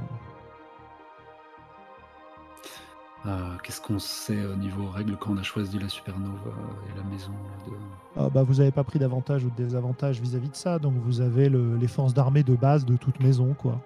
Euh, 3.25 3.57
Qu'est-ce 3.63 3.81
qu'on 3.81 4.01
sait 4.01 4.45
au 4.45 4.57
niveau 4.57 4.89
règles 4.89 5.17
quand 5.17 5.33
on 5.33 5.37
a 5.37 5.43
choisi 5.45 5.79
la 5.79 5.89
supernova 5.89 6.51
et 6.93 6.97
la 6.99 7.05
maison 7.05 7.31
de... 7.67 7.73
Ah 8.17 8.29
bah, 8.29 8.43
vous 8.43 8.55
n'avez 8.55 8.73
pas 8.73 8.83
pris 8.83 8.99
d'avantage 8.99 9.45
ou 9.45 9.51
de 9.51 9.55
désavantage 9.57 10.21
vis-à-vis 10.21 10.49
de 10.51 10.57
ça, 10.57 10.79
donc 10.81 10.95
vous 11.05 11.21
avez 11.21 11.49
le- 11.49 11.77
les 11.77 11.87
forces 11.87 12.15
d'armée 12.15 12.43
de 12.43 12.57
base 12.57 12.85
de 12.85 12.97
toute 12.97 13.21
maison, 13.21 13.55
quoi. 13.55 13.81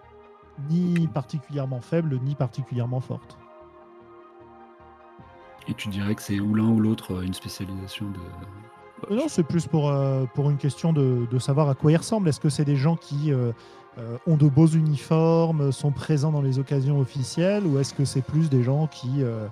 Ni 0.71 1.07
particulièrement 1.09 1.83
faibles, 1.83 2.19
ni 2.25 2.35
particulièrement 2.35 3.01
fortes. 3.01 3.37
Et 5.69 5.75
tu 5.75 5.89
dirais 5.89 6.15
que 6.15 6.23
c'est 6.23 6.41
ou 6.41 6.55
l'un 6.55 6.69
ou 6.69 6.81
l'autre 6.81 7.17
euh, 7.17 7.21
une 7.23 7.35
spécialisation 7.35 8.07
de, 8.11 9.15
Non, 9.15 9.25
c'est 9.29 9.43
plus 9.43 9.67
pour, 9.67 9.91
euh, 9.91 10.25
pour 10.35 10.49
une 10.49 10.57
question 10.57 10.93
de, 10.95 11.27
de 11.31 11.39
savoir 11.39 11.69
à 11.69 11.75
quoi 11.75 11.93
ils 11.93 11.97
ressemblent. 11.97 12.29
Est-ce 12.29 12.41
que 12.41 12.49
c'est 12.49 12.65
des 12.65 12.77
gens 12.77 12.97
qui 12.97 13.33
euh, 13.33 13.53
ont 14.27 14.37
de 14.37 14.49
beaux 14.49 14.67
uniformes, 14.67 15.73
sont 15.73 15.91
présents 15.91 16.31
dans 16.31 16.43
les 16.43 16.59
occasions 16.59 16.99
officielles, 17.01 17.67
ou 17.67 17.79
est-ce 17.79 17.95
que 17.95 18.05
c'est 18.05 18.23
plus 18.23 18.51
des 18.51 18.63
gens 18.63 18.87
qui, 18.87 19.23
euh, 19.23 19.47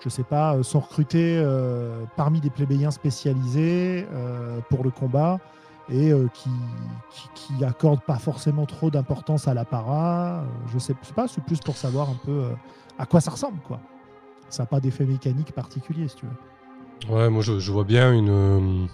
je 0.00 0.08
sais 0.08 0.22
pas, 0.22 0.54
euh, 0.54 0.62
sont 0.62 0.80
recrutés 0.80 1.38
euh, 1.38 2.04
parmi 2.16 2.40
des 2.40 2.50
plébéiens 2.50 2.90
spécialisés 2.90 4.06
euh, 4.12 4.60
pour 4.68 4.84
le 4.84 4.90
combat 4.90 5.38
et 5.90 6.12
euh, 6.12 6.28
qui, 6.34 6.50
qui, 7.34 7.64
accordent 7.64 8.02
pas 8.02 8.18
forcément 8.18 8.66
trop 8.66 8.90
d'importance 8.90 9.48
à 9.48 9.54
l'apparat 9.54 10.40
euh, 10.40 10.44
Je 10.72 10.78
sais 10.78 10.94
pas, 11.14 11.28
c'est 11.28 11.42
plus 11.42 11.60
pour 11.60 11.76
savoir 11.76 12.10
un 12.10 12.18
peu 12.24 12.30
euh, 12.30 12.50
à 12.98 13.06
quoi 13.06 13.20
ça 13.20 13.30
ressemble, 13.30 13.58
quoi. 13.66 13.80
Ça 14.50 14.62
n'a 14.62 14.66
pas 14.66 14.80
d'effet 14.80 15.04
mécanique 15.04 15.52
particulier, 15.52 16.08
si 16.08 16.16
tu 16.16 16.26
veux. 16.26 17.14
Ouais, 17.14 17.30
moi 17.30 17.42
je, 17.42 17.70
vois 17.70 17.84
bien 17.84 18.12
une, 18.12 18.28
euh, 18.28 18.86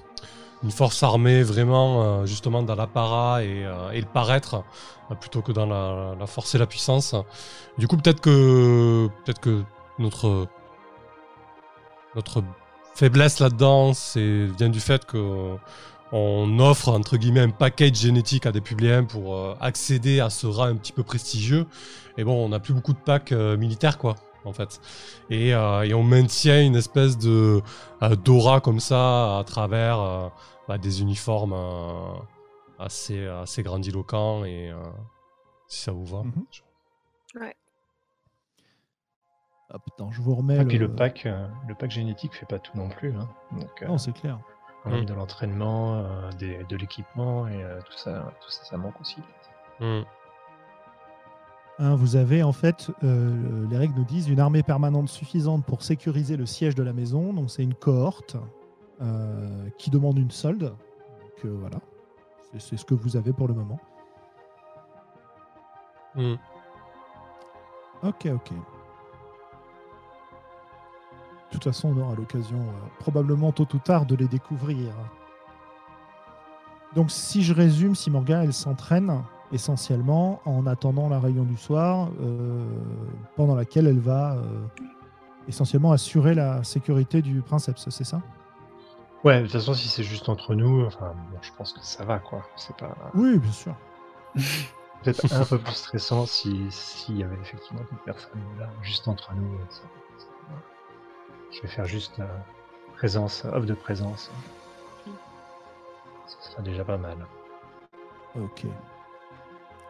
une 0.64 0.70
force 0.70 1.03
armée 1.03 1.42
vraiment 1.42 2.03
euh, 2.03 2.27
justement 2.27 2.62
dans 2.62 2.74
l'apparat 2.74 3.44
et, 3.44 3.64
euh, 3.64 3.90
et 3.90 4.00
le 4.00 4.07
paraître 4.07 4.64
euh, 5.11 5.14
plutôt 5.14 5.42
que 5.42 5.53
dans 5.53 5.66
la, 5.66 6.27
force 6.27 6.55
et 6.55 6.59
la 6.59 6.66
puissance. 6.66 7.14
Du 7.79 7.87
coup, 7.87 7.98
peut-être 7.98 8.20
que 8.20 9.09
peut-être 9.24 9.40
que 9.40 9.62
notre 9.98 10.48
faiblesse 12.94 13.40
là-dedans, 13.40 13.92
c'est 13.92 14.46
vient 14.59 14.70
du 14.70 14.81
fait 14.81 15.05
que 15.05 15.57
on 16.12 16.59
offre 16.61 16.88
entre 16.90 17.16
guillemets 17.16 17.40
un 17.40 17.50
package 17.50 17.96
génétique 17.96 18.46
à 18.46 18.53
des 18.53 18.61
publiens 18.61 19.05
pour 19.05 19.57
accéder 19.61 20.20
à 20.20 20.31
ce 20.31 20.46
rang 20.46 20.64
un 20.64 20.77
petit 20.77 20.92
peu 20.92 21.03
prestigieux. 21.03 21.66
Et 22.16 22.24
bon, 22.24 22.44
on 22.44 22.50
n'a 22.50 22.61
plus 22.61 22.72
beaucoup 22.72 22.92
de 22.92 22.98
packs 22.98 23.33
militaires 23.33 23.98
quoi, 23.98 24.14
en 24.44 24.52
fait. 24.52 24.80
Et, 25.30 25.54
euh, 25.54 25.83
et 25.83 25.94
on 25.94 26.02
maintient 26.02 26.62
une 26.62 26.76
espèce 26.76 27.16
de 27.18 27.61
euh, 28.02 28.16
d'aura 28.16 28.61
comme 28.61 28.80
ça 28.80 29.38
à 29.38 29.44
travers 29.44 30.00
euh, 30.00 30.28
bah, 30.68 30.78
des 30.78 31.00
uniformes 31.02 31.52
euh, 31.54 32.12
assez 32.78 33.26
assez 33.26 33.62
grandiloquents 33.62 34.44
et 34.44 34.70
euh, 34.70 34.83
si 35.68 35.83
ça 35.83 35.92
vous 35.92 36.04
va. 36.07 36.22
Je- 36.50 36.61
Hop, 39.72 39.83
attends, 39.92 40.12
je 40.12 40.20
vous 40.20 40.35
remets. 40.35 40.59
Et 40.61 40.64
puis 40.64 40.78
le 40.78 40.94
pack, 40.94 41.26
euh, 41.26 41.48
le 41.66 41.74
pack 41.74 41.90
génétique 41.90 42.35
fait 42.35 42.46
pas 42.46 42.59
tout 42.59 42.76
non 42.76 42.88
plus. 42.88 43.12
hein. 43.16 43.28
Donc, 43.52 43.83
euh, 43.83 43.87
Non, 43.88 43.98
c'est 43.98 44.12
clair. 44.12 44.38
Mm. 44.85 45.04
de 45.07 45.14
l'entraînement, 45.14 45.94
euh, 45.94 46.30
des- 46.33 46.62
de 46.64 46.76
l'équipement 46.76 47.48
et 47.48 47.64
euh, 47.64 47.80
tout 47.80 47.96
ça, 47.96 48.30
tout 48.42 48.50
ça, 48.50 48.64
ça 48.64 48.76
manque 48.76 49.00
aussi. 49.00 49.16
Hmm. 49.80 50.02
Hein, 51.78 51.96
vous 51.96 52.14
avez 52.14 52.42
en 52.42 52.52
fait, 52.52 52.90
euh, 53.02 53.66
les 53.68 53.76
règles 53.76 53.94
nous 53.96 54.04
disent, 54.04 54.28
une 54.28 54.38
armée 54.38 54.62
permanente 54.62 55.08
suffisante 55.08 55.64
pour 55.64 55.82
sécuriser 55.82 56.37
le 56.37 56.46
siège 56.46 56.74
de 56.74 56.82
la 56.82 56.92
maison. 56.92 57.32
Donc 57.32 57.50
c'est 57.50 57.64
une 57.64 57.74
cohorte 57.74 58.37
euh, 59.02 59.68
qui 59.78 59.90
demande 59.90 60.18
une 60.18 60.30
solde. 60.30 60.62
Donc 60.62 61.44
euh, 61.44 61.56
voilà, 61.58 61.78
c'est 62.58 62.76
ce 62.76 62.84
que 62.84 62.94
vous 62.94 63.16
avez 63.16 63.32
pour 63.32 63.48
le 63.48 63.54
moment. 63.54 63.80
Hmm. 66.14 66.34
Ok, 68.04 68.28
ok. 68.32 68.52
De 71.54 71.58
toute 71.58 71.64
façon, 71.64 71.88
on 71.96 72.00
aura 72.00 72.14
l'occasion, 72.14 72.58
euh, 72.58 72.88
probablement 72.98 73.50
tôt 73.50 73.66
ou 73.74 73.78
tard, 73.78 74.06
de 74.06 74.14
les 74.14 74.28
découvrir. 74.28 74.92
Donc, 76.94 77.10
si 77.10 77.42
je 77.42 77.52
résume, 77.52 77.94
si 77.94 78.10
Morgane, 78.10 78.44
elle 78.44 78.52
s'entraîne 78.52 79.24
essentiellement 79.52 80.40
en 80.44 80.66
attendant 80.66 81.09
la 81.09 81.20
réunion 81.20 81.44
du 81.44 81.57
soir, 81.57 82.09
euh, 82.20 82.64
pendant 83.37 83.54
laquelle 83.54 83.87
elle 83.87 84.00
va 84.00 84.35
euh, 84.35 84.66
essentiellement 85.48 85.92
assurer 85.92 86.35
la 86.35 86.62
sécurité 86.64 87.22
du 87.22 87.40
princeps, 87.42 87.88
c'est 87.90 88.04
ça? 88.04 88.20
Ouais, 89.22 89.38
de 89.38 89.42
toute 89.44 89.52
façon, 89.52 89.74
si 89.74 89.88
c'est 89.88 90.02
juste 90.02 90.28
entre 90.28 90.54
nous, 90.54 90.85
enfin, 90.87 91.14
bon, 91.33 91.38
je 91.40 91.50
pense 91.57 91.72
que 91.72 91.80
ça 91.83 92.04
va, 92.04 92.18
quoi. 92.18 92.42
C'est 92.57 92.76
pas 92.76 92.94
Oui, 93.14 93.38
bien 93.38 93.52
sûr. 93.52 93.74
peut-être 95.02 95.33
un 95.33 95.44
peu 95.44 95.59
plus 95.59 95.72
stressant 95.74 96.26
si 96.26 96.66
s'il 96.70 97.18
y 97.18 97.22
avait 97.24 97.37
effectivement 97.40 97.83
une 97.92 97.98
personne 97.98 98.40
là, 98.59 98.68
juste 98.83 99.07
entre 99.09 99.33
nous. 99.35 99.59
ça- 99.70 99.83
ça- 100.18 100.26
Je 101.52 101.62
vais 101.62 101.68
faire 101.68 101.85
juste 101.87 102.18
euh, 102.20 102.26
présence, 102.96 103.44
off 103.52 103.64
de 103.66 103.74
présence. 103.74 104.30
Ce 106.26 106.50
sera 106.50 106.62
déjà 106.62 106.85
pas 106.85 106.96
mal. 106.98 107.16
Ok. 108.37 108.64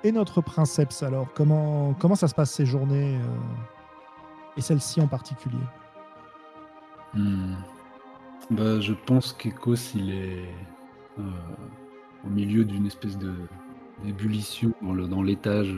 Et 0.05 0.13
notre 0.13 0.43
princeps, 0.43 1.03
alors, 1.03 1.29
comment, 1.33 2.15
ça 2.15 2.29
se 2.29 2.35
passe 2.35 2.53
ces 2.53 2.67
journées 2.67 3.17
euh, 3.17 4.59
Et 4.59 4.61
celle-ci 4.61 5.01
en 5.01 5.09
particulier? 5.09 5.57
Hmm. 7.15 7.55
Bah, 8.51 8.81
je 8.81 8.93
pense 8.93 9.33
qu'Ecos, 9.33 9.95
il 9.95 10.11
est 10.11 10.45
euh, 11.19 11.23
au 12.27 12.29
milieu 12.29 12.65
d'une 12.65 12.87
espèce 12.87 13.17
de 13.19 13.33
d'ébullition 14.03 14.73
dans 14.83 15.23
l'étage 15.23 15.73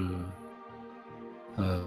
euh, 1.58 1.84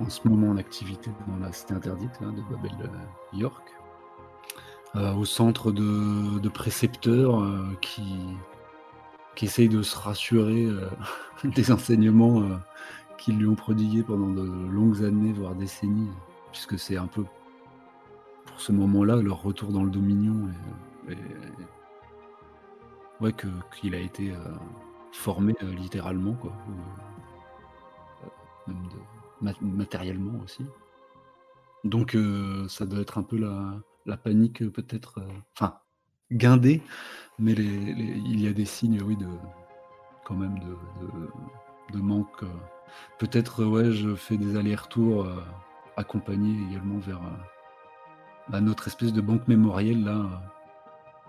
en 0.00 0.08
ce 0.08 0.26
moment 0.26 0.48
en 0.48 0.56
activité 0.56 1.10
dans 1.28 1.36
la 1.36 1.52
cité 1.52 1.74
interdite 1.74 2.18
là, 2.22 2.28
de 2.28 2.40
Babel 2.50 2.90
York, 3.34 3.62
au 4.94 5.26
centre 5.26 5.70
de, 5.70 6.48
précepteurs 6.48 7.44
qui, 7.82 8.34
qui 9.38 9.44
essayent 9.44 9.68
de 9.68 9.82
se 9.82 9.96
rassurer 9.96 10.64
euh, 10.64 10.88
des 11.44 11.70
enseignements 11.70 12.42
euh, 12.42 12.56
qu'ils 13.18 13.38
lui 13.38 13.46
ont 13.46 13.54
prodigués 13.54 14.02
pendant 14.02 14.30
de 14.30 14.42
longues 14.42 15.04
années, 15.04 15.32
voire 15.32 15.54
décennies, 15.54 16.10
puisque 16.50 16.76
c'est 16.76 16.96
un 16.96 17.06
peu 17.06 17.24
pour 18.46 18.60
ce 18.60 18.72
moment-là, 18.72 19.14
leur 19.22 19.40
retour 19.40 19.70
dans 19.70 19.84
le 19.84 19.90
Dominion, 19.90 20.48
et, 21.08 21.14
ouais, 23.20 23.32
que- 23.32 23.46
qu'il 23.76 23.94
a 23.94 24.00
été 24.00 24.32
euh, 24.32 24.38
formé 25.12 25.54
littéralement, 25.62 26.32
quoi, 26.34 26.52
même 28.66 29.54
matériellement 29.62 30.40
aussi. 30.42 30.66
Donc 31.84 32.16
ça 32.66 32.86
doit 32.86 32.98
être 33.00 33.18
un 33.18 33.22
peu 33.22 33.38
la, 33.38 33.76
la 34.04 34.16
panique, 34.16 34.68
peut-être, 34.72 35.22
enfin, 35.54 35.78
guindée, 36.32 36.82
mais 37.38 37.54
les- 37.54 37.94
les- 37.94 38.18
il 38.26 38.40
y 38.40 38.48
a 38.48 38.52
des 38.52 38.64
signes, 38.64 39.00
oui, 39.02 39.16
de 39.16 39.26
quand 40.24 40.34
même 40.34 40.58
de, 40.58 40.66
de- 41.06 41.30
de 41.98 41.98
manque. 42.02 42.42
Peut-être, 43.18 43.64
ouais, 43.64 43.92
je 43.92 44.14
fais 44.14 44.36
des 44.36 44.56
allers-retours 44.56 45.24
euh, 45.24 45.42
accompagnés 45.96 46.56
également 46.70 46.98
vers 46.98 47.18
euh, 47.18 47.30
bah, 48.48 48.60
notre 48.60 48.88
espèce 48.88 49.12
de 49.12 49.20
banque 49.20 49.46
mémorielle 49.48 50.04
là, 50.04 50.26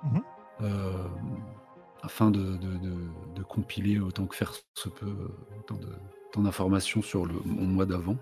Mhm. 0.03 0.21
euh, 0.61 1.07
afin 2.03 2.31
de, 2.31 2.57
compiler 3.49 3.99
autant 3.99 4.25
que 4.27 4.35
faire 4.35 4.53
se 4.75 4.89
peut 4.89 5.15
autant 5.59 6.41
d'informations 6.41 7.01
sur 7.01 7.25
le 7.25 7.33
mon 7.45 7.65
mois 7.65 7.85
d'avant. 7.85 8.15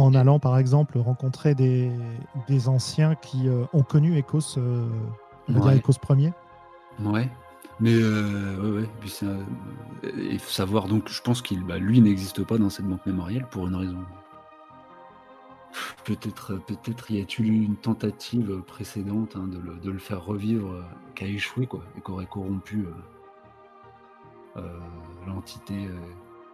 En 0.00 0.14
allant 0.14 0.38
par 0.38 0.58
exemple 0.58 0.98
rencontrer 0.98 1.54
des, 1.54 1.90
des 2.48 2.68
anciens 2.68 3.14
qui 3.14 3.48
euh, 3.48 3.64
ont 3.72 3.82
connu 3.82 4.18
Ecos, 4.18 4.58
euh, 4.58 4.88
on 5.48 5.60
Ouais. 5.60 5.80
Premier. 6.00 6.32
Ouais. 7.00 7.30
Mais 7.80 7.94
euh, 7.94 8.80
ouais. 8.80 8.88
Puis 9.00 9.20
il 10.16 10.38
faut 10.38 10.50
savoir 10.50 10.88
donc, 10.88 11.08
je 11.08 11.20
pense 11.22 11.42
qu'il, 11.42 11.62
bah, 11.64 11.78
lui 11.78 12.00
n'existe 12.00 12.44
pas 12.44 12.58
dans 12.58 12.70
cette 12.70 12.86
banque 12.86 13.04
mémorielle 13.06 13.46
pour 13.50 13.68
une 13.68 13.76
raison. 13.76 13.98
Peut-être, 16.04 16.54
peut-être 16.66 17.10
y 17.10 17.20
a-t-il 17.20 17.48
eu 17.48 17.64
une 17.64 17.76
tentative 17.76 18.62
précédente 18.66 19.34
hein, 19.36 19.48
de, 19.48 19.58
le, 19.58 19.74
de 19.76 19.90
le 19.90 19.98
faire 19.98 20.24
revivre, 20.24 20.84
qui 21.14 21.24
a 21.24 21.26
échoué 21.26 21.66
quoi, 21.66 21.82
et 21.96 22.00
qui 22.00 22.10
aurait 22.10 22.26
corrompu 22.26 22.86
euh, 22.86 24.60
euh, 24.60 24.78
l'entité 25.26 25.88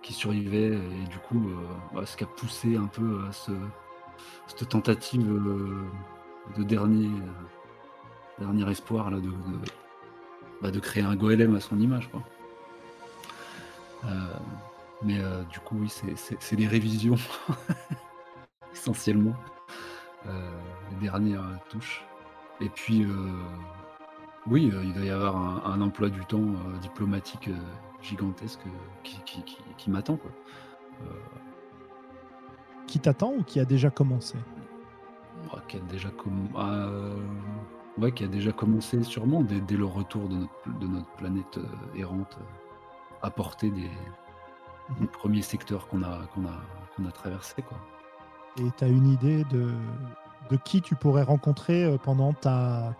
qui 0.02 0.12
survivait, 0.12 0.72
et 0.74 1.08
du 1.08 1.18
coup, 1.18 1.48
euh, 1.48 1.54
bah, 1.94 2.06
ce 2.06 2.16
qui 2.16 2.24
a 2.24 2.26
poussé 2.26 2.76
un 2.76 2.86
peu 2.86 3.20
à 3.28 3.32
ce, 3.32 3.52
cette 4.46 4.68
tentative 4.68 5.30
euh, 5.30 5.84
de 6.56 6.62
dernier, 6.62 7.06
euh, 7.06 8.40
dernier 8.44 8.70
espoir 8.70 9.10
là 9.10 9.18
de, 9.18 9.28
de, 9.28 9.58
bah, 10.62 10.70
créer 10.80 11.02
un 11.02 11.16
golem 11.16 11.54
à 11.56 11.60
son 11.60 11.78
image. 11.78 12.08
Quoi. 12.10 12.22
Euh, 14.04 14.08
mais 15.02 15.18
euh, 15.18 15.42
du 15.44 15.60
coup, 15.60 15.76
oui, 15.80 15.88
c'est- 15.88 16.56
des 16.56 16.66
révisions, 16.66 17.16
essentiellement, 18.72 19.34
euh, 20.26 20.50
les 20.90 21.08
dernières 21.08 21.44
touches. 21.68 22.04
Et 22.60 22.68
puis, 22.68 23.04
euh, 23.04 23.32
oui, 24.46 24.70
euh, 24.72 24.82
il 24.84 24.92
va 24.92 25.00
y 25.00 25.10
avoir 25.10 25.36
un, 25.66 25.80
emploi 25.80 26.08
du 26.10 26.24
temps 26.26 26.38
euh, 26.38 26.78
diplomatique 26.80 27.48
euh, 27.48 27.56
gigantesque 28.02 28.60
euh, 28.66 28.70
qui, 29.02 29.20
qui, 29.24 29.42
qui- 29.42 29.62
qui 29.76 29.90
m'attend. 29.90 30.16
quoi. 30.16 30.30
Euh, 31.02 31.04
Qui 32.86 32.98
t'attend 33.00 33.32
ou 33.32 33.42
qui 33.42 33.60
a 33.60 33.64
déjà 33.64 33.90
commencé 33.90 34.36
Ouais, 35.52 35.60
qui 35.68 35.76
a 35.76 35.80
déjà 35.80 36.08
comm- 36.10 36.54
euh, 36.56 37.16
ouais, 37.98 38.12
qui 38.12 38.24
a 38.24 38.28
déjà 38.28 38.52
commencé 38.52 39.02
sûrement 39.02 39.42
dès, 39.42 39.60
dès 39.60 39.76
le 39.76 39.86
retour 39.86 40.28
de 40.28 40.34
notre, 40.36 40.78
de 40.80 40.86
notre 40.86 41.10
planète 41.12 41.56
euh, 41.58 41.64
errante, 41.98 42.36
euh, 42.40 42.44
à 43.22 43.30
portée 43.30 43.70
des, 43.70 43.90
des 45.00 45.06
premiers 45.06 45.42
secteurs 45.42 45.88
qu'on 45.88 46.02
a, 46.02 46.26
qu'on 46.34 46.44
a, 46.46 46.60
qu'on 46.96 47.06
a 47.06 47.12
traversés. 47.12 47.62
Quoi. 47.62 47.78
Et 48.58 48.70
tu 48.76 48.84
as 48.84 48.88
une 48.88 49.08
idée 49.08 49.44
de, 49.44 49.72
de 50.50 50.56
qui 50.56 50.82
tu 50.82 50.94
pourrais 50.96 51.22
rencontrer 51.22 51.96
pendant 52.02 52.32
ta, 52.32 52.94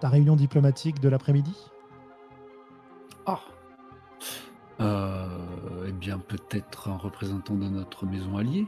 ta 0.00 0.08
réunion 0.08 0.36
diplomatique 0.36 1.00
de 1.00 1.08
l'après-midi? 1.08 1.56
Ah 3.24 3.40
Eh 4.80 5.92
bien, 5.92 6.18
peut-être 6.18 6.88
un 6.88 6.96
représentant 6.96 7.54
de 7.54 7.68
notre 7.68 8.06
maison 8.06 8.36
alliée 8.36 8.66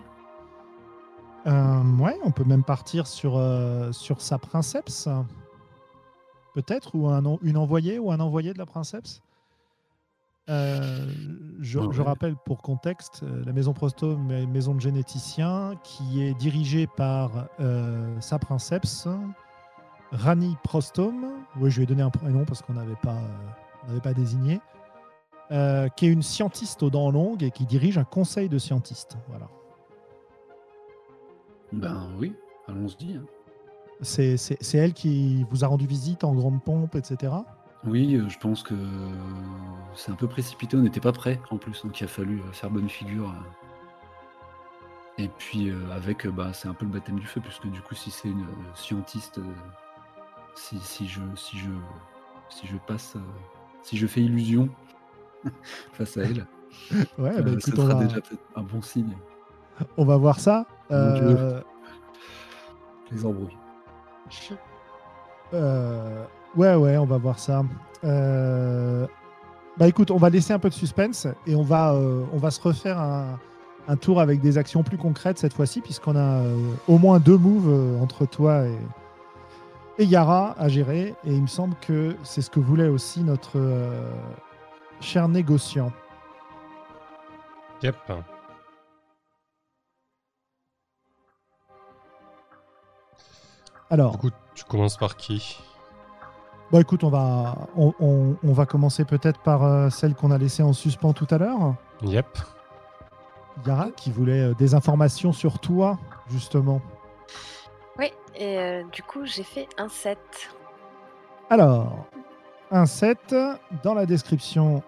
Euh, 1.46 1.96
ouais, 1.98 2.18
on 2.24 2.30
peut 2.30 2.44
même 2.44 2.64
partir 2.64 3.06
sur, 3.06 3.36
euh, 3.36 3.92
sur 3.92 4.20
sa 4.20 4.38
princeps. 4.38 5.08
Peut-être, 6.54 6.94
ou 6.94 7.08
un, 7.08 7.22
une 7.42 7.56
envoyée 7.56 7.98
ou 7.98 8.10
un 8.10 8.20
envoyé 8.20 8.52
de 8.52 8.58
la 8.58 8.66
princeps. 8.66 9.22
Euh, 10.48 11.06
je, 11.60 11.78
ouais. 11.78 12.02
rappelle 12.02 12.34
pour 12.46 12.62
contexte, 12.62 13.22
euh, 13.22 13.44
la 13.44 13.52
maison 13.52 13.74
Prostome 13.74 14.30
est 14.30 14.44
une 14.44 14.50
maison 14.50 14.74
de 14.74 14.80
généticiens 14.80 15.74
qui 15.84 16.22
est 16.22 16.32
dirigée 16.34 16.86
par 16.86 17.48
euh, 17.60 18.18
sa 18.20 18.38
princeps, 18.38 19.06
Rani 20.10 20.56
Prostome. 20.64 21.26
Oui, 21.60 21.70
je 21.70 21.76
lui 21.76 21.82
ai 21.82 21.86
donné 21.86 22.02
un 22.02 22.10
prénom 22.10 22.46
parce 22.46 22.62
qu'on 22.62 22.72
n'avait 22.74 22.96
pas, 23.02 23.16
euh, 23.16 23.96
on 23.96 24.00
pas 24.00 24.14
désigné. 24.14 24.60
Euh, 25.50 25.88
qui 25.88 26.06
est 26.06 26.10
une 26.10 26.22
scientiste 26.22 26.82
aux 26.82 26.90
dents 26.90 27.10
longues 27.10 27.42
et 27.42 27.50
qui 27.50 27.64
dirige 27.64 27.96
un 27.98 28.04
conseil 28.04 28.48
de 28.48 28.58
scientistes. 28.58 29.16
Voilà. 29.28 29.48
Ben 31.72 32.08
oui, 32.18 32.34
allons-y. 32.66 33.16
hein. 33.16 33.24
C'est 34.02 34.38
elle 34.74 34.92
qui 34.92 35.44
vous 35.50 35.64
a 35.64 35.66
rendu 35.66 35.86
visite 35.86 36.22
en 36.22 36.34
grande 36.34 36.62
pompe, 36.62 36.94
etc. 36.94 37.32
Oui, 37.84 38.14
euh, 38.16 38.28
je 38.28 38.38
pense 38.38 38.62
que 38.62 38.74
c'est 39.94 40.12
un 40.12 40.14
peu 40.14 40.28
précipité, 40.28 40.76
on 40.76 40.80
n'était 40.80 41.00
pas 41.00 41.12
prêt 41.12 41.40
en 41.50 41.56
plus, 41.58 41.82
donc 41.84 42.00
il 42.00 42.04
a 42.04 42.08
fallu 42.08 42.40
euh, 42.40 42.52
faire 42.52 42.70
bonne 42.70 42.88
figure. 42.88 43.34
Et 45.18 45.28
puis 45.28 45.72
avec, 45.92 46.28
bah, 46.28 46.52
c'est 46.52 46.68
un 46.68 46.74
peu 46.74 46.84
le 46.84 46.92
baptême 46.92 47.18
du 47.18 47.26
feu, 47.26 47.40
puisque 47.40 47.66
du 47.66 47.80
coup, 47.82 47.96
si 47.96 48.12
c'est 48.12 48.28
une 48.28 48.46
scientiste, 48.76 49.40
si, 50.54 50.78
si 50.78 51.08
je, 51.08 51.20
si 51.34 51.58
je, 51.58 51.70
si 52.50 52.68
je 52.68 52.76
passe, 52.86 53.16
si 53.82 53.96
je 53.96 54.06
fais 54.06 54.20
illusion 54.20 54.68
face 55.92 56.16
à 56.16 56.22
elle, 56.22 56.46
Ouais, 57.18 57.30
euh, 57.36 57.42
bah, 57.42 57.50
ce 57.60 57.70
écoute, 57.70 57.78
on 57.78 57.82
sera 57.88 57.94
va, 57.94 58.04
déjà 58.04 58.20
peut-être 58.20 58.42
un 58.56 58.62
bon 58.62 58.80
signe. 58.82 59.16
on 59.96 60.04
va 60.04 60.16
voir 60.16 60.40
ça. 60.40 60.66
Euh, 60.90 61.60
les 63.10 63.24
embrouille. 63.26 63.56
euh, 65.54 66.24
ouais, 66.56 66.74
ouais, 66.74 66.96
on 66.98 67.04
va 67.06 67.18
voir 67.18 67.38
ça. 67.38 67.62
Euh, 68.04 69.06
bah 69.78 69.88
écoute, 69.88 70.10
on 70.10 70.16
va 70.18 70.30
laisser 70.30 70.52
un 70.52 70.58
peu 70.58 70.68
de 70.68 70.74
suspense 70.74 71.26
et 71.46 71.54
on 71.54 71.62
va, 71.62 71.94
on 71.94 72.36
va 72.38 72.50
se 72.50 72.60
refaire 72.60 72.98
un, 72.98 73.38
un 73.86 73.96
tour 73.96 74.20
avec 74.20 74.40
des 74.40 74.58
actions 74.58 74.82
plus 74.82 74.98
concrètes 74.98 75.38
cette 75.38 75.52
fois-ci, 75.54 75.80
puisqu'on 75.80 76.16
a 76.16 76.42
au 76.88 76.98
moins 76.98 77.18
deux 77.18 77.38
moves 77.38 78.00
entre 78.02 78.26
toi 78.26 78.66
et, 78.66 78.78
et 79.98 80.04
Yara 80.04 80.54
à 80.58 80.68
gérer. 80.68 81.14
Et 81.24 81.34
il 81.34 81.42
me 81.42 81.46
semble 81.46 81.74
que 81.80 82.16
c'est 82.22 82.42
ce 82.42 82.50
que 82.50 82.60
voulait 82.60 82.88
aussi 82.88 83.22
notre 83.22 83.52
euh, 83.56 84.10
cher 85.00 85.28
négociant. 85.28 85.92
Yep. 87.82 87.96
Alors, 93.90 94.12
Du 94.12 94.18
coup, 94.18 94.30
tu 94.54 94.64
commences 94.64 94.96
par 94.96 95.16
qui? 95.16 95.58
Bon, 96.70 96.80
écoute, 96.80 97.02
on 97.04 97.08
va, 97.08 97.54
on, 97.76 97.94
on- 98.00 98.36
on 98.44 98.52
va 98.52 98.66
commencer 98.66 99.04
peut-être 99.04 99.40
par 99.40 99.64
euh, 99.64 99.88
celle 99.88 100.14
qu'on 100.14 100.30
a 100.30 100.36
laissée 100.38 100.62
en 100.62 100.74
suspens 100.74 101.14
tout 101.14 101.26
à 101.30 101.38
l'heure. 101.38 101.74
Yep. 102.02 102.38
Yara, 103.66 103.90
qui 103.92 104.10
voulait 104.12 104.50
euh, 104.50 104.54
des 104.54 104.74
informations 104.74 105.32
sur 105.32 105.58
toi, 105.58 105.98
justement. 106.28 106.82
Oui, 107.98 108.12
et 108.36 108.58
euh, 108.58 108.82
du 108.92 109.02
coup, 109.02 109.24
j'ai 109.24 109.42
fait 109.42 109.66
un 109.78 109.88
7. 109.88 110.18
Alors, 111.50 112.04
un 112.70 112.86
7, 112.86 113.34
dans 113.82 113.94
la 113.94 114.06
description 114.06 114.82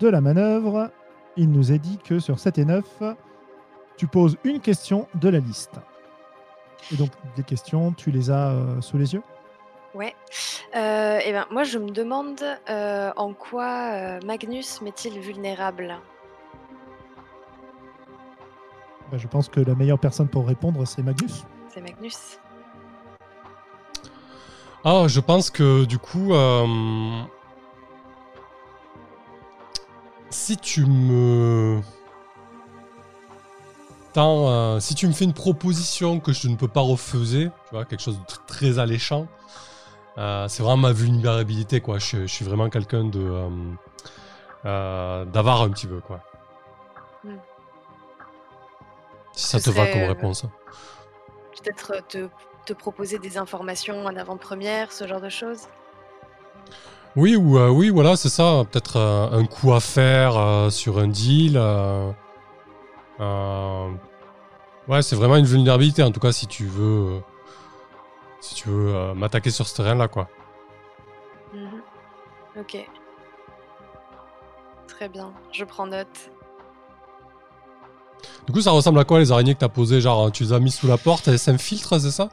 de 0.00 0.08
la 0.08 0.20
manœuvre, 0.20 0.90
il 1.36 1.50
nous 1.50 1.72
est 1.72 1.78
dit 1.78 1.98
que 1.98 2.18
sur 2.18 2.38
7 2.38 2.58
et 2.58 2.64
9, 2.64 2.84
tu 3.96 4.06
poses 4.06 4.36
une 4.44 4.60
question 4.60 5.06
de 5.14 5.28
la 5.28 5.38
liste. 5.38 5.74
Et 6.92 6.96
donc, 6.96 7.10
les 7.36 7.42
questions, 7.42 7.92
tu 7.92 8.10
les 8.10 8.30
as 8.30 8.50
euh, 8.50 8.80
sous 8.80 8.98
les 8.98 9.14
yeux? 9.14 9.22
Ouais. 9.94 10.14
Euh, 10.74 11.18
et 11.24 11.32
ben, 11.32 11.46
moi, 11.50 11.64
je 11.64 11.78
me 11.78 11.90
demande 11.90 12.42
euh, 12.68 13.12
en 13.16 13.34
quoi 13.34 14.18
Magnus 14.24 14.80
m'est-il 14.82 15.18
vulnérable? 15.20 15.94
Ben, 19.10 19.18
Je 19.18 19.28
pense 19.28 19.48
que 19.48 19.60
la 19.60 19.74
meilleure 19.74 19.98
personne 19.98 20.28
pour 20.28 20.46
répondre, 20.46 20.84
c'est 20.86 21.02
Magnus. 21.02 21.44
C'est 21.68 21.82
Magnus. 21.82 22.38
Ah, 24.84 25.04
je 25.06 25.20
pense 25.20 25.50
que 25.50 25.84
du 25.84 25.98
coup, 25.98 26.34
euh, 26.34 27.22
si 30.30 30.56
tu 30.56 30.84
me 30.86 31.80
tends, 34.12 34.48
euh, 34.48 34.80
si 34.80 34.94
tu 34.96 35.06
me 35.06 35.12
fais 35.12 35.24
une 35.24 35.34
proposition 35.34 36.18
que 36.18 36.32
je 36.32 36.48
ne 36.48 36.56
peux 36.56 36.68
pas 36.68 36.80
refuser, 36.80 37.44
tu 37.68 37.74
vois, 37.74 37.84
quelque 37.84 38.02
chose 38.02 38.18
de 38.18 38.24
très 38.46 38.80
alléchant, 38.80 39.28
euh, 40.18 40.48
c'est 40.48 40.64
vraiment 40.64 40.88
ma 40.88 40.92
vulnérabilité, 40.92 41.80
quoi. 41.80 41.98
Je, 41.98 42.22
je 42.22 42.26
suis 42.26 42.44
vraiment 42.44 42.68
quelqu'un 42.68 43.04
de 43.04 43.48
euh, 44.64 45.24
d'avare 45.26 45.62
un 45.62 45.70
petit 45.70 45.86
peu, 45.86 46.00
quoi. 46.00 46.20
Hmm. 47.22 47.36
Si 49.34 49.46
ça 49.46 49.60
Ce 49.60 49.70
te 49.70 49.76
va 49.76 49.86
comme 49.86 50.02
réponse. 50.02 50.44
Peut-être 51.62 52.06
te, 52.08 52.28
te 52.64 52.72
proposer 52.72 53.18
des 53.18 53.38
informations 53.38 54.04
en 54.04 54.16
avant-première, 54.16 54.92
ce 54.92 55.06
genre 55.06 55.20
de 55.20 55.28
choses? 55.28 55.68
Oui, 57.14 57.36
ou 57.36 57.58
euh, 57.58 57.68
oui, 57.68 57.90
voilà, 57.90 58.16
c'est 58.16 58.30
ça. 58.30 58.64
Peut-être 58.70 58.96
euh, 58.96 59.30
un 59.32 59.44
coup 59.44 59.72
à 59.72 59.80
faire 59.80 60.36
euh, 60.36 60.70
sur 60.70 60.98
un 60.98 61.08
deal. 61.08 61.58
ouais, 64.88 65.02
c'est 65.02 65.16
vraiment 65.16 65.36
une 65.36 65.44
vulnérabilité. 65.44 66.02
En 66.02 66.10
tout 66.10 66.20
cas, 66.20 66.32
si 66.32 66.46
tu 66.46 66.64
veux, 66.66 67.20
si 68.40 68.54
tu 68.54 68.68
veux 68.68 69.14
m'attaquer 69.14 69.50
sur 69.50 69.66
ce 69.66 69.76
terrain-là, 69.76 70.08
quoi. 70.08 70.28
Mhm. 71.52 71.82
Ok. 72.58 72.88
Très 74.88 75.08
bien, 75.08 75.32
je 75.52 75.64
prends 75.64 75.86
note. 75.86 76.30
Du 78.46 78.52
coup, 78.52 78.60
ça 78.60 78.70
ressemble 78.70 78.98
à 78.98 79.04
quoi 79.04 79.18
les 79.18 79.32
araignées 79.32 79.54
que 79.54 79.60
t'as 79.60 79.68
posées 79.68 80.00
Genre, 80.00 80.32
tu 80.32 80.44
les 80.44 80.52
as 80.52 80.60
mis 80.60 80.70
sous 80.70 80.86
la 80.86 80.98
porte, 80.98 81.28
elles 81.28 81.38
s'infiltrent, 81.38 82.00
c'est 82.00 82.10
ça? 82.10 82.28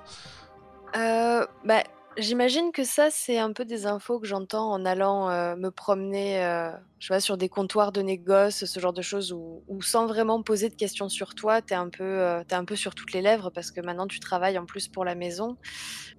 Euh, 0.96 1.46
bah, 1.66 1.84
j'imagine 2.20 2.72
que 2.72 2.84
ça, 2.84 3.10
c'est 3.12 3.38
un 3.38 3.54
peu 3.54 3.66
des 3.66 3.86
infos 3.86 4.20
que 4.20 4.28
j'entends 4.28 4.72
en 4.72 4.86
allant 4.86 5.30
euh, 5.30 5.56
me 5.56 5.72
promener, 5.72 6.44
euh, 6.44 6.72
je 7.00 7.10
pas, 7.10 7.20
sur 7.20 7.38
des 7.38 7.50
comptoirs 7.50 7.92
de 7.92 8.02
négoce, 8.02 8.66
ce 8.66 8.80
genre 8.80 8.94
de 8.94 9.02
choses, 9.02 9.32
où, 9.32 9.82
sans 9.82 10.06
vraiment 10.08 10.42
poser 10.42 10.70
de 10.70 10.76
questions 10.76 11.10
sur 11.10 11.36
toi, 11.36 11.62
un 11.72 11.90
peu, 11.90 12.04
euh, 12.04 12.44
un 12.52 12.66
peu 12.66 12.76
sur 12.76 12.96
toutes 12.96 13.14
les 13.14 13.22
lèvres 13.22 13.50
parce 13.50 13.72
que 13.72 13.82
maintenant 13.82 14.08
tu 14.08 14.20
travailles 14.20 14.58
en 14.58 14.66
plus 14.66 14.88
pour 14.88 15.06
la 15.06 15.16
maison. 15.16 15.58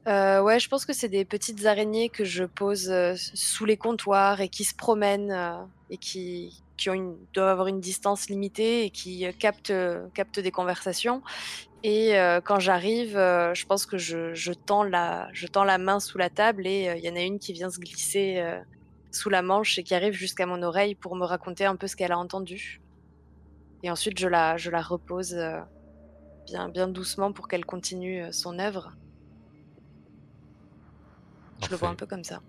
Euh, 0.08 0.40
ouais, 0.40 0.58
je 0.58 0.68
pense 0.68 0.86
que 0.86 0.92
c'est 0.92 1.08
des 1.08 1.24
petites 1.24 1.64
araignées 1.66 2.08
que 2.08 2.24
je 2.24 2.44
pose 2.44 2.92
sous 3.16 3.64
les 3.64 3.76
comptoirs 3.76 4.40
et 4.40 4.48
qui 4.48 4.64
se 4.64 4.74
promènent 4.74 5.66
et 5.90 5.98
qui, 5.98 6.62
qui 6.80 6.88
ont 6.88 6.94
une, 6.94 7.16
doivent 7.34 7.48
avoir 7.48 7.66
une 7.68 7.80
distance 7.80 8.30
limitée 8.30 8.84
et 8.84 8.90
qui 8.90 9.26
euh, 9.26 9.32
captent, 9.38 9.70
euh, 9.70 10.08
captent 10.14 10.40
des 10.40 10.50
conversations. 10.50 11.22
Et 11.82 12.18
euh, 12.18 12.40
quand 12.40 12.58
j'arrive, 12.58 13.18
euh, 13.18 13.52
je 13.54 13.66
pense 13.66 13.84
que 13.84 13.98
je, 13.98 14.32
je 14.32 14.52
tends 14.52 14.82
la, 14.82 15.28
je 15.34 15.46
tends 15.46 15.64
la 15.64 15.76
main 15.76 16.00
sous 16.00 16.16
la 16.16 16.30
table 16.30 16.66
et 16.66 16.92
il 16.96 17.04
y 17.04 17.10
en 17.10 17.16
a 17.16 17.20
une 17.20 17.38
qui 17.38 17.52
vient 17.52 17.70
se 17.70 17.78
glisser 17.78 18.42
sous 19.10 19.28
la 19.28 19.42
manche 19.42 19.78
et 19.78 19.82
qui 19.82 19.94
arrive 19.94 20.14
jusqu'à 20.14 20.46
mon 20.46 20.62
oreille 20.62 20.94
pour 20.94 21.16
me 21.16 21.24
raconter 21.24 21.66
un 21.66 21.76
peu 21.76 21.86
ce 21.86 21.96
qu'elle 21.96 22.12
a 22.12 22.18
entendu. 22.18 22.80
Et 23.82 23.90
ensuite, 23.90 24.18
je 24.18 24.28
la, 24.28 24.56
je 24.56 24.70
la 24.70 24.82
repose 24.82 25.36
bien, 26.46 26.68
bien 26.68 26.88
doucement 26.88 27.32
pour 27.32 27.48
qu'elle 27.48 27.64
continue 27.64 28.30
son 28.32 28.58
œuvre. 28.58 28.92
Je 31.62 31.70
le 31.70 31.76
vois 31.76 31.88
un 31.88 31.94
peu 31.94 32.06
comme 32.06 32.24
ça. 32.24 32.40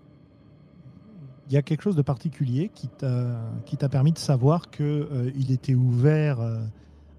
Il 1.48 1.54
y 1.54 1.56
a 1.56 1.62
quelque 1.62 1.82
chose 1.82 1.96
de 1.96 2.02
particulier 2.02 2.70
qui 2.74 2.88
t'a 2.88 3.88
permis 3.88 4.12
de 4.12 4.18
savoir 4.18 4.70
que 4.70 5.08
euh, 5.12 5.30
était 5.50 5.74
ouvert 5.74 6.40
euh, 6.40 6.58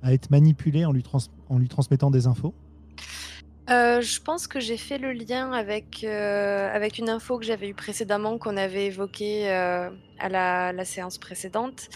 à 0.01 0.13
être 0.13 0.31
manipulé 0.31 0.85
en 0.85 0.91
lui, 0.91 1.03
en 1.49 1.59
lui 1.59 1.67
transmettant 1.67 2.09
des 2.09 2.25
infos? 2.27 2.53
Euh, 3.69 4.01
je 4.01 4.19
pense 4.19 4.47
que 4.47 4.59
j'ai 4.59 4.75
fait 4.75 4.97
le 4.97 5.13
lien 5.13 5.51
avec, 5.53 6.03
avec 6.03 6.97
une 6.97 7.09
info 7.09 7.37
que 7.37 7.45
j'avais 7.45 7.69
eue 7.69 7.73
précédemment, 7.73 8.37
qu'on 8.37 8.57
avait 8.57 8.87
évoquée 8.87 9.49
à 9.49 10.29
la, 10.29 10.73
la 10.73 10.85
séance 10.85 11.17
précédente. 11.17 11.87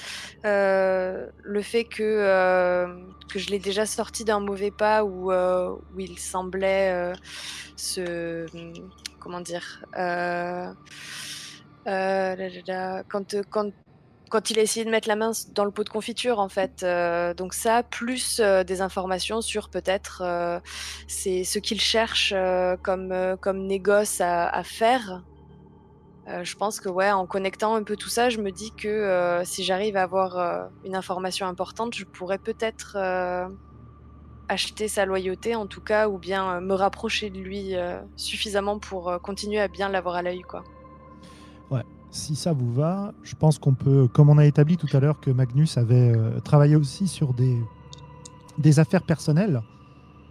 Le 0.43 1.61
fait 1.61 1.83
que, 1.83 2.87
que 3.27 3.39
je 3.39 3.49
l'ai 3.49 3.59
déjà 3.59 3.85
sorti 3.85 4.23
d'un 4.23 4.39
mauvais 4.39 4.71
pas 4.71 5.03
où, 5.03 5.31
où 5.33 5.99
il 5.99 6.17
semblait 6.19 7.11
se. 7.75 8.45
Comment 9.19 9.41
dire 9.41 9.83
quand, 11.87 13.35
quand 13.49 13.71
quand 14.29 14.49
il 14.49 14.59
a 14.59 14.61
essayé 14.61 14.85
de 14.85 14.91
mettre 14.91 15.07
la 15.07 15.15
main 15.15 15.31
dans 15.53 15.65
le 15.65 15.71
pot 15.71 15.83
de 15.83 15.89
confiture, 15.89 16.39
en 16.39 16.49
fait. 16.49 16.83
Euh, 16.83 17.33
donc 17.33 17.53
ça, 17.53 17.83
plus 17.83 18.39
euh, 18.39 18.63
des 18.63 18.81
informations 18.81 19.41
sur 19.41 19.69
peut-être 19.69 20.21
euh, 20.23 20.59
ce 21.07 21.59
qu'il 21.59 21.79
cherche 21.79 22.33
euh, 22.35 22.75
comme, 22.77 23.11
euh, 23.11 23.35
comme 23.37 23.65
négoce 23.65 24.21
à, 24.21 24.47
à 24.49 24.63
faire. 24.63 25.23
Euh, 26.27 26.43
je 26.43 26.55
pense 26.57 26.81
que 26.81 26.89
ouais, 26.89 27.11
en 27.11 27.25
connectant 27.25 27.75
un 27.75 27.83
peu 27.83 27.95
tout 27.95 28.09
ça, 28.09 28.29
je 28.29 28.39
me 28.39 28.51
dis 28.51 28.71
que 28.75 28.87
euh, 28.87 29.45
si 29.45 29.63
j'arrive 29.63 29.95
à 29.95 30.03
avoir 30.03 30.37
euh, 30.37 30.65
une 30.83 30.95
information 30.95 31.47
importante, 31.47 31.95
je 31.95 32.03
pourrais 32.03 32.37
peut-être 32.37 32.97
euh, 32.99 33.47
acheter 34.49 34.89
sa 34.89 35.05
loyauté, 35.05 35.55
en 35.55 35.67
tout 35.67 35.81
cas, 35.81 36.09
ou 36.09 36.17
bien 36.17 36.57
euh, 36.57 36.59
me 36.59 36.73
rapprocher 36.73 37.29
de 37.29 37.39
lui 37.39 37.75
euh, 37.75 38.01
suffisamment 38.17 38.77
pour 38.77 39.09
euh, 39.09 39.19
continuer 39.19 39.61
à 39.61 39.69
bien 39.69 39.87
l'avoir 39.87 40.15
à 40.15 40.21
l'œil, 40.21 40.41
quoi. 40.41 40.65
Si 42.09 42.35
ça 42.35 42.53
vous 42.53 42.73
va, 42.73 43.13
je 43.23 43.35
pense 43.35 43.59
qu'on 43.59 43.73
peut, 43.73 44.07
comme 44.07 44.29
on 44.29 44.37
a 44.37 44.45
établi 44.45 44.77
tout 44.77 44.87
à 44.95 44.99
l'heure 44.99 45.19
que 45.19 45.29
Magnus 45.29 45.77
avait 45.77 46.13
euh, 46.15 46.39
travaillé 46.39 46.75
aussi 46.75 47.07
sur 47.07 47.33
des, 47.33 47.57
des 48.57 48.79
affaires 48.79 49.03
personnelles, 49.03 49.61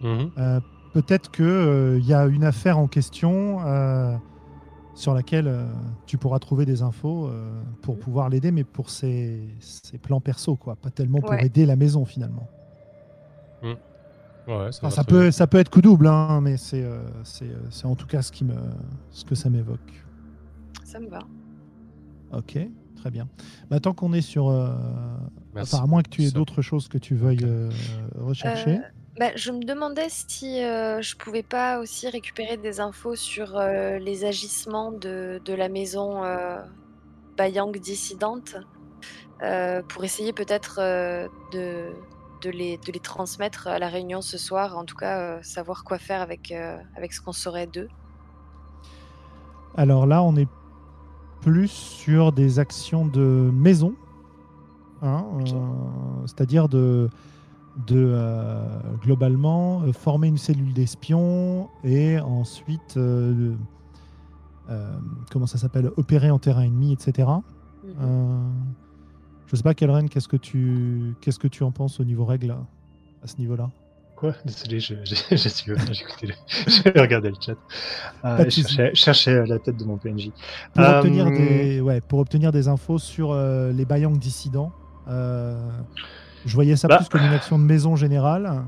Mhm. 0.01 0.29
euh, 0.37 0.59
peut-être 0.93 1.31
qu'il 1.31 2.03
y 2.05 2.13
a 2.13 2.25
une 2.25 2.43
affaire 2.43 2.77
en 2.77 2.87
question 2.87 3.61
euh, 3.65 4.15
sur 4.95 5.13
laquelle 5.13 5.47
euh, 5.47 5.65
tu 6.07 6.17
pourras 6.17 6.39
trouver 6.39 6.65
des 6.65 6.81
infos 6.81 7.27
euh, 7.27 7.61
pour 7.81 7.97
pouvoir 7.99 8.29
l'aider, 8.29 8.51
mais 8.51 8.63
pour 8.63 8.89
ses, 8.89 9.39
ses 9.59 9.97
plans 9.97 10.19
perso, 10.21 10.55
quoi. 10.55 10.75
Pas 10.75 10.89
tellement 10.89 11.21
pour 11.21 11.31
Ouais. 11.31 11.45
aider 11.45 11.65
la 11.65 11.75
maison, 11.75 12.05
finalement. 12.05 12.47
Ouais, 14.47 14.71
ça, 14.71 14.87
Enfin, 14.87 15.03
peut, 15.03 15.21
bien. 15.23 15.31
ça 15.31 15.45
peut 15.45 15.57
être 15.57 15.69
coup 15.69 15.81
double, 15.81 16.07
hein, 16.07 16.39
mais 16.41 16.55
c'est 16.57 16.81
euh, 16.83 17.01
c'est 17.23 17.49
euh, 17.49 17.57
c'est 17.69 17.85
en 17.85 17.95
tout 17.95 18.07
cas 18.07 18.21
ce, 18.21 18.31
qui 18.31 18.45
me, 18.45 18.55
ce 19.11 19.25
que 19.25 19.35
ça 19.35 19.49
m'évoque. 19.49 20.05
Ça 20.85 20.99
me 21.01 21.09
va. 21.09 21.19
Ok, 22.33 22.57
très 22.95 23.11
bien. 23.11 23.27
Bah, 23.69 23.79
tant 23.79 23.93
qu'on 23.93 24.13
est 24.13 24.21
sur. 24.21 24.49
euh, 24.49 24.75
enfin, 25.55 25.83
à 25.83 25.85
moins 25.85 26.03
que 26.03 26.09
tu 26.09 26.23
aies 26.23 26.31
d'autres 26.31 26.61
choses 26.61 26.87
que 26.87 26.97
tu 26.97 27.15
veuilles 27.15 27.43
euh, 27.43 27.69
rechercher. 28.17 28.79
Bah, 29.19 29.31
je 29.35 29.51
me 29.51 29.63
demandais 29.63 30.07
si 30.09 30.63
euh, 30.63 31.01
je 31.01 31.15
pouvais 31.15 31.41
pas 31.41 31.79
aussi 31.79 32.07
récupérer 32.07 32.57
des 32.57 32.79
infos 32.79 33.15
sur 33.15 33.57
euh, 33.57 33.97
les 33.97 34.25
agissements 34.25 34.91
de, 34.91 35.41
de 35.43 35.53
la 35.53 35.69
maison 35.69 36.23
euh, 36.23 36.61
Bayang 37.35 37.71
dissidente 37.79 38.57
euh, 39.41 39.81
pour 39.89 40.03
essayer 40.03 40.33
peut-être 40.33 40.79
euh, 40.79 41.27
de, 41.51 41.87
de, 42.43 42.49
les, 42.51 42.77
de 42.77 42.91
les 42.91 42.99
transmettre 42.99 43.67
à 43.67 43.79
la 43.79 43.87
réunion 43.87 44.21
ce 44.21 44.37
soir. 44.37 44.77
En 44.77 44.85
tout 44.85 44.95
cas, 44.95 45.19
euh, 45.19 45.39
savoir 45.41 45.83
quoi 45.83 45.97
faire 45.97 46.21
avec, 46.21 46.51
euh, 46.51 46.77
avec 46.95 47.11
ce 47.13 47.21
qu'on 47.21 47.31
saurait 47.33 47.67
d'eux. 47.67 47.89
Alors 49.75 50.05
là, 50.05 50.21
on 50.21 50.35
est 50.35 50.47
plus 51.41 51.69
sur 51.69 52.31
des 52.31 52.59
actions 52.59 53.05
de 53.05 53.49
maison, 53.53 53.93
hein, 55.01 55.25
euh, 55.39 55.55
c'est-à-dire 56.25 56.69
de, 56.69 57.09
de 57.87 57.95
euh, 57.95 58.79
globalement 59.01 59.81
euh, 59.83 59.93
former 59.93 60.27
une 60.27 60.37
cellule 60.37 60.73
d'espions 60.73 61.69
et 61.83 62.19
ensuite, 62.19 62.99
comment 65.31 65.47
ça 65.47 65.57
s'appelle, 65.57 65.91
opérer 65.97 66.31
en 66.31 66.39
terrain 66.39 66.63
ennemi, 66.63 66.93
etc. 66.93 67.29
Mhm. 67.87 67.93
Euh, 68.01 68.49
je 69.47 69.55
sais 69.55 69.63
pas, 69.63 69.73
Kelren, 69.73 70.09
qu'est-ce 70.09 70.27
que 70.27 70.37
tu 70.37 71.15
qu'est-ce 71.21 71.39
que 71.39 71.47
tu 71.47 71.63
en 71.63 71.71
penses 71.71 71.99
au 71.99 72.03
niveau 72.03 72.25
règle 72.25 72.55
à 73.23 73.27
ce 73.27 73.37
niveau-là? 73.37 73.69
Quoi? 74.17 74.33
Désolé, 74.45 74.79
j'ai 74.79 74.95
le- 74.95 75.03
j'ai 75.35 76.99
regardé 76.99 77.29
le 77.29 77.35
chat. 77.39 77.53
Euh, 78.25 78.43
je 78.45 78.49
cherchais, 78.49 78.95
cherchais 78.95 79.45
la 79.45 79.59
tête 79.59 79.77
de 79.77 79.85
mon 79.85 79.97
PNJ. 79.97 80.31
pour, 80.73 80.83
Euh, 80.83 80.99
obtenir 80.99 81.25
des, 81.31 81.81
ouais, 81.81 82.01
pour 82.01 82.19
obtenir 82.19 82.51
des 82.51 82.67
infos 82.67 82.97
sur 82.97 83.31
euh, 83.31 83.71
les 83.71 83.85
Bayang 83.85 84.17
dissidents. 84.17 84.71
euh, 85.07 85.69
je 86.45 86.53
voyais 86.55 86.75
ça 86.75 86.87
Bah. 86.87 86.97
plus 86.97 87.09
comme 87.09 87.21
une 87.21 87.33
action 87.33 87.59
de 87.59 87.63
maison 87.63 87.95
générale. 87.95 88.63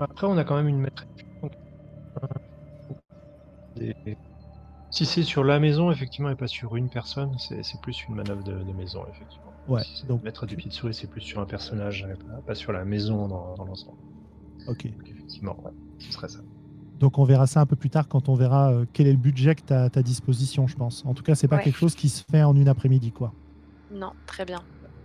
Après, 0.00 0.26
on 0.26 0.38
a 0.38 0.44
quand 0.44 0.56
même 0.56 0.68
une 0.68 0.86
euh, 0.86 1.48
des- 3.76 3.94
Si 4.90 5.04
c'est 5.04 5.22
sur 5.22 5.44
la 5.44 5.58
maison, 5.60 5.90
effectivement, 5.90 6.30
et 6.30 6.34
pas 6.34 6.46
sur 6.46 6.76
une 6.76 6.88
personne, 6.88 7.36
c'est 7.38 7.80
plus 7.82 8.04
une 8.08 8.14
manœuvre 8.14 8.42
de, 8.42 8.52
de 8.52 8.72
maison, 8.72 9.02
effectivement. 9.10 9.52
Ouais, 9.68 9.82
Si 9.84 10.06
donc- 10.06 10.22
mettre 10.22 10.46
du 10.46 10.56
pied 10.56 10.70
de 10.70 10.74
souris, 10.74 10.94
c'est 10.94 11.08
plus 11.10 11.20
sur 11.20 11.40
un 11.40 11.44
personnage, 11.44 12.06
pas, 12.26 12.40
pas 12.46 12.54
sur 12.54 12.72
la 12.72 12.86
maison 12.86 13.28
dans, 13.28 13.54
dans 13.54 13.64
l'ensemble. 13.66 13.98
Ok. 14.68 14.84
Donc, 14.86 15.10
effectivement, 15.10 15.56
ouais, 15.64 15.72
ce 15.98 16.12
serait 16.12 16.28
ça. 16.28 16.40
Donc 17.00 17.18
on 17.18 17.24
verra 17.24 17.46
ça 17.46 17.60
un 17.60 17.66
peu 17.66 17.76
plus 17.76 17.90
tard 17.90 18.08
quand 18.08 18.28
on 18.28 18.34
verra 18.34 18.72
euh, 18.72 18.84
quel 18.92 19.06
est 19.06 19.12
le 19.12 19.18
budget 19.18 19.54
que 19.54 19.62
tu 19.66 19.72
as 19.72 19.84
à 19.84 19.90
ta 19.90 20.02
disposition, 20.02 20.66
je 20.66 20.74
pense. 20.74 21.04
En 21.06 21.14
tout 21.14 21.22
cas, 21.22 21.34
c'est 21.36 21.46
pas 21.46 21.56
Ouais. 21.56 21.62
quelque 21.62 21.78
chose 21.78 21.94
qui 21.94 22.08
se 22.08 22.24
fait 22.28 22.42
en 22.42 22.56
une 22.56 22.68
après-midi, 22.68 23.12
quoi. 23.12 23.32
Non, 23.92 24.10
très 24.26 24.44
bien. 24.44 24.60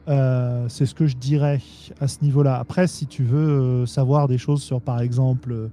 Euh, 0.10 0.68
c'est 0.70 0.86
ce 0.88 0.94
que 0.96 1.06
je 1.08 1.16
dirais 1.16 1.62
à 2.02 2.08
ce 2.08 2.24
niveau-là. 2.24 2.58
Après, 2.58 2.88
si 2.88 3.06
tu 3.08 3.24
veux 3.24 3.84
euh, 3.84 3.86
savoir 3.86 4.28
des 4.28 4.38
choses 4.40 4.64
sur, 4.64 4.82
par 4.82 5.00
exemple, 5.02 5.70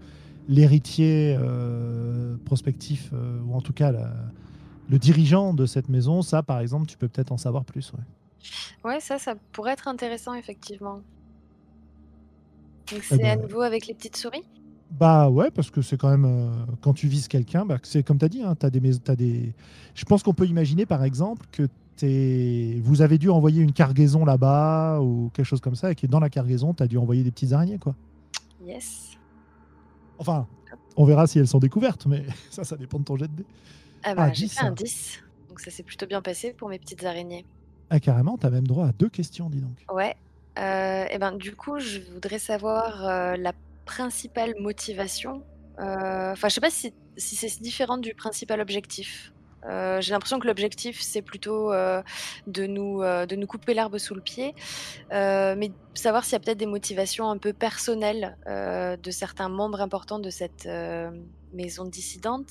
l'héritier 0.47 1.37
euh, 1.41 2.37
prospectif, 2.45 3.11
euh, 3.13 3.41
ou 3.43 3.55
en 3.55 3.61
tout 3.63 3.73
cas 3.73 3.91
la- 3.91 4.13
le 4.89 4.99
dirigeant 4.99 5.55
de 5.55 5.67
cette 5.67 5.89
maison, 5.89 6.21
ça, 6.23 6.43
par 6.43 6.61
exemple, 6.61 6.87
tu 6.87 6.97
peux 6.99 7.09
peut-être 7.09 7.33
en 7.33 7.37
savoir 7.39 7.65
plus. 7.65 7.93
ouais. 7.95 8.91
Ouais, 8.91 9.01
ça, 9.01 9.19
ça 9.19 9.35
pourrait 9.53 9.73
être 9.73 9.89
intéressant, 9.89 10.35
effectivement. 10.35 11.01
Donc 12.91 13.01
Eh 13.03 13.15
c'est 13.17 13.29
à 13.29 13.37
ben, 13.37 13.43
nouveau 13.43 13.61
avec 13.63 13.87
les 13.87 13.95
petites 13.95 14.17
souris? 14.17 14.45
Bah 14.91 15.29
ouais, 15.31 15.51
parce 15.51 15.71
que 15.71 15.83
c'est 15.83 15.97
quand 15.97 16.11
même 16.11 16.25
euh, 16.25 16.51
quand 16.81 16.93
tu 16.95 17.07
vises 17.07 17.29
quelqu'un, 17.29 17.65
bah, 17.65 17.79
c'est 17.83 18.03
comme 18.03 18.19
tu 18.19 18.25
as 18.25 18.29
dit, 18.29 18.43
hein, 18.43 18.57
t'as 18.57 18.71
des, 18.71 18.99
t'as 18.99 19.15
des. 19.15 19.55
Je 19.95 20.05
pense 20.05 20.23
qu'on 20.23 20.35
peut 20.35 20.47
imaginer 20.47 20.85
par 20.87 21.05
exemple 21.05 21.47
que 21.53 21.69
vous 22.81 23.03
avez 23.03 23.19
dû 23.19 23.29
envoyer 23.29 23.63
une 23.63 23.73
cargaison 23.73 24.25
là-bas 24.25 25.01
ou 25.01 25.31
quelque 25.35 25.45
chose 25.45 25.61
comme 25.61 25.75
ça, 25.75 25.93
et 25.93 25.95
que 25.95 26.07
dans 26.07 26.21
la 26.21 26.31
cargaison, 26.31 26.73
tu 26.75 26.83
as 26.83 26.87
dû 26.87 26.97
envoyer 26.97 27.23
des 27.23 27.31
petites 27.31 27.53
araignées, 27.53 27.79
quoi. 27.79 27.95
Yes. 28.65 29.19
Enfin, 30.19 30.47
on 30.97 31.05
verra 31.05 31.27
si 31.27 31.39
elles 31.39 31.47
sont 31.49 31.59
découvertes, 31.59 32.07
mais 32.07 32.25
ça, 32.51 32.65
ça 32.65 32.77
dépend 32.77 32.99
de 32.99 33.05
ton 33.05 33.17
jet 33.17 33.29
de 33.29 33.35
dés. 33.37 33.47
Ah 34.03 34.15
bah, 34.15 34.25
Ah, 34.29 34.33
j'ai 34.33 34.47
10. 34.47 34.55
fait 34.55 34.65
un 34.65 34.73
10. 34.73 35.23
Donc 35.49 35.61
ça 35.61 35.71
s'est 35.71 35.83
plutôt 35.83 36.07
bien 36.07 36.23
passé 36.23 36.53
pour 36.53 36.69
mes 36.69 36.79
petites 36.79 37.05
araignées. 37.05 37.45
Ah, 37.91 38.01
carrément, 38.01 38.39
tu 38.39 38.47
as 38.47 38.51
même 38.51 38.67
droit 38.67 38.87
à 38.87 38.93
deux 38.93 39.09
questions, 39.09 39.51
dis 39.51 39.61
donc. 39.61 39.85
Ouais. 39.93 40.15
Euh, 40.59 41.05
et 41.11 41.19
ben 41.19 41.33
du 41.33 41.55
coup, 41.55 41.79
je 41.79 42.01
voudrais 42.13 42.39
savoir 42.39 43.07
euh, 43.07 43.37
la 43.37 43.53
principale 43.85 44.55
motivation. 44.59 45.45
Euh, 45.79 46.33
Enfin, 46.33 46.49
je 46.49 46.55
sais 46.55 46.61
pas 46.61 46.71
si, 46.71 46.93
c'est 47.17 47.63
différent 47.63 47.99
du 47.99 48.15
principal 48.15 48.61
objectif. 48.61 49.33
J'ai 50.01 50.13
l'impression 50.13 50.39
que 50.41 50.47
l'objectif 50.47 51.03
c'est 51.03 51.21
plutôt 51.21 51.71
de 51.71 52.67
nous 52.67 53.03
de 53.03 53.37
nous 53.37 53.47
couper 53.47 53.75
l'herbe 53.75 53.99
sous 53.99 54.15
le 54.15 54.23
pied, 54.23 54.55
Euh, 55.13 55.55
mais 55.59 55.71
savoir 55.95 56.25
s'il 56.25 56.33
y 56.33 56.37
a 56.37 56.41
peut-être 56.41 56.59
des 56.59 56.73
motivations 56.79 57.29
un 57.31 57.37
peu 57.37 57.53
personnelles 57.53 58.39
de 58.47 59.11
certains 59.11 59.51
membres 59.51 59.83
importants 59.83 60.19
de 60.19 60.31
cette 60.31 60.67
maison 61.53 61.85
dissidente 61.85 62.49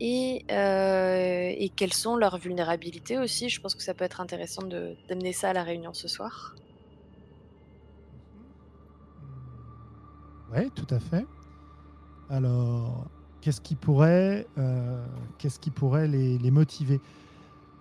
et, 0.00 0.44
euh, 0.50 1.52
et 1.56 1.70
quelles 1.70 1.92
sont 1.92 2.16
leurs 2.16 2.38
vulnérabilités 2.38 3.18
aussi. 3.18 3.48
Je 3.48 3.60
pense 3.60 3.74
que 3.74 3.82
ça 3.82 3.94
peut 3.94 4.04
être 4.04 4.20
intéressant 4.20 4.62
d'amener 4.62 5.32
ça 5.32 5.50
à 5.50 5.52
la 5.52 5.62
réunion 5.62 5.92
ce 5.94 6.08
soir. 6.08 6.54
Oui, 10.54 10.70
tout 10.74 10.86
à 10.94 10.98
fait. 10.98 11.26
Alors, 12.30 13.06
qu'est-ce 13.40 13.60
qui 13.60 13.74
pourrait, 13.74 14.46
euh, 14.58 15.04
les, 16.06 16.50
motiver? 16.50 17.00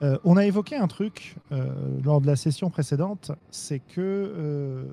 Euh, 0.03 0.17
On 0.23 0.37
a 0.37 0.45
évoqué 0.45 0.75
un 0.75 0.87
truc 0.87 1.35
euh, 1.51 1.69
lors 2.03 2.21
de 2.21 2.27
la 2.27 2.35
session 2.35 2.69
précédente, 2.69 3.31
c'est 3.51 3.79
que 3.79 4.85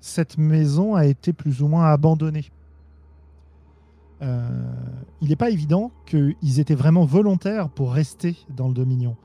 cette 0.00 0.38
maison 0.38 0.94
a 0.94 1.06
été 1.06 1.32
plus 1.32 1.62
ou 1.62 1.68
moins 1.68 1.86
abandonnée. 1.86 2.50
Il 5.20 5.28
n'est 5.28 5.36
pas 5.36 5.50
évident 5.50 5.90
qu'ils 6.06 6.60
étaient 6.60 6.76
vraiment 6.76 7.04
volontaires 7.04 7.68
pour 7.68 7.92
rester 7.92 8.36
dans 8.50 8.68
le 8.68 8.74
Dominion. 8.74 9.16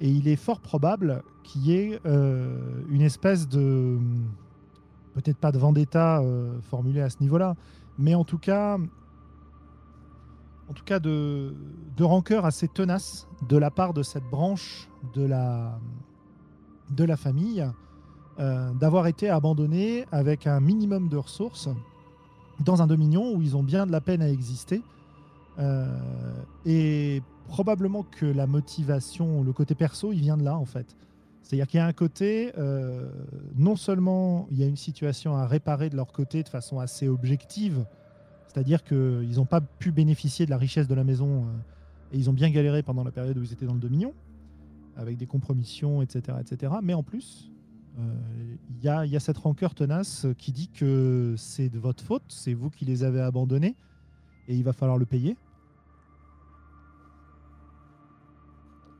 Et 0.00 0.08
il 0.08 0.26
est 0.26 0.36
fort 0.36 0.60
probable 0.60 1.22
qu'il 1.44 1.66
y 1.66 1.74
ait 1.74 2.00
une 2.06 3.02
espèce 3.02 3.46
de 3.46 3.98
peut-être 5.14 5.38
pas 5.38 5.52
de 5.52 5.58
vendetta 5.58 6.20
euh, 6.20 6.60
formulé 6.62 7.00
à 7.00 7.10
ce 7.10 7.16
niveau-là, 7.20 7.54
mais 7.98 8.14
en 8.14 8.24
tout 8.24 8.38
cas, 8.38 8.78
en 10.68 10.72
tout 10.72 10.84
cas 10.84 10.98
de, 10.98 11.54
de 11.96 12.04
rancœur 12.04 12.44
assez 12.44 12.68
tenace 12.68 13.28
de 13.48 13.56
la 13.56 13.70
part 13.70 13.92
de 13.92 14.02
cette 14.02 14.24
branche 14.24 14.88
de 15.14 15.24
la, 15.24 15.78
de 16.90 17.04
la 17.04 17.16
famille, 17.16 17.66
euh, 18.38 18.72
d'avoir 18.72 19.06
été 19.06 19.28
abandonnée 19.28 20.06
avec 20.10 20.46
un 20.46 20.60
minimum 20.60 21.08
de 21.08 21.16
ressources 21.16 21.68
dans 22.60 22.80
un 22.80 22.86
dominion 22.86 23.34
où 23.34 23.42
ils 23.42 23.56
ont 23.56 23.62
bien 23.62 23.86
de 23.86 23.92
la 23.92 24.00
peine 24.00 24.22
à 24.22 24.30
exister. 24.30 24.82
Euh, 25.58 25.86
et 26.64 27.22
probablement 27.48 28.04
que 28.04 28.24
la 28.24 28.46
motivation, 28.46 29.42
le 29.42 29.52
côté 29.52 29.74
perso, 29.74 30.12
il 30.12 30.20
vient 30.20 30.38
de 30.38 30.44
là 30.44 30.56
en 30.56 30.64
fait. 30.64 30.96
C'est-à-dire 31.42 31.66
qu'il 31.66 31.78
y 31.78 31.80
a 31.80 31.86
un 31.86 31.92
côté, 31.92 32.52
euh, 32.56 33.10
non 33.56 33.76
seulement 33.76 34.46
il 34.50 34.58
y 34.58 34.62
a 34.62 34.66
une 34.66 34.76
situation 34.76 35.36
à 35.36 35.46
réparer 35.46 35.90
de 35.90 35.96
leur 35.96 36.12
côté 36.12 36.42
de 36.42 36.48
façon 36.48 36.78
assez 36.78 37.08
objective, 37.08 37.84
c'est-à-dire 38.46 38.84
qu'ils 38.84 39.34
n'ont 39.36 39.46
pas 39.46 39.60
pu 39.60 39.92
bénéficier 39.92 40.46
de 40.46 40.50
la 40.50 40.56
richesse 40.56 40.88
de 40.88 40.94
la 40.94 41.04
maison 41.04 41.44
euh, 41.44 41.46
et 42.12 42.18
ils 42.18 42.30
ont 42.30 42.32
bien 42.32 42.50
galéré 42.50 42.82
pendant 42.82 43.02
la 43.02 43.10
période 43.10 43.36
où 43.38 43.42
ils 43.42 43.52
étaient 43.52 43.66
dans 43.66 43.74
le 43.74 43.80
Dominion. 43.80 44.14
avec 44.96 45.16
des 45.16 45.26
compromissions, 45.26 46.02
etc. 46.02 46.36
etc. 46.38 46.74
Mais 46.82 46.92
en 46.92 47.02
plus, 47.02 47.50
euh, 47.98 48.02
il 48.70 48.84
y, 48.84 48.88
a, 48.88 49.06
y 49.06 49.16
a 49.16 49.20
cette 49.20 49.38
rancœur 49.38 49.74
tenace 49.74 50.26
qui 50.36 50.52
dit 50.52 50.68
que 50.68 51.34
c'est 51.38 51.70
de 51.70 51.78
votre 51.78 52.04
faute, 52.04 52.24
c'est 52.28 52.52
vous 52.52 52.68
qui 52.68 52.84
les 52.84 53.02
avez 53.02 53.20
abandonnés, 53.20 53.74
et 54.48 54.54
il 54.54 54.62
va 54.64 54.74
falloir 54.74 54.98
le 54.98 55.06
payer. 55.06 55.36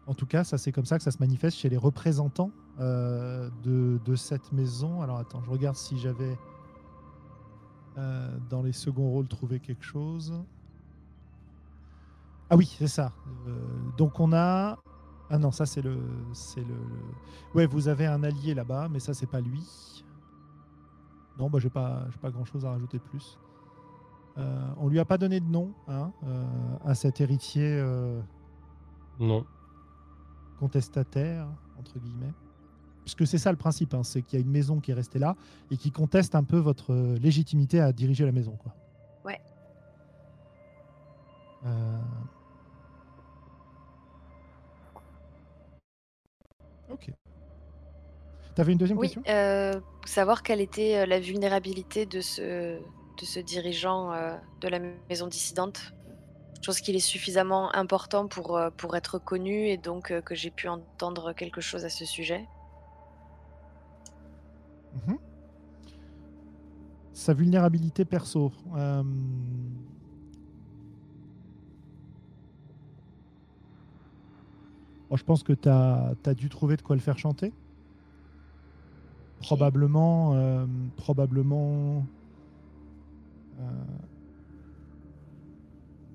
En 0.07 0.14
tout 0.14 0.26
cas, 0.26 0.42
ça 0.42 0.59
c'est 0.59 0.72
comme 0.72 0.84
ça 0.84 0.98
que 0.98 1.05
ça 1.05 1.11
se 1.12 1.18
manifeste 1.18 1.59
chez 1.59 1.68
les 1.68 1.76
représentants 1.76 2.50
euh, 2.80 3.48
de, 3.62 4.00
de 4.05 4.16
cette 4.16 4.50
maison. 4.53 5.00
Alors 5.03 5.18
attends, 5.18 5.42
je 5.42 5.50
regarde 5.50 5.76
si 5.76 5.98
j'avais 5.98 6.36
euh, 7.98 8.36
dans 8.50 8.62
les 8.62 8.72
seconds 8.72 9.11
rôles 9.11 9.28
trouvé 9.28 9.61
quelque 9.61 9.84
chose. 9.84 10.34
Ah 12.50 12.57
oui, 12.57 12.74
c'est 12.78 12.88
ça. 12.88 13.12
Euh, 13.46 13.57
donc 13.96 14.18
on 14.18 14.32
a. 14.32 14.78
Ah 15.30 15.38
non, 15.38 15.53
ça 15.53 15.66
c'est 15.66 15.82
le, 15.82 15.98
c'est 16.32 16.61
le, 16.61 16.76
Ouais, 17.55 17.66
vous 17.66 17.88
avez 17.88 18.07
un 18.07 18.22
allié 18.24 18.55
là-bas, 18.55 18.88
mais 18.90 18.98
ça 18.98 19.14
c'est 19.14 19.26
pas 19.30 19.40
lui. 19.40 20.05
Non, 21.38 21.48
bah 21.48 21.59
j'ai 21.61 21.70
pas, 21.70 22.07
j'ai 22.11 22.18
pas 22.18 22.30
grand-chose 22.30 22.66
à 22.66 22.70
rajouter 22.70 22.98
de 22.98 23.03
plus. 23.05 23.38
On 24.78 24.88
lui 24.88 24.98
a 24.98 25.05
pas 25.05 25.18
donné 25.18 25.40
de 25.40 25.46
nom 25.46 25.72
hein, 25.88 26.11
à 26.84 26.94
cet 26.94 27.20
héritier 27.20 27.82
Non. 29.20 29.44
Contestataire 30.62 31.48
entre 31.76 31.98
guillemets. 31.98 32.32
Puisque 33.04 33.26
c'est 33.26 33.38
ça 33.38 33.50
le 33.50 33.56
principe, 33.58 33.94
hein, 33.94 34.04
c'est 34.04 34.22
qu'il 34.22 34.38
y 34.38 34.42
a 34.42 34.44
une 34.44 34.52
maison 34.52 34.78
qui 34.78 34.92
est 34.92 34.94
restée 34.94 35.18
là 35.18 35.34
et 35.72 35.76
qui 35.76 35.90
conteste 35.90 36.36
un 36.36 36.44
peu 36.44 36.56
votre 36.58 36.92
euh, 36.92 37.18
légitimité 37.18 37.80
à 37.80 37.92
diriger 37.92 38.24
la 38.24 38.30
maison, 38.30 38.52
quoi. 38.52 38.72
Ouais. 39.24 39.40
Euh, 41.66 41.98
Ok. 46.90 47.10
T'avais 48.54 48.72
une 48.72 48.78
deuxième 48.78 48.98
Oui, 48.98 49.08
question? 49.08 49.22
euh, 49.28 49.80
savoir 50.04 50.42
quelle 50.42 50.60
était 50.60 50.98
euh, 50.98 51.06
la 51.06 51.18
vulnérabilité 51.18 52.04
de 52.06 52.20
ce, 52.20 52.78
de 52.78 53.24
ce 53.24 53.40
dirigeant 53.40 54.12
euh, 54.12 54.36
de 54.60 54.68
la 54.68 54.78
maison 55.08 55.26
dissidente. 55.26 55.94
Je 56.62 56.68
pense 56.68 56.80
qu'il 56.80 56.94
est 56.94 57.00
suffisamment 57.00 57.74
important 57.74 58.28
pour, 58.28 58.56
euh, 58.56 58.70
pour 58.76 58.94
être 58.94 59.18
connu 59.18 59.66
et 59.66 59.76
donc 59.76 60.12
euh, 60.12 60.20
que 60.20 60.36
j'ai 60.36 60.52
pu 60.52 60.68
entendre 60.68 61.32
quelque 61.32 61.60
chose 61.60 61.84
à 61.84 61.90
ce 61.90 62.04
sujet. 62.04 62.46
Mhm. 65.08 65.18
Sa 67.14 67.34
vulnérabilité 67.34 68.04
perso. 68.04 68.52
euh, 68.76 69.02
bon, 75.10 75.16
je 75.16 75.24
pense 75.24 75.42
que 75.42 75.52
tu 75.52 75.68
as, 75.68 76.14
dû 76.36 76.48
trouver 76.48 76.76
de 76.76 76.82
quoi 76.82 76.94
le 76.94 77.02
faire 77.02 77.18
chanter. 77.18 77.52
Probablement. 79.40 80.34
euh, 80.36 80.64
probablement. 80.96 82.06
euh, 83.58 83.62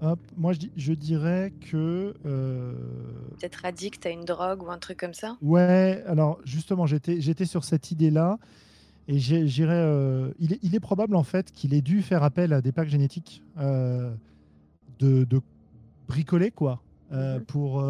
hop, 0.02 0.20
moi 0.38 0.54
je, 0.76 0.94
dirais 0.94 1.52
que. 1.72 2.14
euh, 2.26 2.74
Peut-être 3.40 3.66
addict 3.66 4.06
à 4.06 4.10
une 4.10 4.26
drogue 4.26 4.64
ou 4.64 4.70
un 4.72 4.78
truc 4.78 4.98
comme 5.00 5.14
ça? 5.14 5.38
Ouais, 5.42 6.04
alors 6.08 6.40
justement, 6.46 6.86
j'étais 6.86 7.46
sur 7.46 7.64
cette 7.64 7.92
idée-là. 7.92 8.38
Et 9.10 9.20
j'irais. 9.20 9.74
euh, 9.74 10.32
il, 10.40 10.54
est, 10.54 10.60
il 10.64 10.76
est 10.76 10.80
probable 10.82 11.16
en 11.16 11.24
fait 11.24 11.52
qu'il 11.52 11.74
ait 11.74 11.82
dû 11.82 12.02
faire 12.02 12.24
appel 12.24 12.52
à 12.52 12.62
des 12.62 12.72
packs 12.74 12.90
génétiques 12.90 13.42
euh, 13.58 14.14
de, 15.00 15.24
de 15.24 15.42
bricoler, 16.08 16.52
quoi, 16.52 16.82
Mhm. 17.10 17.42
pour, 17.46 17.86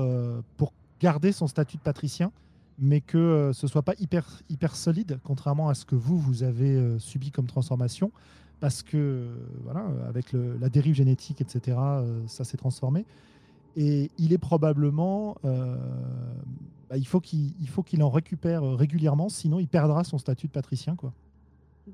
pour 0.58 0.74
garder 1.00 1.32
son 1.32 1.48
statut 1.48 1.78
de 1.78 1.82
patricien, 1.82 2.32
mais 2.78 3.02
que 3.02 3.50
ce 3.54 3.66
soit 3.66 3.82
pas 3.82 3.96
hyper, 4.00 4.44
hyper 4.48 4.76
solide, 4.76 5.20
contrairement 5.24 5.70
à 5.70 5.74
ce 5.74 5.86
que 5.86 5.96
vous, 5.96 6.20
vous 6.20 6.44
avez 6.44 7.00
subi 7.00 7.32
comme 7.32 7.48
transformation. 7.48 8.12
Parce 8.60 8.82
que, 8.82 8.98
euh, 8.98 9.36
voilà, 9.64 9.86
avec 10.08 10.32
le- 10.34 10.58
la 10.58 10.70
dérive 10.70 10.96
génétique, 10.96 11.42
etc., 11.42 11.78
euh, 11.78 12.22
ça 12.28 12.44
s'est 12.44 12.58
transformé. 12.58 13.06
Et 13.76 14.10
il 14.18 14.34
est 14.34 14.38
probablement. 14.40 15.38
euh, 15.46 15.76
bah, 16.90 16.98
il 16.98 17.06
faut 17.06 17.20
qu'il 17.20 17.52
il 17.60 17.68
faut 17.68 17.84
qu'il 17.84 18.02
en 18.02 18.10
récupère 18.10 18.64
euh, 18.64 18.76
régulièrement, 18.76 19.28
sinon 19.30 19.60
il 19.60 19.68
perdra 19.68 20.04
son 20.06 20.18
statut 20.18 20.48
de 20.48 20.54
patricien. 20.54 20.96
Quoi. 20.96 21.14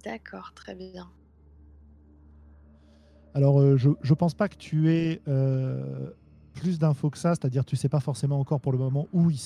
D'accord, 0.03 0.53
très 0.53 0.75
bien. 0.75 1.09
Alors, 3.33 3.59
euh, 3.59 3.77
je 3.77 3.89
ne 3.89 4.13
pense 4.13 4.35
pas 4.35 4.47
que 4.47 4.55
tu 4.55 4.91
aies 4.91 5.19
euh, 5.27 6.11
plus 6.53 6.77
d'infos 6.77 7.09
que 7.09 7.17
ça, 7.17 7.31
c'est-à-dire 7.33 7.65
tu 7.65 7.75
sais 7.75 7.89
pas 7.89 7.99
forcément 7.99 8.39
encore 8.39 8.61
pour 8.61 8.71
le 8.71 8.77
moment 8.77 9.07
où 9.11 9.31
il 9.31 9.39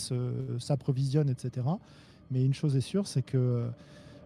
s'approvisionne, 0.59 1.29
etc. 1.29 1.65
Mais 2.29 2.43
une 2.45 2.53
chose 2.53 2.75
est 2.75 2.81
sûre, 2.81 3.07
c'est 3.07 3.21
que 3.23 3.69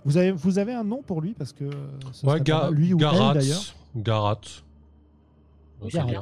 vous 0.06 0.18
avez, 0.18 0.32
vous 0.32 0.60
avez 0.60 0.74
un 0.74 0.84
nom 0.84 1.02
pour 1.02 1.22
lui, 1.22 1.34
parce 1.34 1.54
que 1.54 1.70
ce 2.12 2.26
Ouais, 2.26 2.41
Ga- 2.41 2.64
mal, 2.64 2.74
lui 2.74 2.93
ou 2.93 2.97
Garat. 2.97 3.30
elle 3.30 3.34
d'ailleurs. 3.41 3.62
Garat. 3.95 4.41
Garat. 5.84 6.20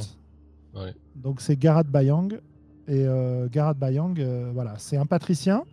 Ouais. 0.75 0.93
Donc 1.15 1.41
c'est 1.41 1.57
Garat 1.57 1.83
Bayang. 1.83 2.39
Et 2.87 3.05
euh, 3.05 3.47
Garat 3.49 3.73
Bayang, 3.75 4.19
euh, 4.19 4.49
voilà, 4.53 4.73
c'est 4.79 4.97
un 4.97 5.05
patricien, 5.05 5.63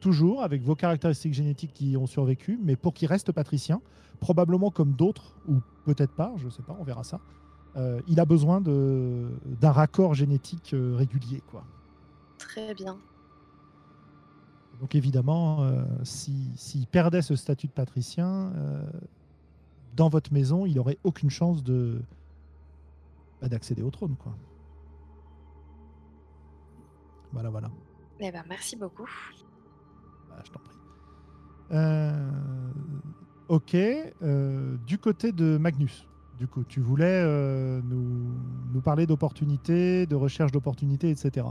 toujours 0.00 0.42
avec 0.42 0.62
vos 0.62 0.74
caractéristiques 0.74 1.34
génétiques 1.34 1.74
qui 1.74 1.96
ont 1.96 2.06
survécu, 2.06 2.58
mais 2.62 2.74
pour 2.76 2.94
qu'il 2.94 3.06
reste 3.08 3.32
patricien, 3.32 3.80
probablement 4.20 4.70
comme 4.70 4.92
d'autres, 4.92 5.34
ou 5.46 5.56
peut-être 5.84 6.12
pas, 6.14 6.32
je 6.38 6.48
sais 6.48 6.62
pas, 6.62 6.76
on 6.80 6.84
verra 6.84 7.04
ça. 7.04 7.20
euh, 7.76 8.00
il 8.08 8.18
a 8.18 8.24
besoin 8.24 8.60
de- 8.62 9.28
d'un 9.60 9.70
raccord 9.70 10.14
génétique 10.14 10.72
euh, 10.72 10.96
régulier, 10.96 11.42
quoi. 11.50 11.62
Très 12.38 12.74
bien. 12.74 12.96
Donc 14.80 14.94
évidemment, 14.94 15.62
euh, 15.64 15.82
si- 16.04 16.52
s'il 16.56 16.86
perdait 16.86 17.22
ce 17.22 17.34
statut 17.36 17.66
de 17.66 17.72
patricien, 17.72 18.52
euh, 18.54 18.82
dans 19.96 20.08
votre 20.08 20.32
maison, 20.32 20.66
il 20.66 20.76
n'aurait 20.76 20.98
aucune 21.04 21.30
chance 21.30 21.62
de 21.64 22.00
bah, 23.40 23.48
d'accéder 23.48 23.82
au 23.82 23.90
trône, 23.90 24.16
quoi. 24.16 24.34
Voilà, 27.32 27.50
voilà. 27.50 27.70
Eh 28.20 28.30
ben, 28.32 28.42
merci 28.48 28.76
beaucoup. 28.76 29.08
Bah, 30.28 30.36
je 30.44 30.50
t'en 30.50 30.60
prie. 30.60 30.76
Euh, 31.72 32.30
ok. 33.48 33.76
du 34.86 34.98
côté 34.98 35.32
de 35.32 35.58
Magnus, 35.58 36.06
du 36.38 36.46
coup, 36.48 36.64
tu 36.64 36.80
voulais 36.80 37.24
nous, 37.82 38.32
nous 38.72 38.80
parler 38.80 39.06
d'opportunités, 39.06 40.06
de 40.06 40.14
recherche 40.16 40.52
d'opportunités, 40.52 41.10
etc. 41.10 41.46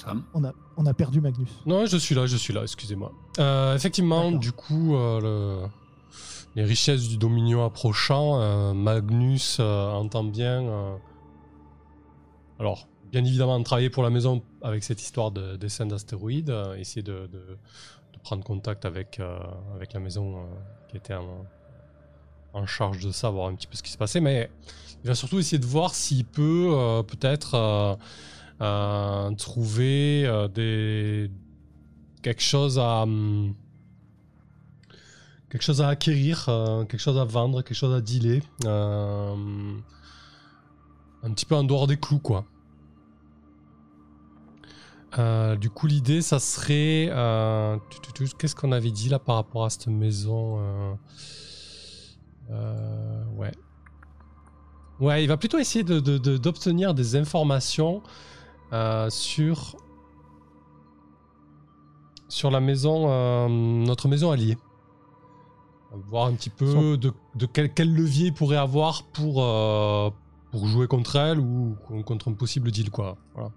Sam 0.00 0.24
On 0.34 0.44
a, 0.44 0.52
on 0.76 0.86
a 0.86 0.94
perdu 0.94 1.20
Magnus. 1.20 1.48
Non, 1.66 1.86
je 1.86 1.96
suis 1.96 2.14
là, 2.14 2.26
je 2.26 2.36
suis 2.36 2.52
là, 2.52 2.62
excusez-moi. 2.62 3.12
Euh, 3.38 3.74
effectivement, 3.74 4.30
du 4.32 4.52
coup, 4.52 4.96
euh, 4.96 5.20
le- 5.20 5.68
les 6.56 6.64
richesses 6.64 7.08
du 7.08 7.16
Dominion 7.16 7.64
approchant, 7.64 8.40
euh, 8.40 8.72
Magnus 8.74 9.58
euh, 9.60 9.90
entend 9.92 10.24
bien. 10.24 10.62
euh, 10.64 10.96
Alors, 12.58 12.88
bien 13.12 13.24
évidemment, 13.24 13.62
travailler 13.62 13.90
pour 13.90 14.02
la 14.02 14.10
maison 14.10 14.42
avec 14.62 14.84
cette 14.84 15.00
histoire 15.00 15.30
de 15.30 15.56
dessin 15.56 15.86
d'astéroïdes, 15.86 16.50
euh, 16.50 16.74
essayer 16.76 17.02
de, 17.02 17.26
de- 17.32 17.58
de 18.12 18.18
prendre 18.22 18.44
contact 18.44 18.84
avec, 18.84 19.18
euh, 19.20 19.38
avec 19.74 19.92
la 19.92 20.00
maison 20.00 20.38
euh, 20.38 20.40
qui 20.88 20.96
était 20.96 21.14
en, 21.14 21.46
en 22.52 22.66
charge 22.66 22.98
de 23.04 23.12
ça, 23.12 23.30
voir 23.30 23.48
un 23.48 23.54
petit 23.54 23.66
peu 23.66 23.76
ce 23.76 23.82
qui 23.82 23.90
se 23.92 23.98
passait, 23.98 24.20
mais 24.20 24.50
il 25.04 25.08
va 25.08 25.14
surtout 25.14 25.38
essayer 25.38 25.58
de 25.58 25.66
voir 25.66 25.94
s'il 25.94 26.24
peut 26.24 26.68
euh, 26.72 27.02
peut-être. 27.02 27.54
Euh, 28.60 29.30
trouver 29.36 30.24
euh, 30.26 30.48
des 30.48 31.30
quelque 32.22 32.42
chose 32.42 32.78
à 32.78 33.02
hum, 33.02 33.54
quelque 35.48 35.62
chose 35.62 35.80
à 35.80 35.88
acquérir, 35.88 36.46
euh, 36.48 36.84
quelque 36.84 37.00
chose 37.00 37.18
à 37.18 37.24
vendre, 37.24 37.62
quelque 37.62 37.76
chose 37.76 37.94
à 37.94 38.00
dealer, 38.00 38.42
euh, 38.66 39.34
un 41.22 41.30
petit 41.32 41.46
peu 41.46 41.54
en 41.54 41.64
dehors 41.64 41.86
des 41.86 41.96
clous 41.98 42.18
quoi. 42.20 42.44
Du 45.58 45.70
coup, 45.70 45.86
l'idée, 45.88 46.22
ça 46.22 46.38
serait. 46.38 47.10
Qu'est-ce 48.38 48.54
qu'on 48.54 48.70
avait 48.72 48.92
dit 48.92 49.08
là 49.08 49.18
par 49.18 49.34
rapport 49.36 49.64
à 49.64 49.70
cette 49.70 49.88
maison 49.88 50.96
Ouais. 53.36 53.50
Ouais, 55.00 55.24
il 55.24 55.26
va 55.26 55.36
plutôt 55.36 55.58
essayer 55.58 55.82
de- 55.82 55.98
de- 55.98 56.18
de- 56.18 56.36
d'obtenir 56.36 56.94
des 56.94 57.16
informations 57.16 58.02
euh, 58.72 59.10
sur 59.10 59.76
sur 62.28 62.50
la 62.50 62.60
maison, 62.60 63.06
euh, 63.08 63.48
notre 63.48 64.08
maison 64.08 64.30
alliée. 64.30 64.56
Voir 66.08 66.26
un 66.26 66.34
petit 66.34 66.50
peu 66.50 66.96
de, 66.96 67.12
de 67.34 67.46
quel, 67.46 67.74
quel 67.74 67.92
levier 67.92 68.28
il 68.28 68.32
pourrait 68.32 68.56
avoir 68.56 69.02
pour, 69.02 69.42
euh, 69.42 70.10
pour 70.52 70.68
jouer 70.68 70.86
contre 70.86 71.16
elle 71.16 71.40
ou 71.40 71.76
contre 72.04 72.30
un 72.30 72.34
possible 72.34 72.70
deal, 72.70 72.90
quoi. 72.90 73.16
Voilà. 73.34 73.50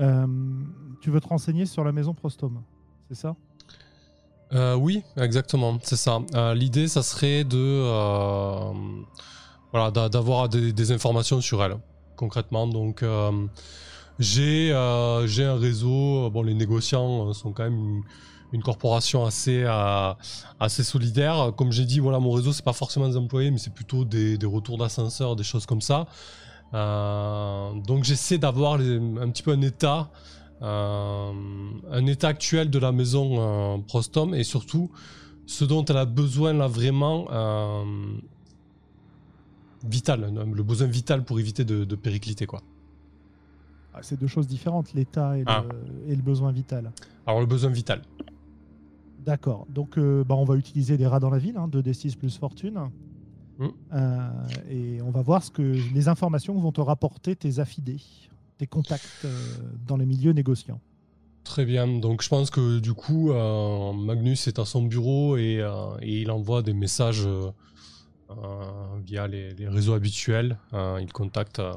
Euh, 0.00 0.26
tu 1.00 1.10
veux 1.10 1.20
te 1.20 1.28
renseigner 1.28 1.66
sur 1.66 1.84
la 1.84 1.92
maison 1.92 2.14
Prostome, 2.14 2.62
c'est 3.08 3.14
ça? 3.14 3.36
Oui, 4.76 5.02
exactement, 5.16 5.78
c'est 5.82 5.96
ça. 5.96 6.18
L'idée, 6.54 6.86
ça 6.88 7.02
serait 7.02 7.44
de, 7.44 7.82
voilà, 9.70 9.90
d'avoir 9.90 10.48
des, 10.48 10.72
des 10.74 10.92
informations 10.92 11.40
sur 11.40 11.62
elle, 11.64 11.78
concrètement. 12.16 12.66
Donc, 12.66 13.02
euh, 13.02 13.46
j'ai 14.18 14.72
euh, 14.72 15.26
j'ai 15.26 15.44
un 15.44 15.56
réseau. 15.56 16.30
Bon, 16.30 16.42
les 16.42 16.54
négociants 16.54 17.28
euh, 17.28 17.32
sont 17.32 17.52
quand 17.52 17.64
même 17.64 18.02
une, 18.52 18.62
corporation 18.62 19.24
assez, 19.24 19.64
assez 20.60 20.84
solidaire. 20.84 21.52
Comme 21.56 21.72
j'ai 21.72 21.86
dit, 21.86 22.00
voilà, 22.00 22.18
mon 22.18 22.32
réseau, 22.32 22.52
c'est 22.52 22.64
pas 22.64 22.74
forcément 22.74 23.08
des 23.08 23.16
employés, 23.16 23.50
mais 23.50 23.58
c'est 23.58 23.72
plutôt 23.72 24.04
des, 24.04 24.38
retours 24.44 24.76
d'ascenseurs, 24.76 25.36
des 25.36 25.44
choses 25.44 25.64
comme 25.64 25.80
ça. 25.80 26.06
Donc, 26.72 28.04
j'essaie 28.04 28.36
d'avoir 28.36 28.74
un 28.74 29.30
petit 29.30 29.42
peu 29.42 29.52
un 29.52 29.62
état. 29.62 30.10
un 30.60 32.06
état 32.06 32.28
actuel 32.28 32.68
de 32.68 32.78
la 32.78 32.92
maison 32.92 33.82
Prostom 33.88 34.34
et 34.34 34.44
surtout 34.44 34.90
ce 35.46 35.64
dont 35.64 35.84
elle 35.86 35.96
a 35.96 36.04
besoin 36.04 36.52
là 36.52 36.66
vraiment 36.66 37.28
vital, 39.84 40.32
le 40.54 40.62
besoin 40.62 40.86
vital 40.86 41.24
pour 41.24 41.38
éviter 41.40 41.64
de, 41.64 41.84
de 41.84 41.94
péricliter 41.96 42.46
quoi. 42.46 42.62
Ah, 43.94 43.98
C'est 44.02 44.18
deux 44.18 44.26
choses 44.26 44.46
différentes, 44.46 44.94
l'état 44.94 45.36
et, 45.38 45.42
Ah. 45.46 45.64
le- 46.06 46.12
et 46.12 46.16
le 46.16 46.22
besoin 46.22 46.50
vital. 46.52 46.92
Alors 47.26 47.40
le 47.40 47.46
besoin 47.46 47.70
vital. 47.70 48.02
D'accord. 49.24 49.66
Donc, 49.68 49.98
euh, 49.98 50.24
bah, 50.24 50.34
on 50.34 50.44
va 50.44 50.56
utiliser 50.56 50.96
les 50.96 51.06
rats 51.06 51.20
dans 51.20 51.30
la 51.30 51.38
ville, 51.38 51.56
hein, 51.56 51.68
2d6 51.68 52.16
plus 52.16 52.36
fortune. 52.36 52.88
Mm. 53.58 53.66
Euh, 53.92 54.28
et 54.70 55.02
on 55.02 55.10
va 55.10 55.22
voir 55.22 55.44
ce 55.44 55.50
que 55.50 55.62
les 55.62 56.08
informations 56.08 56.54
que 56.54 56.60
vont 56.60 56.72
te 56.72 56.80
rapporter 56.80 57.36
tes 57.36 57.58
affidés, 57.60 58.00
tes 58.58 58.66
contacts 58.66 59.04
euh, 59.24 59.30
dans 59.86 59.96
les 59.96 60.06
milieux 60.06 60.32
négociants. 60.32 60.80
Très 61.44 61.64
bien, 61.64 61.86
donc 61.86 62.22
je 62.22 62.28
pense 62.28 62.50
que 62.50 62.78
du 62.78 62.94
coup 62.94 63.30
euh, 63.32 63.92
Magnus 63.92 64.46
est 64.46 64.58
à 64.60 64.64
son 64.64 64.82
bureau 64.84 65.36
et, 65.36 65.58
et 66.00 66.22
il 66.22 66.30
envoie 66.30 66.62
des 66.62 66.72
messages 66.72 67.28
via 69.04 69.26
les, 69.26 69.54
les 69.54 69.68
réseaux 69.68 69.94
habituels. 69.94 70.58
Euh, 70.72 70.98
il 71.00 71.12
contacte, 71.12 71.58
euh, 71.58 71.74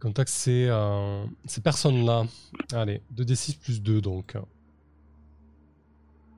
contacte 0.00 0.30
ces, 0.30 0.66
euh, 0.68 1.24
ces 1.44 1.60
personnes-là. 1.60 2.24
Allez, 2.72 3.02
2d6 3.14 3.58
plus 3.58 3.82
2 3.82 4.00
donc. 4.00 4.36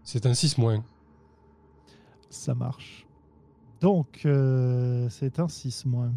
C'est 0.02 0.24
un 0.26 0.34
6 0.34 0.58
moins. 0.58 0.84
Ça 2.30 2.54
marche. 2.54 3.06
Donc, 3.80 4.22
euh, 4.24 5.08
c'est 5.10 5.38
un 5.40 5.48
6 5.48 5.84
moins. 5.86 6.12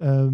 Euh, 0.00 0.30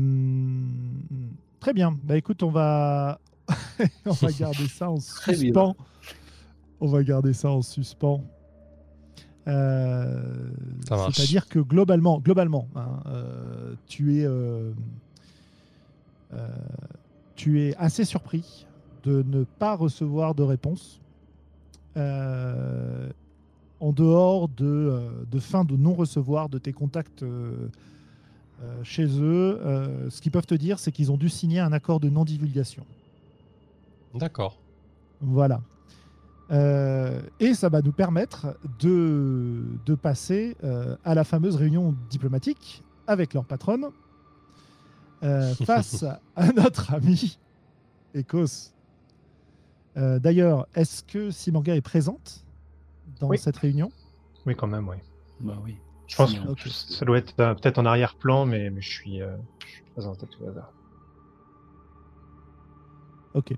très 1.61 1.73
bien. 1.75 1.99
Bah 2.03 2.17
écoute, 2.17 2.43
on 2.43 2.51
va, 2.51 3.21
on 4.07 4.13
va 4.13 4.33
garder 4.33 4.69
ça 4.69 4.91
en 4.91 5.01
suspens. 5.01 5.77
On 6.81 6.87
va 6.87 7.03
garder 7.03 7.33
ça 7.33 7.51
en 7.51 7.61
suspens. 7.61 8.25
Euh. 9.49 10.51
C'est-à-dire 10.87 11.49
que 11.49 11.59
globalement, 11.59 12.19
globalement, 12.21 12.69
hein, 12.77 13.01
euh, 13.07 13.75
tu 13.87 14.19
es, 14.19 14.25
euh, 14.27 14.73
tu 17.35 17.63
es 17.63 17.75
assez 17.77 18.05
surpris 18.05 18.67
de 19.05 19.23
ne 19.27 19.45
pas 19.45 19.75
recevoir 19.77 20.35
de 20.35 20.43
réponse. 20.43 21.01
Euh, 21.97 23.09
en 23.81 23.93
dehors 23.93 24.49
de, 24.49 25.09
de 25.31 25.39
fin 25.39 25.65
de 25.65 25.77
non-recevoir 25.77 26.49
de 26.49 26.59
tes 26.59 26.73
contacts 26.73 27.23
euh, 27.23 27.69
chez 28.83 29.07
eux, 29.07 29.61
euh, 29.65 30.11
ce 30.11 30.21
qu'ils 30.21 30.33
peuvent 30.33 30.47
te 30.47 30.55
dire, 30.55 30.79
c'est 30.81 30.91
qu'ils 30.91 31.13
ont 31.13 31.17
dû 31.17 31.29
signer 31.29 31.61
un 31.61 31.73
accord 31.73 32.01
de 32.01 32.09
non-divulgation. 32.09 32.85
D'accord. 34.15 34.59
Voilà. 35.21 35.61
Euh, 36.51 37.21
et 37.41 37.53
ça 37.55 37.69
va 37.69 37.83
nous 37.83 37.93
permettre 37.93 38.57
de, 38.79 39.63
de 39.85 39.95
passer 39.95 40.57
euh, 40.65 40.97
à 41.05 41.15
la 41.15 41.25
fameuse 41.25 41.57
réunion 41.57 41.95
diplomatique 42.09 42.83
avec 43.07 43.35
leur 43.35 43.45
patronne 43.45 43.87
euh, 45.23 45.55
face 45.67 46.05
à 46.37 46.53
notre 46.53 46.95
ami 46.95 47.39
Ecos. 48.17 48.73
Euh, 49.99 50.19
D'ailleurs, 50.19 50.67
est-ce 50.75 51.03
que 51.03 51.31
Simanga 51.31 51.75
est 51.77 51.81
présente 51.83 52.45
dans 53.21 53.29
Oui. 53.29 53.39
cette 53.39 53.57
réunion? 53.59 53.91
Oui, 54.47 54.55
quand 54.57 54.69
même, 54.69 54.89
oui. 54.89 54.97
Bah 55.41 55.59
oui. 55.65 55.77
Je 56.07 56.17
pense 56.17 56.33
que 56.35 56.69
ça 56.71 57.05
doit 57.05 57.19
être 57.19 57.35
euh, 57.41 57.55
peut-être 57.55 57.77
en 57.79 57.85
arrière-plan, 57.85 58.47
mais, 58.47 58.71
mais 58.71 58.81
je 58.81 58.89
suis, 58.91 59.21
euh, 59.21 59.37
je 59.67 59.67
suis 59.73 59.83
présent 59.93 60.13
à 60.15 60.17
tout 60.17 60.45
hasard. 60.49 60.73
Ok. 63.35 63.53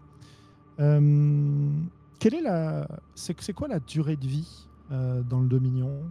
Euh, 0.81 1.71
quelle 2.21 2.35
est 2.35 2.43
la, 2.43 2.87
c'est 3.17 3.53
quoi 3.53 3.67
la 3.67 3.81
durée 3.81 4.15
de 4.17 4.27
vie 4.27 4.69
euh, 4.93 5.23
dans 5.23 5.41
le 5.41 5.49
Dominion? 5.49 6.03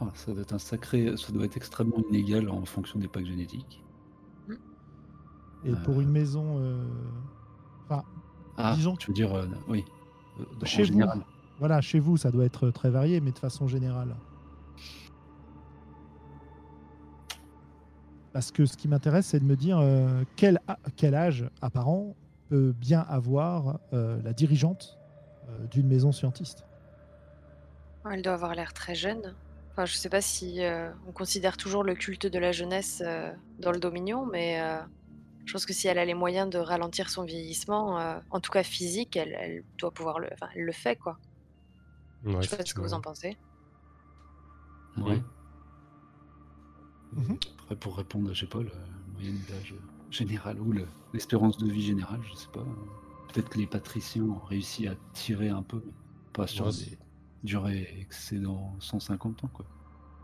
Ah, 0.00 0.06
ça 0.14 0.32
doit 0.32 0.40
être 0.40 0.54
un 0.54 0.58
sacré, 0.58 1.14
ça 1.18 1.30
doit 1.30 1.44
être 1.44 1.58
extrêmement 1.58 1.98
inégal 2.08 2.48
en 2.48 2.64
fonction 2.64 2.98
des 2.98 3.08
packs 3.08 3.26
génétiques. 3.26 3.82
Et 5.64 5.72
Euh. 5.72 5.76
pour 5.84 6.00
une 6.00 6.08
maison, 6.10 6.56
euh, 6.58 6.82
enfin, 7.84 8.02
Ah, 8.56 8.72
Disons 8.76 8.96
tu 8.96 9.08
veux 9.08 9.14
dire, 9.14 9.34
euh, 9.34 9.46
oui. 9.68 9.84
en 10.38 10.64
Chez 10.64 10.82
vous. 10.82 10.88
général. 10.88 11.20
Voilà, 11.58 11.82
chez 11.82 11.98
vous, 11.98 12.16
ça 12.16 12.30
doit 12.30 12.46
être 12.46 12.70
très 12.70 12.88
varié, 12.88 13.20
mais 13.20 13.32
de 13.32 13.38
façon 13.38 13.66
générale. 13.66 14.16
Parce 18.32 18.50
que 18.52 18.64
ce 18.64 18.76
qui 18.78 18.88
m'intéresse, 18.88 19.26
c'est 19.26 19.40
de 19.40 19.44
me 19.44 19.56
dire 19.56 19.82
quel, 20.36 20.60
quel 20.96 21.14
âge 21.14 21.50
apparent 21.60 22.14
peut 22.50 22.72
bien 22.72 23.00
avoir 23.08 23.78
euh, 23.92 24.20
la 24.22 24.32
dirigeante 24.32 24.98
euh, 25.48 25.66
d'une 25.68 25.86
maison 25.86 26.10
scientiste. 26.10 26.66
Elle 28.10 28.22
doit 28.22 28.34
avoir 28.34 28.54
l'air 28.54 28.72
très 28.74 28.94
jeune. 28.94 29.34
Enfin, 29.70 29.86
je 29.86 29.94
sais 29.94 30.08
pas 30.08 30.20
si 30.20 30.64
euh, 30.64 30.90
on 31.06 31.12
considère 31.12 31.56
toujours 31.56 31.84
le 31.84 31.94
culte 31.94 32.26
de 32.26 32.38
la 32.40 32.50
jeunesse 32.50 33.02
euh, 33.06 33.32
dans 33.60 33.70
le 33.70 33.78
Dominion, 33.78 34.26
mais 34.26 34.60
euh, 34.60 34.80
je 35.46 35.52
pense 35.52 35.64
que 35.64 35.72
si 35.72 35.86
elle 35.86 35.98
a 35.98 36.04
les 36.04 36.14
moyens 36.14 36.50
de 36.50 36.58
ralentir 36.58 37.08
son 37.08 37.22
vieillissement, 37.22 38.00
euh, 38.00 38.18
en 38.30 38.40
tout 38.40 38.50
cas 38.50 38.64
physique, 38.64 39.16
elle, 39.16 39.36
elle 39.40 39.64
doit 39.78 39.92
pouvoir 39.92 40.18
le. 40.18 40.28
Enfin, 40.32 40.48
elle 40.56 40.64
le 40.64 40.72
fait, 40.72 40.96
quoi. 40.96 41.18
Ouais, 42.24 42.42
je 42.42 42.48
sais 42.48 42.56
pas 42.56 42.66
ce 42.66 42.74
que 42.74 42.80
vous 42.80 42.94
en 42.94 43.00
pensez. 43.00 43.36
Ouais. 44.96 45.22
Mhm. 47.12 47.38
Après, 47.62 47.76
pour 47.76 47.96
répondre, 47.96 48.34
je 48.34 48.40
sais 48.40 48.46
pas, 48.46 48.58
la 48.58 48.70
moyenne 49.14 49.38
d'âge 49.48 49.74
générale 50.10 50.60
ou 50.60 50.72
le- 50.72 50.88
l'espérance 51.12 51.56
de 51.58 51.70
vie 51.70 51.82
générale, 51.82 52.20
je 52.22 52.34
sais 52.34 52.48
pas. 52.52 52.64
Peut-être 53.32 53.48
que 53.48 53.58
les 53.58 53.66
patriciens 53.66 54.24
ont 54.24 54.44
réussi 54.46 54.88
à 54.88 54.94
tirer 55.12 55.48
un 55.48 55.62
peu, 55.62 55.80
mais 55.84 55.92
pas 56.32 56.46
sur 56.46 56.66
Ouais, 56.66 56.72
des 56.72 56.98
durées 57.44 57.88
excédant 58.00 58.74
150 58.80 59.44
ans, 59.44 59.50
quoi. 59.52 59.64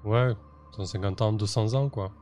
Ouais, 0.04 0.34
150 0.76 1.22
ans, 1.22 1.32
200 1.32 1.74
ans 1.74 1.88
quoi. 1.88 2.12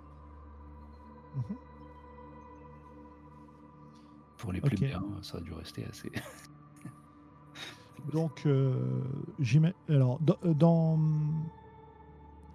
Pour 4.38 4.52
les 4.52 4.60
Ok. 4.60 4.66
plébéiens, 4.68 5.02
ça 5.22 5.38
a 5.38 5.40
dû 5.40 5.52
rester 5.52 5.84
assez. 5.86 6.12
Donc, 8.12 8.42
euh, 8.44 9.02
alors, 9.88 10.18
dans, 10.20 10.36
euh, 10.44 10.52
dans- 10.54 10.98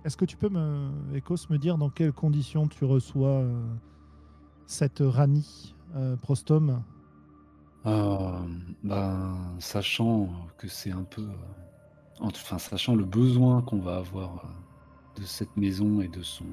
est-ce 0.05 0.15
que 0.15 0.25
tu 0.25 0.37
peux 0.37 0.49
me, 0.49 0.91
Ecos, 1.17 1.49
me 1.49 1.57
dire 1.57 1.77
dans 1.77 1.89
quelles 1.89 2.13
conditions 2.13 2.67
tu 2.67 2.85
reçois 2.85 3.29
euh, 3.41 3.65
cette 4.69 4.99
Rani 5.01 5.73
euh, 5.95 6.15
Prostom 6.15 6.83
Euh, 7.87 8.39
ben, 8.83 9.35
sachant 9.59 10.29
que 10.59 10.67
c'est 10.67 10.91
un 10.91 11.03
peu. 11.03 11.23
euh, 11.23 12.19
enfin, 12.19 12.59
sachant 12.59 12.95
le 12.95 13.03
besoin 13.03 13.63
qu'on 13.63 13.79
va 13.79 13.97
avoir 13.97 14.45
euh, 14.45 15.19
de 15.21 15.25
cette 15.25 15.57
maison 15.57 16.01
et 16.01 16.07
de 16.07 16.21
son. 16.21 16.45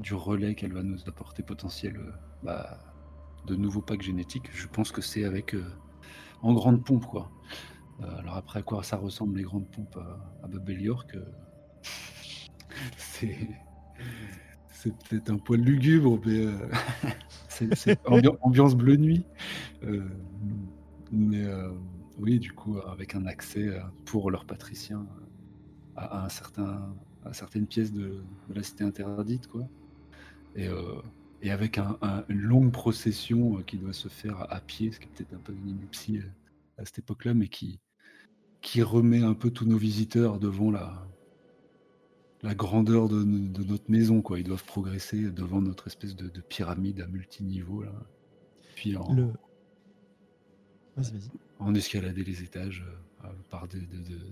du 0.00 0.14
relais 0.14 0.54
qu'elle 0.56 0.72
va 0.72 0.82
nous 0.82 0.98
apporter 1.06 1.42
potentiel 1.44 1.96
euh, 1.96 2.12
bah, 2.42 2.76
de 3.46 3.54
nouveaux 3.54 3.82
packs 3.82 4.02
génétiques, 4.02 4.50
je 4.52 4.66
pense 4.66 4.90
que 4.90 5.00
c'est 5.00 5.24
avec. 5.24 5.54
en 6.42 6.54
grande 6.54 6.84
pompe, 6.84 7.06
quoi. 7.06 7.30
Alors, 8.18 8.36
après, 8.36 8.58
à 8.60 8.62
quoi 8.62 8.82
ça 8.82 8.96
ressemble 8.96 9.36
les 9.38 9.44
grandes 9.44 9.68
pompes 9.70 9.96
à, 10.42 10.48
Babel 10.48 10.80
York 10.82 11.16
C'est. 12.98 13.48
C'est 14.86 15.08
peut-être 15.08 15.30
un 15.30 15.38
poil 15.38 15.60
lugubre, 15.60 16.20
mais 16.24 16.46
euh, 16.46 16.52
c'est 17.48 17.74
c'est 17.74 18.00
ambi- 18.04 18.36
ambiance 18.42 18.76
bleu 18.76 18.96
nuit. 18.96 19.24
Euh, 19.82 20.04
mais 21.10 21.44
euh, 21.44 21.70
oui, 22.18 22.38
du 22.38 22.52
coup, 22.52 22.78
avec 22.78 23.14
un 23.14 23.26
accès 23.26 23.68
pour 24.04 24.30
leurs 24.30 24.44
patriciens 24.44 25.06
à, 25.96 26.24
un 26.24 26.28
certain, 26.28 26.94
à 27.24 27.32
certaines 27.32 27.66
pièces 27.66 27.92
de, 27.92 28.22
la 28.54 28.62
cité 28.62 28.84
interdite, 28.84 29.48
quoi. 29.48 29.68
Et, 30.54 30.68
avec 31.50 31.78
un- 31.78 31.98
un- 32.02 32.24
une 32.28 32.40
longue 32.40 32.72
procession 32.72 33.62
qui 33.66 33.76
doit 33.76 33.92
se 33.92 34.08
faire 34.08 34.46
à, 34.52 34.60
pied, 34.60 34.92
ce 34.92 34.98
qui 35.00 35.06
est 35.06 35.10
peut-être 35.10 35.34
un 35.34 35.38
peu 35.38 35.52
une 35.52 35.68
ineptie 35.68 36.20
à 36.78 36.84
cette 36.84 37.00
époque-là, 37.00 37.34
mais 37.34 37.48
qui 37.48 38.82
remet 38.82 39.22
un 39.22 39.34
peu 39.34 39.50
tous 39.50 39.64
nos 39.66 39.78
visiteurs 39.78 40.38
devant 40.38 40.70
la, 40.70 41.06
la 42.42 42.54
grandeur 42.54 43.08
de, 43.08 43.22
de 43.24 43.64
notre 43.64 43.90
maison, 43.90 44.22
quoi. 44.22 44.38
Ils 44.38 44.44
doivent 44.44 44.64
progresser 44.64 45.30
devant 45.30 45.60
notre 45.60 45.86
espèce 45.86 46.14
de, 46.14 46.28
de 46.28 46.40
pyramide 46.40 47.00
à 47.00 47.06
multiniveaux, 47.06 47.82
là. 47.82 47.92
Puis 48.74 48.96
en, 48.96 49.12
Le... 49.12 49.32
Vas-y, 50.96 51.12
vas-y. 51.12 51.30
en 51.58 51.74
escalader 51.74 52.24
les 52.24 52.42
étages 52.42 52.84
euh, 53.24 53.28
par 53.50 53.66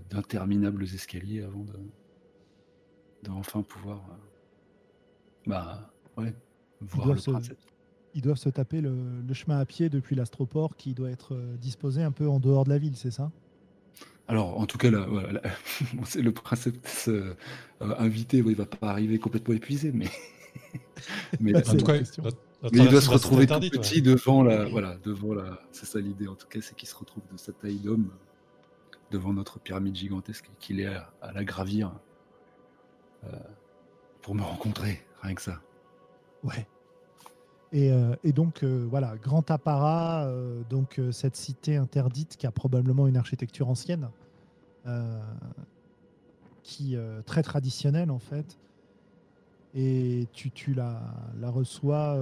d'interminables 0.09 0.83
escaliers 0.83 1.41
avant 1.41 1.63
de, 1.63 1.73
de 3.23 3.29
enfin 3.31 3.61
pouvoir 3.63 3.99
euh, 4.11 4.15
bah 5.47 5.91
ouais 6.17 6.33
voir 6.81 7.13
le 7.13 7.17
se- 7.17 7.31
principe. 7.31 7.57
Ils 8.13 8.21
doivent 8.21 8.37
se 8.37 8.49
taper 8.49 8.81
le, 8.81 9.21
le 9.21 9.33
chemin 9.33 9.59
à 9.59 9.65
pied 9.65 9.89
depuis 9.89 10.15
l'astroport 10.15 10.75
qui 10.75 10.93
doit 10.93 11.11
être 11.11 11.35
euh, 11.35 11.57
disposé 11.57 12.01
un 12.01 12.11
peu 12.11 12.27
en 12.29 12.39
dehors 12.39 12.63
de 12.63 12.69
la 12.69 12.77
ville, 12.77 12.95
c'est 12.95 13.11
ça? 13.11 13.31
Alors, 14.27 14.59
en 14.59 14.65
tout 14.65 14.77
cas, 14.77 14.89
là, 14.89 15.05
voilà, 15.07 15.33
là, 15.33 15.41
bon, 15.93 16.03
c'est 16.05 16.21
le 16.21 16.31
principe 16.31 16.81
de 16.81 16.87
ce, 16.87 17.11
euh, 17.11 17.35
invité, 17.79 18.41
bon, 18.41 18.49
il 18.49 18.55
va 18.55 18.65
pas 18.65 18.89
arriver 18.89 19.19
complètement 19.19 19.53
épuisé, 19.53 19.91
mais, 19.93 20.09
mais, 21.39 21.53
Bah, 21.53 21.61
En 21.67 21.77
tout 21.77 21.85
cas, 21.85 21.97
il 22.71 22.89
doit 22.89 23.01
se 23.01 23.09
retrouver 23.09 23.45
tout 23.45 23.53
ouais. 23.53 23.69
petit 23.69 24.01
devant 24.01 24.41
la, 24.41 24.65
voilà, 24.65 24.97
devant 25.03 25.33
la, 25.33 25.59
c'est 25.71 25.85
ça 25.85 25.99
l'idée 25.99 26.27
en 26.27 26.35
tout 26.35 26.47
cas, 26.47 26.59
c'est 26.61 26.75
qu'il 26.75 26.89
se 26.89 26.95
retrouve 26.95 27.23
de 27.31 27.37
sa 27.37 27.51
taille 27.51 27.77
d'homme 27.77 28.09
devant 29.11 29.33
notre 29.33 29.59
pyramide 29.59 29.95
gigantesque 29.95 30.45
et 30.45 30.57
qu'il 30.59 30.79
est 30.79 30.87
à, 30.87 31.13
à 31.21 31.31
la 31.31 31.43
gravir 31.43 31.91
euh, 33.25 33.37
pour 34.23 34.33
me 34.33 34.41
rencontrer, 34.41 35.05
rien 35.21 35.35
que 35.35 35.41
ça. 35.43 35.61
Ouais. 36.43 36.67
Et, 37.71 37.91
euh, 37.91 38.15
et 38.23 38.31
donc, 38.31 38.63
euh, 38.63 38.85
voilà, 38.89 39.15
grand 39.17 39.49
apparat, 39.51 40.25
euh, 40.25 40.63
donc 40.69 41.01
cette 41.11 41.35
cité 41.35 41.75
interdite 41.75 42.37
qui 42.37 42.47
a 42.47 42.51
probablement 42.51 43.07
une 43.07 43.17
architecture 43.17 43.67
ancienne, 43.69 44.07
qui 46.63 46.95
très 47.25 47.41
traditionnelle 47.43 48.11
en 48.11 48.19
fait. 48.19 48.57
Et 49.73 50.27
tu, 50.31 50.51
tu 50.51 50.73
la, 50.73 51.01
la 51.39 51.49
reçois, 51.49 52.17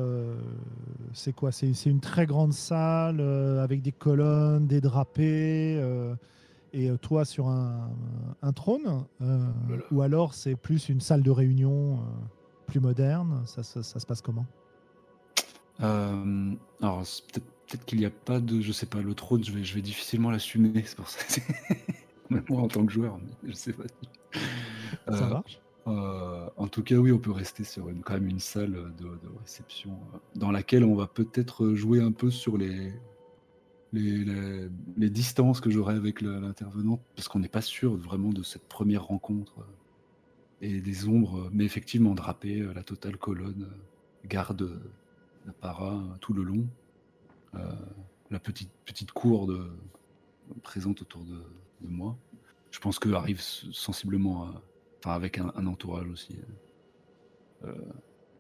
c'est 1.14 1.34
quoi? 1.34 1.52
C'est 1.52 1.86
une 1.86 2.00
très 2.00 2.26
grande 2.26 2.54
salle 2.54 3.20
avec 3.60 3.82
des 3.82 3.92
colonnes, 3.92 4.66
des 4.66 4.82
drapés, 4.82 5.80
et 6.74 6.90
toi 7.02 7.26
sur 7.26 7.50
un, 7.50 7.92
un 8.42 8.54
trône 8.54 9.04
euh. 9.22 9.48
Ou 9.92 10.02
alors 10.02 10.34
c'est 10.34 10.56
plus 10.56 10.90
une 10.90 11.02
salle 11.02 11.22
de 11.22 11.30
réunion 11.30 11.98
euh, 11.98 11.98
plus 12.66 12.80
moderne 12.80 13.44
ça, 13.46 13.62
ça- 13.62 13.84
ça 13.84 14.00
se 14.00 14.06
passe 14.08 14.22
comment? 14.22 14.46
Euh, 15.84 16.54
alors, 16.82 17.04
peut-être 17.34 17.86
qu'il 17.86 18.00
n'y 18.00 18.06
a 18.06 18.10
pas 18.12 18.40
de, 18.40 18.62
je 18.62 18.72
sais 18.72 18.86
pas, 18.86 19.02
le 19.02 19.14
trône, 19.14 19.44
je 19.44 19.52
vais, 19.52 19.64
je 19.64 19.76
vais 19.76 19.82
difficilement 19.82 20.32
l'assumer, 20.32 20.72
c'est 20.86 20.96
pour 20.96 21.10
ça. 21.10 21.20
Même 22.30 22.44
moi 22.50 22.62
en 22.62 22.68
tant 22.68 22.86
que 22.86 22.92
joueur, 22.92 23.18
mais 23.20 23.50
je 23.52 23.54
sais 23.56 23.74
pas. 23.74 23.84
Ça 25.10 25.26
Euh, 25.26 25.30
marche 25.30 25.60
Euh, 25.86 26.50
en 26.56 26.68
tout 26.70 26.82
cas, 26.82 26.96
oui, 26.96 27.12
on 27.12 27.20
peut 27.20 27.32
rester 27.34 27.66
sur 27.66 27.90
une, 27.90 28.02
quand 28.02 28.14
même 28.14 28.30
une 28.30 28.40
salle 28.40 28.72
de, 28.98 29.04
de 29.04 29.30
réception 29.42 29.92
euh, 30.14 30.18
dans 30.36 30.50
laquelle 30.52 30.86
on 30.86 30.96
va 30.96 31.08
peut-être 31.08 31.74
jouer 31.74 32.00
un 32.02 32.14
peu 32.14 32.32
sur 32.32 32.58
les, 32.58 32.94
les, 33.92 34.24
les- 34.24 34.70
les 34.96 35.10
distances 35.10 35.60
que 35.60 35.70
j'aurai 35.70 35.96
avec 35.96 36.22
le- 36.22 36.40
l'intervenant, 36.40 37.02
parce 37.18 37.28
qu'on 37.28 37.40
n'est 37.40 37.50
pas 37.50 37.62
sûr 37.62 37.98
vraiment 37.98 38.30
de 38.30 38.44
cette 38.44 38.64
première 38.70 39.04
rencontre 39.04 39.56
et 40.62 40.80
des 40.80 41.06
ombres, 41.10 41.50
mais 41.52 41.66
effectivement 41.66 42.16
drapées, 42.16 42.62
euh, 42.62 42.74
la 42.74 42.84
totale 42.84 43.18
colonne, 43.18 43.68
garde 44.26 44.80
l'apparat 45.46 45.94
euh, 45.96 46.18
tout 46.20 46.34
le 46.34 46.44
long, 46.44 46.68
euh, 47.56 47.60
la 48.32 48.40
petite, 48.40 48.72
petite 48.86 49.12
cour 49.12 49.48
de, 49.48 49.70
présente 50.64 51.02
autour 51.02 51.24
de, 51.24 51.42
de 51.82 51.88
moi. 51.88 52.18
Je 52.72 52.80
pense 52.80 53.00
que 53.00 53.10
arrive 53.10 53.42
sensiblement 53.42 54.46
à 54.46 54.62
enfin 55.00 55.16
avec 55.16 55.38
un, 55.38 55.52
un 55.56 55.68
entourage 55.68 56.08
aussi, 56.08 56.38
euh, 57.66 57.74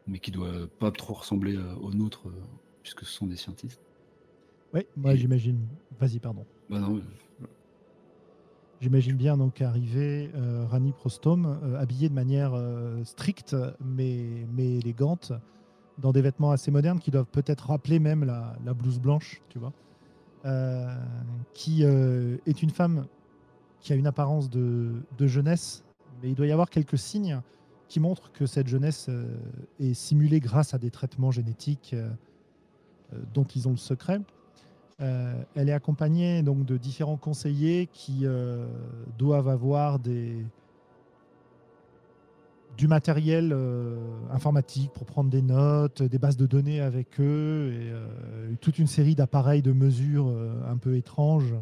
mais 0.07 0.19
qui 0.19 0.31
doit 0.31 0.67
pas 0.79 0.91
trop 0.91 1.13
ressembler 1.13 1.55
euh, 1.55 1.75
au 1.75 1.93
nôtre, 1.93 2.27
euh, 2.29 2.41
puisque 2.81 3.01
ce 3.05 3.11
sont 3.11 3.27
des 3.27 3.35
scientistes. 3.35 3.81
Oui, 4.73 4.81
moi 4.95 5.13
Et- 5.13 5.17
j'imagine. 5.17 5.67
Vas-y, 5.99 6.19
pardon. 6.19 6.45
Bah 6.69 6.79
non, 6.79 7.01
J'imagine 8.81 9.15
bien 9.15 9.37
donc 9.37 9.61
arriver 9.61 10.29
euh, 10.35 10.65
Rani 10.65 10.91
Prostome 10.91 11.45
euh, 11.63 11.79
habillé 11.79 12.09
de 12.09 12.13
manière 12.13 12.53
stricte 13.05 13.55
mais, 13.79 14.45
mais 14.53 14.75
élégante 14.79 15.31
dans 15.97 16.11
des 16.11 16.21
vêtements 16.21 16.51
assez 16.51 16.71
modernes 16.71 16.99
qui 16.99 17.11
doivent 17.11 17.27
peut-être 17.31 17.67
rappeler 17.67 17.99
même 17.99 18.23
la, 18.23 18.73
blouse 18.73 18.99
blanche, 18.99 19.41
tu 19.49 19.59
vois, 19.59 19.71
Euh, 20.45 20.93
qui 21.53 21.85
euh, 21.85 22.35
est 22.45 22.61
une 22.61 22.69
femme 22.69 23.05
qui 23.79 23.93
a 23.93 23.95
une 23.95 24.07
apparence 24.07 24.49
de, 24.49 25.03
jeunesse, 25.19 25.85
mais 26.21 26.29
il 26.29 26.35
doit 26.35 26.47
y 26.47 26.51
avoir 26.51 26.69
quelques 26.69 26.97
signes 26.97 27.39
qui 27.87 28.01
montrent 28.01 28.29
que 28.33 28.45
cette 28.45 28.67
jeunesse 28.67 29.07
euh, 29.07 29.37
est 29.79 29.93
simulée 29.93 30.41
grâce 30.41 30.73
à 30.73 30.77
des 30.77 30.91
traitements 30.91 31.31
génétiques 31.31 31.95
dont 33.33 33.43
ils 33.43 33.67
ont 33.67 33.71
le 33.71 33.77
secret. 33.77 34.19
Elle 34.99 35.69
est 35.69 35.73
accompagnée 35.73 36.43
donc 36.43 36.65
de 36.65 36.77
différents 36.77 37.17
conseillers 37.17 37.87
qui 37.91 38.25
doivent 39.17 39.49
avoir 39.49 39.99
des 39.99 40.45
du 42.77 42.87
matériel 42.87 43.51
euh, 43.53 43.95
informatique 44.31 44.91
pour 44.93 45.05
prendre 45.05 45.29
des 45.29 45.41
notes, 45.41 46.01
des 46.01 46.17
bases 46.17 46.37
de 46.37 46.45
données 46.45 46.81
avec 46.81 47.19
eux, 47.19 47.71
et 47.71 47.91
euh, 47.91 48.53
toute 48.61 48.79
une 48.79 48.87
série 48.87 49.15
d'appareils 49.15 49.61
de 49.61 49.71
mesure 49.71 50.27
euh, 50.27 50.53
un 50.67 50.77
peu 50.77 50.95
étranges, 50.95 51.53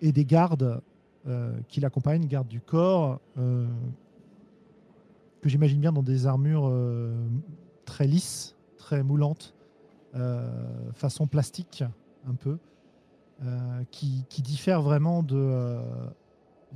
et 0.00 0.12
des 0.12 0.24
gardes 0.24 0.80
qui 1.68 1.80
l'accompagnent, 1.80 2.26
gardes 2.26 2.48
du 2.48 2.62
corps, 2.62 3.20
que 3.36 3.68
j'imagine 5.44 5.78
bien 5.78 5.92
dans 5.92 6.02
des 6.02 6.26
armures 6.26 6.72
très 7.84 8.06
lisses, 8.06 8.56
très 8.78 9.02
moulantes, 9.02 9.54
façon 10.94 11.26
plastique 11.26 11.84
un 12.26 12.34
peu, 12.34 12.56
qui, 13.90 14.24
qui 14.30 14.40
diffère 14.40 14.80
vraiment 14.80 15.22
de, 15.22 15.76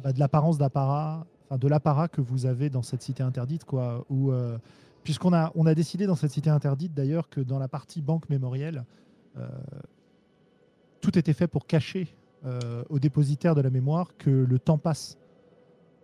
bah, 0.03 0.13
de 0.13 0.19
l'apparence 0.19 0.59
d'apparat, 0.59 1.25
enfin 1.53 1.59
de 1.59 1.69
l'apparat 1.69 2.09
que 2.09 2.21
vous 2.21 2.47
avez 2.47 2.71
dans 2.71 2.83
cette 2.83 3.03
cité 3.03 3.23
interdite, 3.23 3.65
quoi. 3.65 4.07
Où, 4.09 4.33
euh, 4.33 4.59
puisqu'on 5.05 5.33
a, 5.33 5.53
on 5.55 5.67
a 5.67 5.75
décidé 5.75 6.07
dans 6.07 6.15
cette 6.15 6.31
cité 6.31 6.51
interdite 6.51 6.95
d'ailleurs 6.95 7.29
que 7.29 7.41
dans 7.41 7.59
la 7.59 7.69
partie 7.69 8.01
banque 8.01 8.29
mémorielle, 8.31 8.85
euh, 9.37 9.49
tout 11.01 11.19
était 11.19 11.33
fait 11.33 11.49
pour 11.49 11.67
cacher 11.67 12.15
euh, 12.45 12.85
aux 12.89 12.99
dépositaires 12.99 13.55
de 13.55 13.61
la 13.61 13.71
mémoire 13.71 14.17
que 14.17 14.31
le 14.31 14.59
temps 14.59 14.79
passe. 14.79 15.19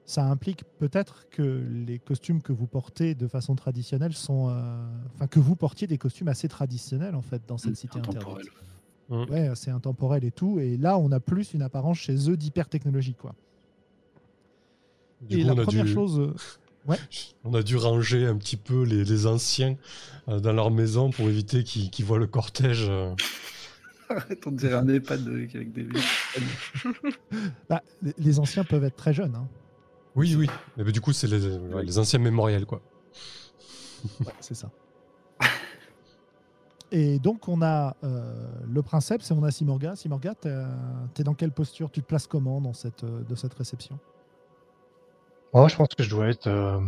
Ça 0.04 0.24
implique 0.24 0.64
peut-être 0.78 1.28
que 1.30 1.42
les 1.42 1.98
costumes 1.98 2.42
que 2.42 2.52
vous 2.52 2.66
portez 2.66 3.14
de 3.14 3.28
façon 3.28 3.54
traditionnelle 3.54 4.14
sont, 4.14 4.48
euh, 4.48 4.52
enfin 5.14 5.26
que 5.26 5.38
vous 5.38 5.54
portiez 5.54 5.86
des 5.86 5.98
costumes 5.98 6.28
assez 6.28 6.48
traditionnels 6.48 7.14
en 7.14 7.22
fait 7.22 7.42
dans 7.46 7.58
cette 7.58 7.76
cité 7.76 7.98
interdite. 7.98 8.22
intemporel. 8.22 8.46
Ouais, 9.30 9.50
c'est 9.54 9.70
intemporel 9.70 10.24
et 10.24 10.30
tout. 10.30 10.58
Et 10.58 10.76
là, 10.76 10.98
on 10.98 11.12
a 11.12 11.20
plus 11.20 11.54
une 11.54 11.62
apparence 11.62 11.98
chez 11.98 12.30
eux 12.30 12.36
d'hyper-technologie. 12.36 13.14
Quoi. 13.14 13.34
Du 15.20 15.36
et 15.38 15.40
coup, 15.42 15.46
la 15.48 15.54
on 15.54 15.58
a 15.58 15.62
première 15.64 15.84
dû- 15.84 15.92
chose. 15.94 16.20
euh, 16.20 16.94
On 17.44 17.54
a 17.54 17.62
dû 17.62 17.76
ranger 17.76 18.26
un 18.26 18.36
petit 18.36 18.56
peu 18.56 18.82
les, 18.84 19.04
les 19.04 19.26
anciens 19.26 19.76
euh, 20.28 20.40
dans 20.40 20.52
leur 20.52 20.70
maison 20.70 21.10
pour 21.10 21.28
éviter 21.28 21.64
qu'ils 21.64 22.04
voient 22.04 22.18
le 22.18 22.26
cortège. 22.26 22.86
euh. 22.88 23.14
Arrête, 24.08 24.46
on 24.46 24.52
dirait 24.52 24.74
un 24.74 24.88
EHPAD 24.88 25.28
avec 25.28 25.72
des 25.72 25.86
bah, 27.68 27.82
les- 28.16 28.38
anciens 28.38 28.64
peuvent 28.64 28.84
être 28.84 28.96
très 28.96 29.12
jeunes. 29.12 29.34
hein. 29.34 29.46
Oui, 30.14 30.34
oui. 30.34 30.48
Mais 30.76 30.84
bah, 30.84 30.90
du 30.92 31.00
coup, 31.02 31.12
c'est 31.12 31.26
les, 31.26 31.56
ouais, 31.58 31.84
les 31.84 31.98
anciens 31.98 32.18
mémoriels, 32.18 32.64
quoi. 32.64 32.80
Ouais, 34.20 34.32
c'est 34.40 34.54
ça. 34.54 34.70
Et 36.90 37.18
donc, 37.18 37.48
on 37.48 37.60
a 37.60 37.94
euh, 38.02 38.48
le 38.66 38.82
princeps 38.82 39.30
et 39.30 39.34
on 39.34 39.42
a 39.42 39.50
Simorga. 39.50 39.94
Simorga, 39.94 40.34
tu 40.42 40.48
es 40.48 41.22
dans 41.24 41.34
quelle 41.34 41.52
posture? 41.52 41.90
Tu 41.90 42.00
te 42.00 42.06
places 42.06 42.26
comment 42.26 42.62
dans 42.62 42.72
cette, 42.72 43.04
de 43.04 43.34
cette 43.34 43.52
réception? 43.52 43.98
Moi, 45.52 45.68
je 45.68 45.76
pense 45.76 45.88
que 45.96 46.02
je 46.02 46.08
dois 46.10 46.28
être 46.28 46.46
euh, 46.46 46.80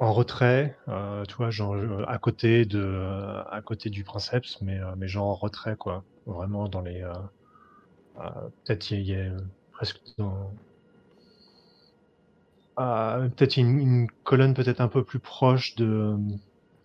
en 0.00 0.12
retrait, 0.12 0.76
euh, 0.88 1.24
tu 1.26 1.34
vois, 1.36 1.50
genre 1.50 1.74
euh, 1.76 2.04
à 2.08 2.18
côté 2.18 2.64
de, 2.64 3.42
à 3.50 3.60
côté 3.62 3.88
du 3.90 4.02
princeps, 4.04 4.56
mais, 4.62 4.78
mais 4.96 5.06
genre 5.08 5.28
en 5.28 5.34
retrait, 5.34 5.76
quoi. 5.76 6.04
Vraiment 6.26 6.68
dans 6.68 6.80
les. 6.80 7.04
peut-être 8.64 8.90
il 8.92 9.02
y, 9.02 9.14
a- 9.14 9.36
presque 9.72 10.00
dans. 10.18 10.54
Peut-être 12.76 13.56
une, 13.58 13.78
une 13.78 14.06
colonne 14.24 14.54
peut-être 14.54 14.80
un 14.80 14.88
peu 14.88 15.04
plus 15.04 15.20
proche 15.20 15.74
de 15.76 16.16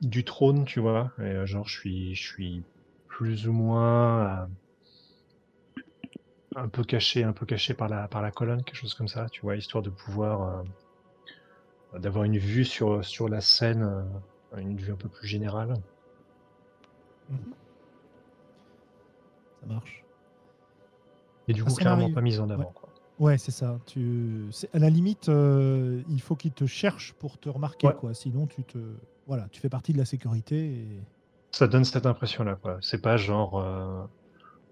du 0.01 0.23
trône, 0.25 0.65
tu 0.65 0.79
vois. 0.79 1.13
Et 1.21 1.45
genre, 1.47 1.67
je 1.67 1.79
suis, 1.79 2.15
je 2.15 2.23
suis 2.27 2.65
plus 3.07 3.47
ou 3.47 3.53
moins 3.53 4.47
un 6.55 6.69
peu 6.69 6.83
caché, 6.83 7.23
un 7.23 7.33
peu 7.33 7.45
caché 7.45 7.73
par 7.73 7.89
la, 7.89 8.07
par 8.07 8.21
la 8.21 8.31
colonne, 8.31 8.63
quelque 8.63 8.77
chose 8.77 8.93
comme 8.93 9.07
ça, 9.07 9.27
tu 9.29 9.41
vois, 9.41 9.55
histoire 9.57 9.83
de 9.83 9.89
pouvoir 9.89 10.63
euh, 11.93 11.99
d'avoir 11.99 12.23
une 12.23 12.37
vue 12.37 12.65
sur, 12.65 13.03
sur 13.03 13.29
la 13.29 13.41
scène, 13.41 13.83
euh, 13.83 14.57
une 14.57 14.77
vue 14.77 14.93
un 14.93 14.97
peu 14.97 15.09
plus 15.09 15.27
générale. 15.27 15.73
Ça 19.61 19.67
marche. 19.67 20.03
Et 21.47 21.53
du 21.53 21.61
Ah, 21.61 21.65
coup, 21.65 21.75
clairement 21.75 22.11
pas 22.11 22.21
mise 22.21 22.39
en 22.39 22.49
avant. 22.49 22.63
Ouais. 22.63 22.69
Quoi. 22.73 22.89
Ouais, 23.19 23.37
c'est 23.37 23.51
ça. 23.51 23.79
Tu... 23.85 24.45
À 24.73 24.79
la 24.79 24.89
limite, 24.89 25.29
euh, 25.29 26.01
il 26.09 26.21
faut 26.21 26.35
qu'ils 26.35 26.51
te 26.51 26.65
cherchent 26.65 27.13
pour 27.13 27.37
te 27.37 27.49
remarquer. 27.49 27.87
Ouais. 27.87 27.93
Quoi. 27.93 28.13
Sinon, 28.13 28.47
tu, 28.47 28.63
te... 28.63 28.77
voilà, 29.27 29.47
tu 29.51 29.61
fais 29.61 29.69
partie 29.69 29.93
de 29.93 29.97
la 29.97 30.05
sécurité. 30.05 30.65
Et... 30.65 30.87
Ça 31.51 31.67
donne 31.67 31.85
cette 31.85 32.05
impression-là, 32.05 32.55
quoi. 32.55 32.77
C'est 32.81 33.01
pas 33.01 33.17
genre, 33.17 34.09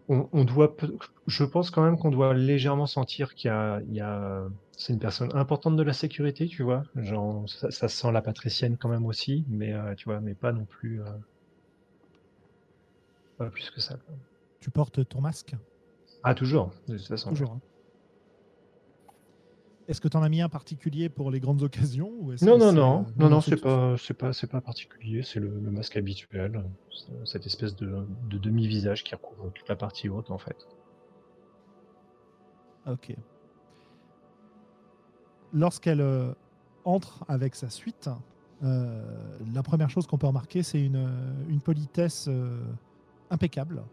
On, 0.08 0.30
on 0.34 0.44
doit, 0.46 0.76
peu- 0.76 0.98
je 1.28 1.44
pense 1.44 1.70
quand 1.72 1.84
même 1.84 1.98
qu'on 1.98 2.12
doit 2.12 2.34
légèrement 2.34 2.86
sentir 2.88 3.34
qu'il 3.36 3.48
y 3.50 3.52
a, 3.52 3.82
il 3.88 3.94
y 3.94 4.02
a, 4.02 4.46
c'est 4.78 4.94
une 4.94 5.00
personne 5.00 5.36
importante 5.36 5.76
de 5.78 5.84
la 5.84 5.94
sécurité, 5.94 6.48
tu 6.48 6.64
vois. 6.64 6.84
Genre, 6.96 7.48
ça, 7.50 7.72
ça 7.72 7.88
sent 7.88 8.12
la 8.12 8.22
patricienne 8.22 8.78
quand 8.78 8.90
même 8.90 9.06
aussi, 9.06 9.46
mais 9.50 9.74
euh, 9.74 9.96
tu 9.96 10.06
vois, 10.10 10.20
mais 10.22 10.36
pas 10.36 10.52
non 10.54 10.66
plus, 10.66 11.02
euh, 11.02 11.06
pas 13.38 13.50
plus 13.52 13.70
que 13.70 13.80
ça. 13.82 13.98
Tu 14.60 14.72
portes 14.72 15.08
ton 15.08 15.22
masque? 15.22 15.56
Ah, 16.24 16.36
toujours, 16.36 16.74
de 16.88 16.98
toute 16.98 17.08
façon. 17.08 17.30
Toujours. 17.32 17.54
hein. 17.54 17.62
Est-ce 19.88 20.00
que 20.00 20.08
tu 20.08 20.16
en 20.16 20.24
as 20.24 20.30
mis 20.30 20.42
un 20.42 20.50
particulier 20.50 21.10
pour 21.10 21.30
les 21.30 21.40
grandes 21.40 21.62
occasions 21.62 22.10
ou 22.20 22.34
Non, 22.42 22.58
non, 22.58 22.72
non, 22.72 23.02
euh, 23.02 23.12
non, 23.18 23.30
non, 23.30 23.42
c'est 23.42 23.58
pas, 23.62 23.96
c'est 23.98 24.14
pas, 24.14 24.32
c'est 24.32 24.48
pas 24.48 24.62
particulier, 24.62 25.24
c'est 25.24 25.40
le, 25.42 25.50
le 25.60 25.72
masque 25.72 25.98
habituel, 25.98 26.64
cette 27.26 27.46
espèce 27.46 27.76
de, 27.76 28.06
de 28.30 28.38
demi-visage 28.38 29.04
qui 29.04 29.14
recouvre 29.14 29.52
toute 29.52 29.68
la 29.68 29.76
partie 29.76 30.08
haute 30.08 30.32
en 30.32 30.38
fait. 30.38 30.56
Ok. 32.88 33.16
Lorsqu'elle 35.54 36.02
euh, 36.02 36.34
entre 36.86 37.26
avec 37.28 37.56
sa 37.56 37.70
suite, 37.70 38.10
euh, 38.64 39.04
la 39.54 39.64
première 39.64 39.90
chose 39.90 40.08
qu'on 40.08 40.18
peut 40.18 40.28
remarquer, 40.28 40.64
c'est 40.64 40.82
une, 40.82 41.10
une 41.50 41.60
politesse 41.62 42.28
euh, 42.30 42.64
impeccable. 43.30 43.84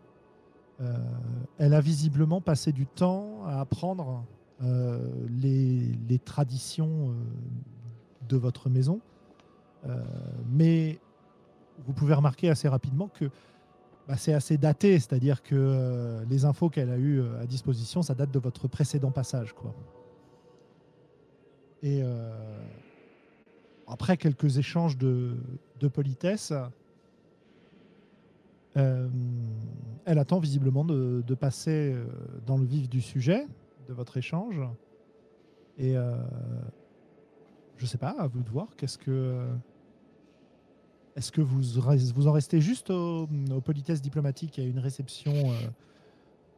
Elle 1.59 1.75
a 1.75 1.81
visiblement 1.83 2.41
passé 2.41 2.73
du 2.73 2.87
temps 2.87 3.45
à 3.45 3.61
apprendre 3.61 4.25
les, 4.63 5.99
les 6.09 6.19
traditions 6.19 7.11
euh, 7.11 7.15
de 8.29 8.37
votre 8.37 8.69
maison. 8.69 9.01
Euh, 9.87 10.03
mais 10.51 10.99
vous 11.87 11.93
pouvez 11.93 12.15
remarquer 12.15 12.51
assez 12.51 12.69
rapidement 12.69 13.09
que 13.09 13.31
bah, 14.07 14.17
c'est 14.17 14.33
assez 14.33 14.59
daté, 14.59 14.99
c'est-à-dire 14.99 15.43
que 15.43 15.55
euh, 15.55 16.25
les 16.29 16.45
infos 16.45 16.69
qu'elle 16.69 16.91
a 16.91 16.97
eues 16.97 17.21
euh, 17.21 17.41
à 17.41 17.47
disposition, 17.47 18.03
ça 18.03 18.15
date 18.15 18.31
de 18.31 18.39
votre 18.39 18.69
précédent 18.69 19.11
passage. 19.11 19.53
Quoi. 19.55 19.75
Et 21.83 22.01
euh, 22.03 22.63
après 23.87 24.17
quelques 24.17 24.59
échanges 24.59 24.99
de, 24.99 25.37
politesse, 25.93 26.53
euh, 28.77 29.09
elle 30.05 30.19
attend 30.19 30.39
visiblement 30.39 30.85
de, 30.85 31.35
passer 31.35 31.93
euh, 31.95 32.05
dans 32.47 32.59
le 32.59 32.65
vif 32.65 32.89
du 32.89 33.01
sujet 33.01 33.47
de 33.91 33.95
votre 33.95 34.17
échange. 34.17 34.61
Et 35.77 35.97
euh, 35.97 36.17
je 37.77 37.87
sais 37.87 37.99
pas, 37.99 38.11
à 38.19 38.29
vous 38.29 38.43
de 38.43 38.49
voir. 38.49 38.69
Qu'est-ce 38.77 38.97
que 38.99 39.47
est-ce 41.17 41.33
que 41.33 41.41
vous, 41.41 41.61
vous 42.15 42.29
en 42.29 42.33
restez 42.33 42.61
juste 42.61 42.89
au- 42.91 43.27
aux 43.53 43.61
politesses 43.61 44.01
diplomatiques 44.01 44.59
et 44.59 44.63
à 44.63 44.67
une 44.67 44.79
réception 44.79 45.33
euh, 45.35 45.55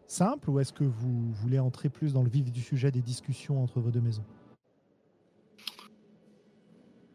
simple, 0.07 0.51
ou 0.51 0.61
est-ce 0.61 0.75
que 0.75 0.85
vous 0.85 1.33
voulez 1.33 1.59
entrer 1.59 1.89
plus 1.89 2.13
dans 2.13 2.23
le 2.23 2.29
vif 2.29 2.53
du 2.53 2.61
sujet 2.61 2.91
des 2.91 3.01
discussions 3.01 3.63
entre 3.63 3.81
vos 3.81 3.91
deux 3.91 4.03
maisons? 4.03 4.25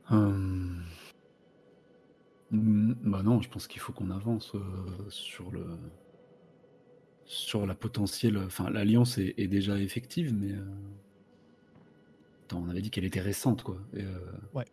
Mm, 0.09 0.81
Bah 3.03 3.21
non, 3.23 3.41
je 3.41 3.49
pense 3.49 3.67
qu'il 3.67 3.81
faut 3.81 3.93
qu'on 3.93 4.09
avance 4.09 4.55
euh, 4.55 5.09
sur 5.09 5.51
le 5.51 5.65
sur 7.27 7.67
la 7.67 7.75
potentielle. 7.75 8.37
Enfin, 8.37 8.69
l'alliance 8.69 9.17
est, 9.17 9.35
est 9.37 9.47
déjà 9.47 9.77
effective, 9.77 10.33
mais 10.33 10.53
euh, 10.53 10.63
attends, 12.45 12.63
on 12.65 12.69
avait 12.69 12.81
dit 12.81 12.89
qu'elle 12.89 13.05
était 13.05 13.21
récente, 13.21 13.63
quoi. 13.63 13.77
Et, 13.93 14.03
euh, 14.03 14.19
Ouais. 14.53 14.65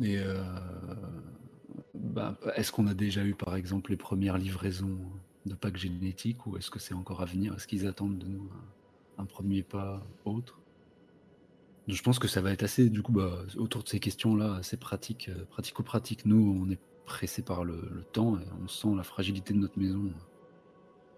Et 0.00 0.18
euh, 0.18 0.42
bah, 1.94 2.36
est-ce 2.56 2.72
qu'on 2.72 2.86
a 2.88 2.94
déjà 2.94 3.24
eu, 3.24 3.34
par 3.34 3.54
exemple, 3.56 3.90
les 3.90 3.96
premières 3.96 4.38
livraisons 4.38 4.98
de 5.46 5.54
packs 5.54 5.76
génétiques, 5.76 6.46
ou 6.46 6.56
est-ce 6.56 6.70
que 6.70 6.78
c'est 6.78 6.94
encore 6.94 7.22
à 7.22 7.26
venir? 7.26 7.54
Est-ce 7.54 7.66
qu'ils 7.66 7.86
attendent 7.86 8.18
de 8.18 8.26
nous 8.26 8.50
un, 9.18 9.22
un 9.22 9.24
premier 9.24 9.62
pas 9.62 10.04
autre? 10.24 10.60
Je 11.86 12.02
pense 12.02 12.18
que 12.18 12.28
ça 12.28 12.40
va 12.40 12.50
être 12.50 12.62
assez, 12.62 12.90
du 12.90 13.02
coup, 13.02 13.12
bah, 13.12 13.44
autour 13.56 13.82
de 13.82 13.88
ces 13.88 14.00
questions-là, 14.00 14.56
assez 14.56 14.76
pratique, 14.76 15.30
pratico-pratique. 15.50 16.26
Nous, 16.26 16.58
on 16.60 16.70
est 16.70 16.80
pressé 17.04 17.42
par 17.42 17.64
le, 17.64 17.88
le 17.92 18.02
temps 18.02 18.38
et 18.38 18.44
on 18.62 18.68
sent 18.68 18.88
la 18.96 19.02
fragilité 19.04 19.52
de 19.54 19.58
notre 19.58 19.78
maison 19.78 20.10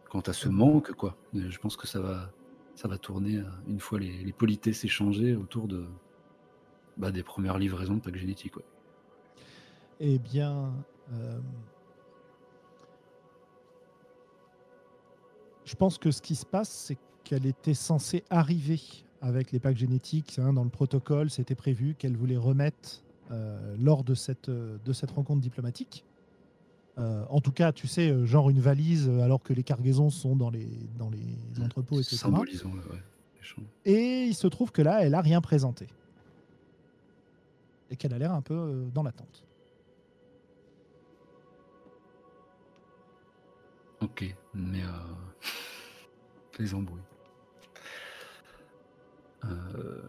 quant 0.08 0.20
à 0.20 0.32
ce 0.32 0.48
manque, 0.48 0.92
quoi. 0.92 1.16
Je 1.34 1.58
pense 1.58 1.76
que 1.76 1.86
ça 1.86 2.00
va, 2.00 2.30
ça 2.74 2.88
va 2.88 2.98
tourner 2.98 3.38
euh, 3.38 3.44
une 3.68 3.80
fois 3.80 3.98
les, 3.98 4.24
les 4.24 4.32
politesses 4.32 4.84
échangées 4.84 5.34
autour 5.34 5.68
de, 5.68 5.86
bah, 6.96 7.10
des 7.10 7.22
premières 7.22 7.58
livraisons 7.58 7.94
de 7.94 8.00
packs 8.00 8.16
génétiques. 8.16 8.54
Eh 10.00 10.18
bien, 10.18 10.72
euh, 11.12 11.40
je 15.64 15.74
pense 15.74 15.98
que 15.98 16.10
ce 16.10 16.22
qui 16.22 16.34
se 16.34 16.46
passe, 16.46 16.68
c'est 16.68 16.98
qu'elle 17.24 17.46
était 17.46 17.74
censée 17.74 18.24
arriver 18.30 18.80
avec 19.20 19.52
les 19.52 19.58
packs 19.58 19.76
génétiques 19.76 20.38
hein, 20.38 20.52
dans 20.52 20.64
le 20.64 20.70
protocole. 20.70 21.30
C'était 21.30 21.54
prévu 21.54 21.94
qu'elle 21.94 22.16
voulait 22.16 22.36
remettre 22.36 23.02
euh, 23.30 23.76
lors 23.78 24.04
de 24.04 24.14
cette 24.14 24.50
rencontre 25.14 25.40
diplomatique. 25.40 26.04
Euh, 26.98 27.24
en 27.28 27.40
tout 27.40 27.52
cas, 27.52 27.72
tu 27.72 27.86
sais, 27.86 28.10
euh, 28.10 28.24
genre 28.24 28.48
une 28.48 28.60
valise, 28.60 29.08
euh, 29.08 29.20
alors 29.20 29.42
que 29.42 29.52
les 29.52 29.62
cargaisons 29.62 30.08
sont 30.08 30.34
dans 30.34 30.48
les, 30.48 30.68
dans 30.98 31.10
les 31.10 31.62
entrepôts, 31.62 32.00
etc. 32.00 32.16
Symbolisons-le, 32.16 32.80
ouais. 32.90 33.02
l'échange. 33.36 33.64
Et 33.84 34.24
il 34.24 34.34
se 34.34 34.46
trouve 34.46 34.72
que 34.72 34.80
là, 34.80 35.04
elle 35.04 35.14
a 35.14 35.20
rien 35.20 35.40
présenté. 35.40 35.88
Et 37.90 37.96
qu'elle 37.96 38.14
a 38.14 38.18
l'air 38.18 38.32
un 38.32 38.40
peu 38.40 38.86
dans 38.94 39.02
l'attente. 39.02 39.44
Ok, 44.00 44.34
mais 44.54 44.82
euh... 44.82 44.88
les 46.58 46.74
embrouilles. 46.74 47.00
Euh, 49.44 50.02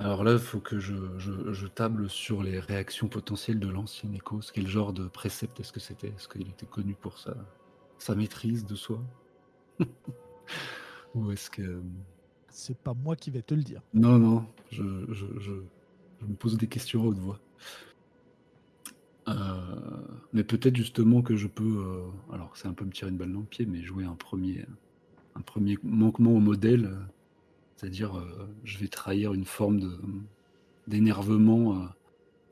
Alors 0.00 0.22
là, 0.22 0.32
il 0.32 0.38
faut 0.38 0.60
que 0.60 0.78
je, 0.78 0.94
je- 1.18 1.52
je 1.52 1.66
table 1.66 2.08
sur 2.08 2.42
les 2.42 2.60
réactions 2.60 3.08
potentielles 3.08 3.58
de 3.58 3.68
l'ancien 3.68 4.12
Écosse. 4.12 4.52
Quel 4.52 4.68
genre 4.68 4.92
de 4.92 5.08
précepte 5.08 5.58
est-ce 5.58 5.72
que 5.72 5.80
c'était? 5.80 6.08
Est-ce 6.08 6.28
qu'il 6.28 6.48
était 6.48 6.66
connu 6.66 6.94
pour 6.94 7.18
sa, 7.18 7.34
sa 7.98 8.14
maîtrise 8.14 8.64
de 8.64 8.76
soi? 8.76 9.02
Ou 11.14 11.32
est-ce 11.32 11.50
que... 11.50 11.82
C'est 12.48 12.78
pas 12.78 12.94
moi 12.94 13.16
qui 13.16 13.30
vais 13.30 13.42
te 13.42 13.54
le 13.54 13.62
dire. 13.62 13.82
Non, 13.92 14.18
non, 14.18 14.46
je, 14.70 14.82
je, 15.12 15.26
me 16.26 16.34
pose 16.34 16.56
des 16.56 16.66
questions 16.68 17.02
à 17.02 17.06
haute 17.06 17.18
voix. 17.18 17.40
Euh, 19.28 19.34
mais 20.32 20.42
peut-être 20.44 20.76
justement 20.76 21.22
que 21.22 21.36
je 21.36 21.46
peux, 21.48 21.64
euh, 21.64 22.34
alors 22.34 22.56
c'est 22.56 22.66
un 22.68 22.72
peu 22.72 22.84
me 22.84 22.90
tirer 22.90 23.10
une 23.10 23.16
balle 23.18 23.32
dans 23.32 23.40
le 23.40 23.46
pied, 23.46 23.66
mais 23.66 23.82
jouer 23.82 24.04
un 24.04 24.14
premier, 24.14 24.64
un 25.34 25.42
premier 25.42 25.76
manquement 25.82 26.32
au 26.32 26.40
modèle, 26.40 26.86
euh, 26.86 26.98
c'est-à-dire 27.78 28.18
euh, 28.18 28.48
je 28.64 28.76
vais 28.78 28.88
trahir 28.88 29.32
une 29.34 29.44
forme 29.44 29.96
d'énervement 30.88 31.76
euh, 31.76 31.86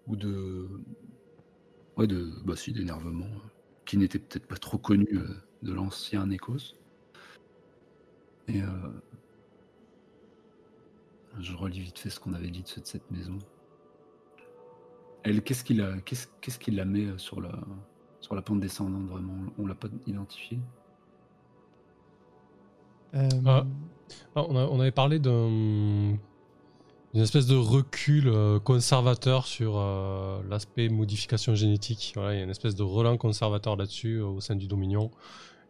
ou 0.07 0.15
de, 0.15 0.69
ouais, 1.97 2.07
de, 2.07 2.31
bah 2.45 2.55
si, 2.55 2.73
d'énervement 2.73 3.27
euh, 3.27 3.49
qui 3.87 3.99
n'était 3.99 4.21
peut-être 4.21 4.47
pas 4.47 4.57
trop 4.57 4.79
connu 4.79 5.19
de 5.63 5.73
l'ancien 5.73 6.31
Écosse. 6.31 6.77
Et 8.47 8.61
je 11.41 11.53
relis 11.55 11.81
vite 11.81 11.99
fait 11.99 12.11
ce 12.11 12.21
qu'on 12.21 12.33
avait 12.33 12.51
dit 12.51 12.63
de 12.63 12.69
cette, 12.69 13.11
maison. 13.11 13.39
Elle, 15.25 15.43
qu'est-ce 15.43 15.65
qu'il 15.65 15.83
a, 15.83 15.99
qu'est-ce, 16.03 16.59
qu'il 16.61 16.77
la 16.77 16.85
met 16.85 17.19
sur 17.19 17.41
la, 17.41 17.59
sur 18.21 18.37
la 18.37 18.43
pente 18.43 18.61
descendante 18.61 19.09
vraiment? 19.09 19.53
On 19.59 19.67
l'a 19.67 19.75
pas 19.75 19.89
identifié. 20.07 20.61
Euh, 23.15 23.29
Ah. 23.45 23.65
Ah, 24.35 24.45
on, 24.49 24.57
a- 24.57 24.67
on 24.67 24.79
avait 24.81 24.93
parlé 24.93 25.19
d'un- 25.19 25.49
d'une 27.15 27.23
espèce 27.23 27.47
de 27.47 27.57
recul 27.57 28.29
euh, 28.29 28.59
conservateur 28.61 29.47
sur 29.47 29.77
euh, 29.79 30.41
l'aspect 30.49 30.89
modification 30.89 31.55
génétique. 31.55 32.13
Voilà, 32.15 32.35
il 32.35 32.39
y 32.39 32.41
a 32.41 32.45
une 32.45 32.51
espèce 32.51 32.75
de 32.75 32.83
relent 32.83 33.17
conservateur 33.17 33.77
là-dessus 33.77 34.17
euh, 34.19 34.27
au 34.27 34.41
sein 34.41 34.55
du 34.55 34.67
Dominion. 34.69 35.11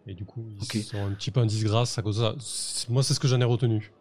Et 0.09 0.15
du 0.15 0.25
coup, 0.25 0.45
ils 0.75 0.83
sont 0.83 1.05
un 1.05 1.13
petit 1.13 1.31
peu 1.31 1.41
en 1.41 1.47
disgrâce 1.47 1.99
à 1.99 2.03
cause 2.03 2.19
de 2.19 2.23
ça. 2.23 2.35
C'est- 2.41 2.89
Moi, 2.91 3.03
c'est 3.03 3.15
ce 3.15 3.21
que 3.21 3.29
j'en 3.29 3.41
ai 3.41 3.45
retenu. 3.45 3.93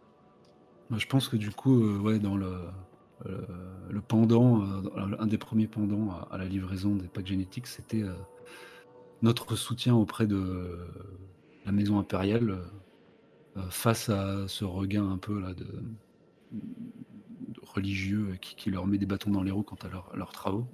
Je 0.90 1.06
pense 1.06 1.28
que 1.28 1.36
du 1.36 1.50
coup, 1.50 1.82
euh, 1.82 1.98
ouais, 1.98 2.18
dans 2.18 2.36
le, 2.36 2.52
le 3.90 4.00
pendant, 4.00 4.62
euh, 4.62 4.82
un 5.18 5.26
des 5.26 5.38
premiers 5.38 5.66
pendants 5.66 6.10
à, 6.10 6.28
à 6.34 6.38
la 6.38 6.44
livraison 6.44 6.94
des 6.96 7.08
packs 7.08 7.26
génétiques, 7.26 7.66
c'était 7.66 8.02
euh, 8.02 8.12
notre 9.22 9.56
soutien 9.56 9.94
auprès 9.94 10.26
de 10.26 10.78
la 11.64 11.72
maison 11.72 11.98
impériale 11.98 12.58
face 13.70 14.08
à 14.08 14.48
ce 14.48 14.64
regain 14.64 15.08
un 15.10 15.18
peu 15.18 15.40
là 15.40 15.54
de, 15.54 15.66
de 16.52 17.60
religieux 17.62 18.36
qui, 18.40 18.54
qui 18.56 18.70
leur 18.70 18.86
met 18.86 18.98
des 18.98 19.06
bâtons 19.06 19.30
dans 19.30 19.42
les 19.42 19.50
roues 19.50 19.62
quant 19.62 19.76
à, 19.82 19.88
leur- 19.88 20.12
à 20.12 20.16
leurs 20.16 20.32
travaux. 20.32 20.66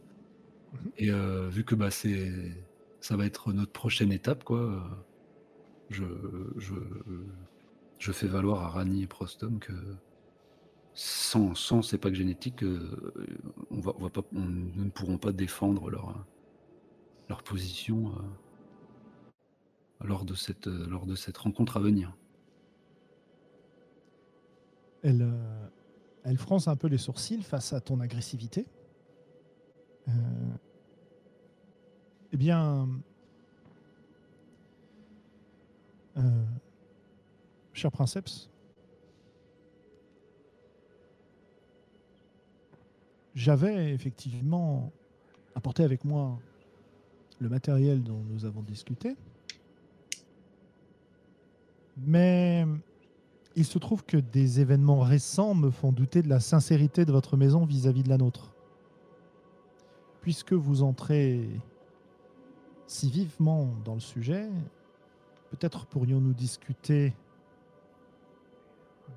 Mhm. 0.73 0.93
Et 0.99 1.11
euh, 1.13 1.49
vu 1.51 1.65
que 1.65 1.75
bah, 1.75 1.91
c'est, 1.91 2.33
ça 3.01 3.17
va 3.17 3.27
être 3.27 3.53
notre 3.53 3.73
prochaine 3.73 4.13
étape, 4.13 4.45
quoi. 4.45 4.61
euh, 4.61 4.81
Je, 5.91 6.05
je, 6.57 6.75
je 7.99 8.13
fais 8.13 8.27
valoir 8.27 8.63
à 8.63 8.69
Rani 8.69 9.03
et 9.03 9.07
Prostom 9.07 9.59
que 9.59 9.73
sans, 10.95 11.55
sans 11.55 11.83
ces 11.83 11.99
packs 11.99 12.15
génétiques, 12.15 12.63
euh, 12.65 12.91
on 13.71 13.81
va, 13.81 13.93
on 13.99 14.03
va 14.03 14.11
pas, 14.11 14.23
on- 14.35 14.41
nous 14.41 14.85
ne 14.85 14.91
pourrons 14.91 15.19
pas 15.19 15.33
défendre 15.33 15.91
leur, 15.91 16.15
leur 17.29 17.43
position. 17.43 18.13
euh. 18.17 18.23
lors 20.05 20.27
de 20.27 20.35
cette, 20.35 20.67
euh, 20.67 20.87
lors 20.87 21.07
de 21.07 21.15
cette 21.15 21.39
rencontre 21.39 21.79
à 21.79 21.81
venir. 21.81 22.15
Elle, 25.03 25.23
euh, 25.23 25.69
elle 26.25 26.39
fronce 26.39 26.69
un 26.69 26.77
peu 26.77 26.87
les 26.87 26.99
sourcils 26.99 27.43
face 27.43 27.73
à 27.73 27.81
ton 27.81 28.01
agressivité. 28.01 28.67
Euh, 30.09 30.13
eh 32.33 32.37
bien, 32.37 32.89
euh, 36.17 36.45
cher 37.73 37.91
princeps, 37.91 38.49
j'avais 43.35 43.93
effectivement 43.93 44.93
apporté 45.55 45.83
avec 45.83 46.05
moi 46.05 46.39
le 47.41 47.49
matériel 47.49 48.03
dont 48.03 48.23
nous 48.29 48.45
avons 48.45 48.63
discuté. 48.63 49.17
Mais 51.97 52.65
il 53.57 53.65
se 53.65 53.79
trouve 53.79 54.05
que 54.05 54.17
des 54.17 54.61
événements 54.61 55.01
récents 55.01 55.55
me 55.55 55.71
font 55.71 55.93
douter 55.93 56.23
de 56.23 56.29
la 56.29 56.41
sincérité 56.41 57.05
de 57.05 57.13
votre 57.13 57.37
maison 57.37 57.65
vis-à-vis 57.65 58.03
de 58.03 58.09
la 58.09 58.19
nôtre. 58.19 58.55
Puisque 60.21 60.53
vous 60.53 60.83
entrez 60.83 61.49
si 62.87 63.11
vivement 63.11 63.71
dans 63.85 63.95
le 63.95 64.01
sujet, 64.01 64.49
peut-être 65.51 65.87
pourrions-nous 65.87 66.35
discuter 66.35 67.15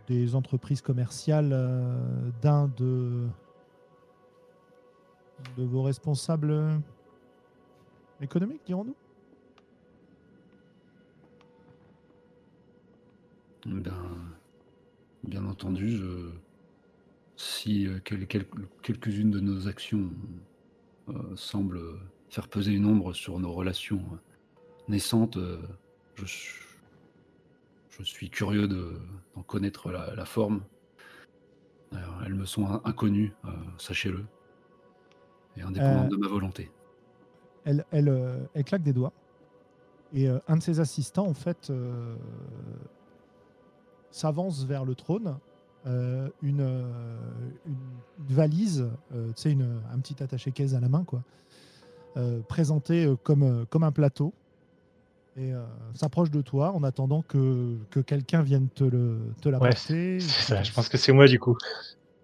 des 0.08 0.36
entreprises 0.36 0.82
commerciales 0.82 1.52
euh, 1.52 2.30
d'un 2.42 2.68
de, 2.78 3.28
vos 5.58 5.82
responsables 5.82 6.82
économiques, 8.22 8.62
dirons-nous? 8.66 8.96
Ben, 13.66 14.25
bien 15.28 15.46
entendu, 15.46 15.90
je, 15.98 16.30
si 17.36 17.88
euh, 17.88 18.00
quel- 18.04 18.28
quel- 18.28 18.46
quelques-unes 18.82 19.32
de 19.32 19.40
nos 19.40 19.68
actions 19.68 20.10
euh, 21.10 21.36
semblent 21.36 21.82
faire 22.30 22.48
peser 22.48 22.72
une 22.72 22.86
ombre 22.86 23.14
sur 23.14 23.40
nos 23.40 23.52
relations 23.52 24.02
euh, 24.14 24.18
naissantes, 24.88 25.38
euh, 25.38 25.62
je, 26.16 26.26
suis- 26.26 26.66
je 27.90 28.04
suis 28.04 28.30
curieux 28.30 28.68
de- 28.68 28.94
d'en 29.36 29.44
connaître 29.44 29.92
la, 29.92 30.16
la 30.16 30.26
forme. 30.26 30.62
Alors, 31.92 32.22
elles 32.26 32.36
me 32.36 32.46
sont 32.46 32.66
in- 32.68 32.82
inconnues, 32.86 33.34
euh, 33.46 33.50
sachez-le, 33.78 34.26
et 35.58 35.62
indépendantes 35.62 36.10
de 36.10 36.18
ma 36.18 36.28
volonté. 36.28 36.72
elle, 37.64 37.86
elle, 37.92 38.48
elle 38.54 38.64
claque 38.64 38.84
des 38.84 38.94
doigts. 38.94 39.14
Et 40.14 40.28
un 40.30 40.56
de 40.58 40.62
ses 40.62 40.80
assistants, 40.80 41.26
en 41.28 41.34
fait, 41.34 41.72
s'avance 44.16 44.64
vers 44.64 44.86
le 44.86 44.96
trône. 44.96 45.36
euh, 45.88 46.30
une, 46.42 46.62
euh, 46.62 47.16
une, 47.68 47.76
une 48.28 48.36
valise, 48.36 48.90
euh, 49.14 49.28
tu 49.36 49.42
sais, 49.44 49.52
une- 49.52 49.80
un 49.94 50.00
petit 50.00 50.24
attaché-caisse 50.24 50.74
à 50.74 50.80
la 50.80 50.90
main, 50.90 51.04
quoi, 51.04 51.22
euh, 52.18 52.40
présenté 52.50 53.08
comme, 53.24 53.68
comme 53.70 53.84
un 53.84 53.92
plateau. 53.92 54.34
Et 55.38 55.52
s'approche 55.94 56.32
de 56.32 56.42
toi 56.42 56.72
en 56.72 56.82
attendant 56.84 57.22
que, 57.22 57.76
que 57.92 58.00
quelqu'un 58.00 58.42
vienne 58.42 58.70
te 58.70 58.86
le 58.86 59.20
te 59.42 59.50
Ouais, 59.50 59.76
ça, 59.76 60.64
je 60.64 60.72
pense 60.72 60.88
que 60.90 60.98
c'est 60.98 61.12
moi 61.12 61.28
du 61.28 61.40
coup. 61.40 61.58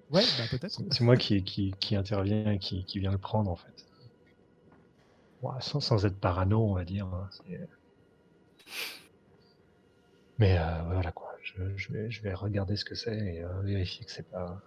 Ouais, 0.09 0.23
bah, 0.23 0.45
peut-être. 0.49 0.81
C'est 0.89 1.01
moi 1.01 1.17
qui, 1.17 1.43
qui, 1.43 1.73
qui 1.79 1.95
intervient 1.95 2.51
et 2.51 2.57
qui, 2.57 2.85
qui 2.85 2.99
vient 2.99 3.11
le 3.11 3.17
prendre 3.17 3.51
en 3.51 3.57
fait. 3.57 3.85
Ouais, 5.41 5.53
sans, 5.59 5.81
sans 5.81 6.05
être 6.05 6.19
parano, 6.19 6.63
on 6.63 6.73
va 6.73 6.85
dire. 6.85 7.05
hein, 7.05 7.29
Mais 10.39 10.57
voilà 10.87 11.11
quoi, 11.11 11.30
je, 11.56 11.78
je 11.78 11.93
vais, 11.93 12.10
je 12.12 12.22
vais 12.24 12.34
regarder 12.34 12.76
ce 12.76 12.86
que 12.86 12.95
c'est 12.95 13.18
et 13.18 13.43
euh, 13.43 13.62
vérifier 13.62 14.06
que 14.06 14.12
c'est 14.12 14.30
pas. 14.30 14.62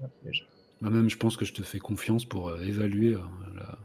pas 0.00 0.08
piège. 0.22 0.48
Moi-même, 0.80 1.08
je 1.08 1.16
pense 1.16 1.36
que 1.36 1.44
je 1.44 1.52
te 1.54 1.62
fais 1.62 1.78
confiance 1.78 2.24
pour 2.24 2.48
euh, 2.48 2.60
évaluer 2.60 3.14
euh, 3.14 3.20
la- 3.54 3.78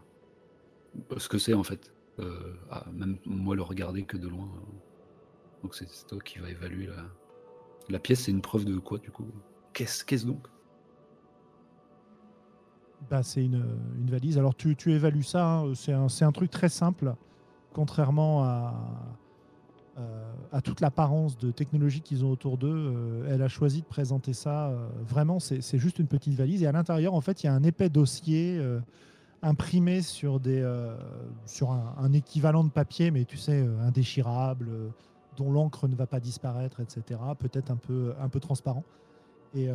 ce 1.17 1.29
que 1.29 1.37
c'est 1.37 1.53
en 1.53 1.63
fait. 1.63 1.93
Euh, 2.19 2.53
ah, 2.69 2.85
même 2.91 3.17
moi 3.25 3.55
le 3.55 3.61
regarder 3.61 4.03
que 4.03 4.17
de 4.17 4.27
loin. 4.27 4.45
euh. 4.57 5.61
Donc 5.63 5.75
c'est 5.75 5.87
toi 6.07 6.19
qui 6.19 6.39
vas 6.39 6.49
évaluer 6.49 6.87
la, 6.87 7.05
la 7.89 7.99
pièce. 7.99 8.21
C'est 8.25 8.31
une 8.31 8.41
preuve 8.41 8.65
de 8.65 8.77
quoi 8.77 8.97
du 8.97 9.11
coup? 9.11 9.27
Qu'est-ce 9.73 10.25
donc? 10.25 10.47
Bah, 13.09 13.23
c'est 13.23 13.43
une, 13.43 13.63
une 13.97 14.09
valise. 14.09 14.37
Alors, 14.37 14.55
tu, 14.55 14.75
tu 14.75 14.91
évalues 14.93 15.23
ça, 15.23 15.45
hein, 15.45 15.73
c'est 15.75 15.93
un, 15.93 16.07
c'est 16.07 16.23
un 16.25 16.31
truc 16.31 16.51
très 16.51 16.69
simple, 16.69 17.13
contrairement 17.73 18.43
à, 18.43 18.73
euh, 19.97 20.33
à 20.53 20.61
toute 20.61 20.79
l'apparence 20.79 21.37
de 21.37 21.51
technologie 21.51 21.99
qu'ils 21.99 22.23
ont 22.23 22.31
autour 22.31 22.57
d'eux. 22.57 22.69
euh, 22.69 23.29
elle 23.29 23.41
a 23.41 23.49
choisi 23.49 23.81
de 23.81 23.85
présenter 23.85 24.31
ça. 24.31 24.69
euh, 24.69 24.87
vraiment, 25.05 25.39
c'est 25.39 25.77
juste 25.77 25.99
une 25.99 26.07
petite 26.07 26.33
valise. 26.33 26.63
Et 26.63 26.67
à 26.67 26.71
l'intérieur, 26.71 27.13
en 27.13 27.19
fait, 27.19 27.43
il 27.43 27.47
y 27.47 27.49
a 27.49 27.53
un 27.53 27.63
épais 27.63 27.89
dossier 27.89 28.61
imprimé 29.41 30.01
sur, 30.01 30.39
un, 30.39 32.13
équivalent 32.13 32.63
de 32.63 32.69
papier, 32.69 33.11
mais 33.11 33.25
tu 33.25 33.37
sais, 33.37 33.67
indéchirable, 33.81 34.69
dont 35.35 35.51
l'encre 35.51 35.87
ne 35.87 35.95
va 35.95 36.07
pas 36.07 36.19
disparaître, 36.19 36.79
etc. 36.79 37.19
Peut-être 37.37 37.71
un 37.71 37.75
peu, 37.75 38.39
transparent. 38.39 38.85
Et, 39.53 39.67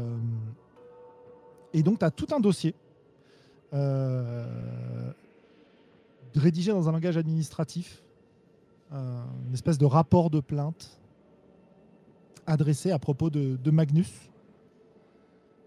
et 1.75 1.83
donc, 1.83 1.99
tu 1.99 2.05
as 2.07 2.11
tout 2.11 2.29
un 2.35 2.41
dossier 2.41 2.75
rédigé 6.35 6.73
dans 6.73 6.89
un 6.89 6.93
langage 6.93 7.17
administratif, 7.17 8.03
une 8.93 9.53
espèce 9.53 9.79
de 9.79 9.85
rapport 9.85 10.31
de 10.31 10.41
plainte 10.41 11.01
adressé 12.47 12.91
à 12.91 12.99
propos 12.99 13.31
de, 13.31 13.71
Magnus 13.71 14.31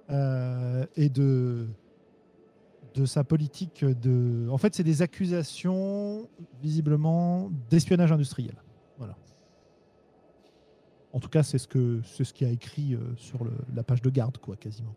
euh, 0.10 0.86
et 0.96 1.10
de, 1.10 1.68
de 2.96 3.06
sa 3.06 3.24
politique 3.24 3.86
de... 3.86 4.48
En 4.50 4.58
fait, 4.58 4.76
c'est 4.76 4.84
des 4.84 5.02
accusations, 5.02 6.28
visiblement, 6.62 7.52
d'espionnage 7.70 8.12
industriel. 8.12 8.56
Voilà. 8.98 9.16
En 11.14 11.20
tout 11.20 11.30
cas, 11.30 11.44
c'est 11.44 11.58
ce, 11.58 11.68
que, 11.68 12.02
c'est 12.04 12.24
ce 12.24 12.34
qui 12.34 12.46
a 12.46 12.50
écrit 12.50 12.94
euh, 12.94 13.16
sur 13.18 13.40
la 13.76 13.84
page 13.84 14.02
de 14.02 14.10
garde, 14.10 14.38
quoi, 14.38 14.56
quasiment. 14.56 14.96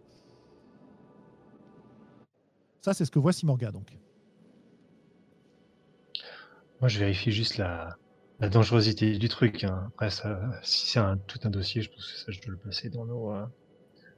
Ça, 2.80 2.94
c'est 2.94 3.04
ce 3.04 3.10
que 3.10 3.18
voit 3.18 3.32
Simorga, 3.32 3.70
donc. 3.70 3.96
Moi, 6.80 6.88
je 6.88 6.98
vérifie 6.98 7.30
juste 7.30 7.58
la, 7.58 7.96
la 8.43 8.49
dangerosité 8.49 9.18
du 9.18 9.28
truc. 9.28 9.62
hein. 9.62 9.84
Après, 9.93 10.11
ça, 10.11 10.40
si 10.64 10.88
c'est 10.88 10.99
un, 10.99 11.16
tout 11.16 11.38
un 11.45 11.51
dossier, 11.51 11.80
je 11.80 11.90
pense 11.90 12.12
que 12.12 12.18
ça, 12.18 12.32
je 12.32 12.40
dois 12.40 12.51
le 12.51 12.59
passer 12.59 12.90
dans 12.90 13.05
nos 13.07 13.32
euh, 13.32 13.47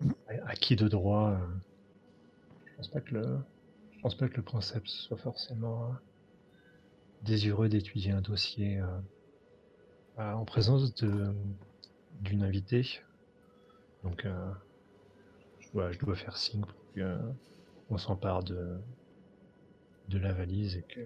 Mhm. 0.00 0.14
acquis 0.46 0.76
de 0.76 0.88
droit. 0.88 1.32
euh. 1.32 1.46
Je 2.64 2.76
pense 2.76 2.88
pas 2.88 3.00
que 3.02 3.14
le, 3.14 3.38
pense 4.00 4.14
pas 4.16 4.28
que 4.28 4.36
le 4.36 4.42
princeps 4.42 4.90
soit 4.90 5.18
forcément 5.18 5.84
euh, 5.84 5.94
désireux 7.22 7.68
d'étudier 7.68 8.12
un 8.12 8.22
dossier 8.22 8.78
euh, 8.78 8.86
euh, 10.18 10.32
en 10.32 10.46
présence 10.46 10.94
d'une 10.94 12.42
invitée. 12.42 12.86
Donc, 14.04 14.24
euh, 14.24 14.52
je, 15.60 15.98
dois, 15.98 16.16
faire 16.16 16.38
signe 16.38 16.62
pour 16.62 16.92
que 16.94 17.18
on 17.90 17.98
s'empare 17.98 18.42
de 18.42 18.78
de 20.08 20.18
la 20.18 20.32
valise 20.32 20.76
et 20.76 20.82
que 20.82 21.00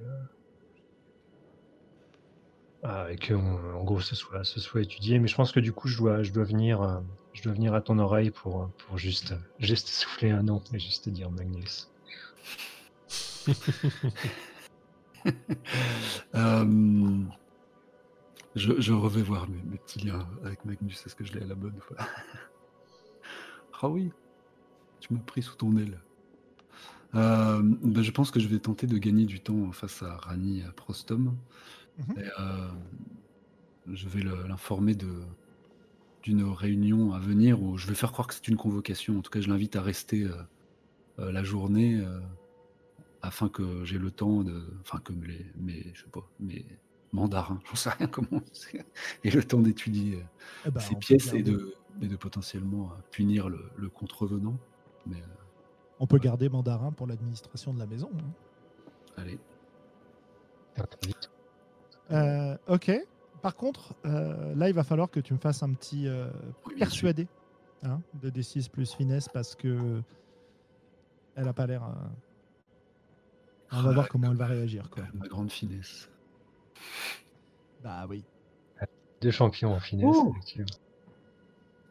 ah, 2.85 3.07
et 3.11 3.17
que 3.17 3.35
en 3.35 3.83
gros 3.83 4.01
ce 4.01 4.15
soit 4.15 4.45
ce 4.45 4.61
soit 4.61 4.83
étudié. 4.83 5.19
Mais 5.19 5.29
je 5.29 5.35
pense 5.35 5.53
que 5.53 5.61
du 5.61 5.73
coup 5.73 5.89
je 5.89 5.99
dois 5.99 6.23
je 6.23 6.33
dois 6.33 6.45
venir 6.45 6.83
euh, 6.83 7.01
je 7.33 7.43
dois 7.43 7.53
venir 7.53 7.75
à 7.75 7.81
ton 7.81 7.99
oreille 7.99 8.31
pour 8.31 8.63
euh, 8.63 8.67
pour 8.87 8.99
juste 8.99 9.35
souffler 9.59 10.31
un 10.31 10.43
nom 10.43 10.63
et 10.73 10.79
juste 10.79 11.05
te 11.05 11.11
dire 11.11 11.31
Magnus. 11.31 11.91
Euh, 16.35 17.25
je, 18.55 18.93
revais 18.93 19.21
voir 19.21 19.49
mes, 19.49 19.79
petits 19.79 19.99
liens 20.07 20.27
avec 20.45 20.65
Magnus. 20.65 21.05
Est-ce 21.05 21.15
que 21.15 21.25
je 21.25 21.33
l'ai 21.35 21.43
à 21.43 21.47
la 21.47 21.57
bonne 21.57 21.79
fois 21.81 21.97
Ah 23.83 23.89
oui, 23.89 24.11
tu 25.01 25.13
m'as 25.13 25.21
pris 25.21 25.43
sous 25.43 25.57
ton 25.57 25.77
aile. 25.77 26.01
Euh, 27.15 27.61
ben, 27.63 28.03
je 28.03 28.11
pense 28.11 28.31
que 28.31 28.41
je 28.41 28.49
vais 28.49 28.61
tenter 28.61 28.87
de 28.87 28.97
gagner 28.97 29.27
du 29.27 29.41
temps 29.41 29.71
face 29.73 30.03
à 30.03 30.17
Rani 30.17 30.63
Prostom. 30.77 31.37
Mhm. 31.99 32.19
Et, 32.19 32.29
euh, 32.41 32.69
je 33.93 34.09
vais 34.09 34.23
l'informer 34.23 34.95
de 34.95 35.09
d'une 36.25 36.43
réunion 36.43 37.13
à 37.13 37.19
venir 37.21 37.63
où 37.63 37.79
je 37.79 37.87
vais 37.87 37.95
faire 37.95 38.13
croire 38.13 38.27
que 38.29 38.35
c'est 38.35 38.49
une 38.49 38.57
convocation. 38.57 39.19
En 39.19 39.23
tout 39.23 39.31
cas, 39.31 39.41
je 39.41 39.49
l'invite 39.49 39.77
à 39.77 39.83
rester 39.83 40.25
euh, 40.25 40.35
euh, 41.21 41.33
la 41.33 41.43
journée 41.43 42.01
euh, 42.01 42.21
afin 43.23 43.49
que 43.49 43.85
j'ai 43.85 43.99
le 43.99 44.11
temps 44.11 44.43
de, 44.43 44.63
enfin 44.81 44.99
que 44.99 45.13
les, 45.13 45.47
mes, 45.57 45.91
je 45.95 46.03
sais 46.03 46.11
pas, 46.11 46.29
mes 46.41 46.67
mandarins, 47.13 47.61
j'en 47.71 47.77
sais 47.77 47.91
rien 47.91 48.09
comment, 48.09 48.43
aient 49.25 49.31
le 49.31 49.45
temps 49.45 49.61
d'étudier 49.61 50.17
euh, 50.17 50.23
Eh 50.67 50.71
ben, 50.71 50.81
ces 50.81 50.97
pièces 50.97 51.33
et 51.33 51.43
de, 51.43 51.75
et 52.03 52.09
de 52.09 52.17
potentiellement 52.17 52.91
euh, 52.91 53.01
punir 53.11 53.49
le, 53.49 53.71
le 53.77 53.89
contrevenant. 53.89 54.59
Mais 55.07 55.17
euh, 55.17 55.27
On 56.01 56.07
peut 56.07 56.19
garder 56.19 56.49
mandarin 56.49 56.93
pour 56.93 57.07
l'administration 57.07 57.73
de 57.73 57.79
la 57.79 57.87
maison. 57.87 58.11
hein. 58.19 58.33
allez. 59.17 59.39
Euh, 62.11 62.57
ok. 62.69 62.91
par 63.43 63.55
contre, 63.57 63.95
euh, 64.07 64.55
là, 64.55 64.69
il 64.69 64.75
va 64.75 64.85
falloir 64.85 65.11
que 65.11 65.21
tu 65.21 65.35
me 65.35 65.39
fasses 65.39 65.63
un 65.63 65.73
petit 65.75 66.07
euh, 66.09 66.29
persuadé 66.79 67.27
hein, 67.83 68.01
de 68.15 68.31
D6 68.31 68.71
plus 68.71 68.93
finesse 68.95 69.29
parce 69.29 69.55
que 69.55 70.03
elle 71.37 71.49
a 71.49 71.53
pas 71.53 71.67
l'air. 71.67 71.85
euh, 71.85 71.89
On 73.73 73.83
va 73.83 73.91
Ah, 73.91 73.93
voir 73.93 74.09
comment 74.09 74.31
elle 74.31 74.37
va 74.37 74.47
réagir. 74.47 74.89
Quoi. 74.91 75.05
Ma 75.15 75.29
grande 75.29 75.51
finesse. 75.53 76.09
Bah 77.83 78.07
oui. 78.09 78.25
Deux 79.21 79.31
champions 79.31 79.73
en 79.75 79.81
finesse. 79.81 80.17
Oh 80.19 80.31
effectivement. 80.31 80.67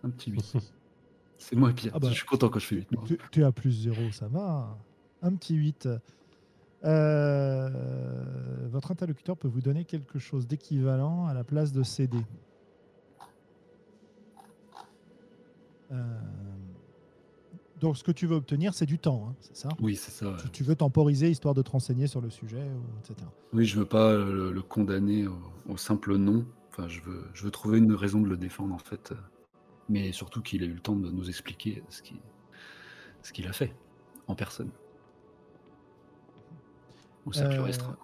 Un 0.04 0.10
petit 0.10 0.32
8. 0.32 0.54
C'est 1.38 1.56
moi 1.56 1.72
pire. 1.74 1.92
Ah 1.94 2.00
bah. 2.00 2.10
Je 2.10 2.16
suis 2.16 2.26
content 2.26 2.50
quand 2.50 2.60
je 2.60 2.66
fais 2.66 2.76
8. 2.78 2.92
moi. 2.94 3.04
Tu, 3.06 3.18
tu 3.32 3.44
à 3.44 3.52
plus 3.52 3.72
0, 3.84 4.12
ça 4.12 4.28
va. 4.28 4.78
Un 5.22 5.36
petit 5.36 5.56
8. 5.56 5.88
Euh, 6.86 7.70
votre 8.70 8.92
interlocuteur 8.92 9.38
peut 9.38 9.48
vous 9.48 9.62
donner 9.62 9.86
quelque 9.86 10.20
chose 10.20 10.48
d'équivalent 10.48 11.26
à 11.28 11.34
la 11.34 11.44
place 11.44 11.72
de 11.72 11.84
CD. 11.84 12.18
Euh, 15.92 16.20
donc, 17.80 17.98
ce 17.98 18.04
que 18.04 18.12
tu 18.12 18.26
veux 18.28 18.36
obtenir, 18.36 18.74
c'est 18.74 18.86
du 18.86 19.00
temps, 19.00 19.28
hein, 19.30 19.36
c'est 19.40 19.56
ça? 19.56 19.70
Oui, 19.80 19.96
c'est 19.96 20.12
ça. 20.12 20.32
ouais. 20.32 20.38
tu, 20.44 20.50
tu 20.50 20.64
veux 20.64 20.76
temporiser 20.76 21.30
histoire 21.30 21.54
de 21.54 21.62
te 21.62 21.70
renseigner 21.70 22.08
sur 22.08 22.22
le 22.22 22.30
sujet, 22.30 22.66
etc. 23.00 23.16
Oui, 23.54 23.66
je 23.66 23.80
veux 23.80 23.86
pas 23.86 24.14
le, 24.16 24.52
le 24.52 24.62
condamner 24.62 25.28
au, 25.28 25.38
au 25.70 25.78
simple 25.78 26.16
nom. 26.18 26.46
Enfin, 26.70 26.88
je 26.88 27.02
veux, 27.02 27.24
je 27.34 27.44
veux 27.44 27.52
trouver 27.52 27.78
une 27.80 27.94
raison 27.94 28.22
de 28.22 28.28
le 28.28 28.38
défendre, 28.38 28.74
en 28.74 28.80
fait. 28.80 29.14
Mais 29.90 30.12
surtout 30.12 30.42
qu'il 30.42 30.64
ait 30.64 30.68
eu 30.68 30.74
le 30.74 30.80
temps 30.80 30.96
de 30.96 31.10
nous 31.10 31.30
expliquer 31.30 31.84
ce 31.90 32.02
qu'il 32.02 32.18
ce 33.24 33.34
qu'il 33.34 33.48
a 33.48 33.54
fait 33.54 33.74
en 34.28 34.36
personne. 34.36 34.70
Au 37.28 37.34
cercle 37.34 37.56
Euh, 37.60 37.64
restreint. 37.64 37.98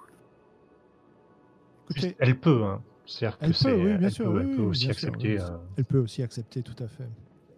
Écoutez, 1.90 2.16
Elle 2.20 2.40
peut, 2.40 2.64
hein. 2.64 2.82
C'est-à-dire 3.06 3.38
que 3.38 3.46
Elle 3.46 3.50
peut, 3.52 3.58
c'est- 3.58 3.74
oui, 3.74 3.84
bien 3.98 4.08
elle 4.08 4.12
sûr, 4.12 4.26
peut- 4.26 4.32
oui, 4.32 4.42
elle 4.50 4.56
peut 4.56 4.62
oui, 4.62 4.68
aussi 4.68 4.86
bien 4.86 4.94
sûr, 4.94 5.08
accepter. 5.10 5.36
oui. 5.38 5.42
euh, 5.44 5.58
Elle 5.78 5.86
peut 5.86 6.00
aussi 6.00 6.24
accepter, 6.24 6.62
tout 6.64 6.84
à 6.84 6.88
fait. 6.88 7.10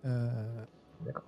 Euh... 0.05 0.65
D'accord. 1.05 1.23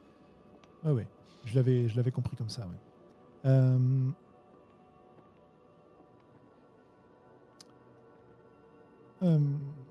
Ouais, 0.84 0.91
ouais. 0.91 1.07
Je 1.45 1.55
l'avais, 1.55 1.88
je 1.88 1.95
l'avais 1.97 2.11
compris 2.11 2.35
comme 2.35 2.49
ça. 2.49 2.61
ouais. 2.64 3.49
Euh, 3.49 4.09
euh, 9.23 9.39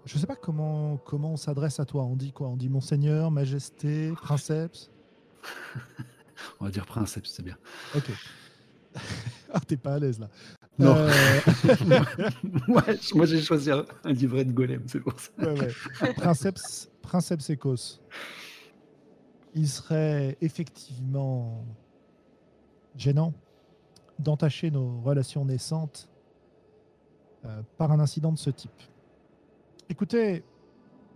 je 0.04 0.18
sais 0.18 0.26
pas 0.26 0.36
comment, 0.36 0.96
comment 0.98 1.32
on 1.32 1.36
s'adresse 1.36 1.80
à 1.80 1.84
toi. 1.84 2.04
On 2.04 2.16
dit 2.16 2.32
quoi? 2.32 2.48
On 2.48 2.56
dit 2.56 2.68
Monseigneur, 2.68 3.30
Majesté, 3.30 4.12
Princeps? 4.12 4.90
On 6.60 6.66
va 6.66 6.70
dire 6.70 6.84
princeps, 6.86 7.30
c'est 7.30 7.42
bien. 7.42 7.56
Ok. 7.94 8.10
Ah, 9.52 9.60
t'es 9.60 9.76
pas 9.76 9.94
à 9.94 9.98
l'aise 9.98 10.18
là. 10.18 10.28
Non. 10.78 10.94
Euh, 10.96 11.10
Ouais, 12.68 12.98
moi, 13.14 13.26
j'ai 13.26 13.40
choisi 13.40 13.70
un, 13.70 13.84
un 14.04 14.12
livret 14.12 14.44
de 14.44 14.52
golem, 14.52 14.82
c'est 14.86 15.00
pour 15.00 15.18
ça. 15.18 15.30
Ouais, 15.38 15.58
ouais. 15.58 16.14
Princeps, 16.14 16.90
Princeps 17.02 17.50
Ecos. 17.50 18.00
Il 19.54 19.68
serait 19.68 20.36
effectivement 20.40 21.64
gênant 22.96 23.32
d'entacher 24.18 24.70
nos 24.70 25.00
relations 25.00 25.44
naissantes 25.44 26.08
euh, 27.44 27.62
par 27.78 27.92
un 27.92 28.00
incident 28.00 28.32
de 28.32 28.38
ce 28.38 28.50
type. 28.50 28.70
Écoutez, 29.88 30.42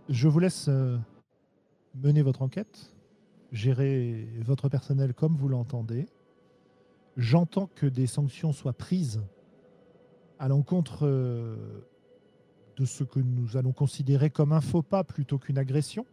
je 0.09 0.27
vous 0.27 0.39
laisse 0.39 0.67
euh, 0.69 0.97
mener 1.95 2.21
votre 2.21 2.41
enquête, 2.41 2.93
gérer 3.51 4.27
votre 4.45 4.69
personnel 4.69 5.13
comme 5.13 5.35
vous 5.35 5.49
l'entendez. 5.49 6.07
J'entends 7.17 7.67
que 7.67 7.85
des 7.85 8.07
sanctions 8.07 8.53
soient 8.53 8.73
prises 8.73 9.21
à 10.39 10.47
l'encontre 10.47 11.05
euh, 11.05 11.55
de 12.77 12.85
ce 12.85 13.03
que 13.03 13.19
nous 13.19 13.57
allons 13.57 13.73
considérer 13.73 14.29
comme 14.29 14.53
un 14.53 14.61
faux 14.61 14.81
pas 14.81 15.03
plutôt 15.03 15.37
qu'une 15.37 15.57
agression. 15.57 16.05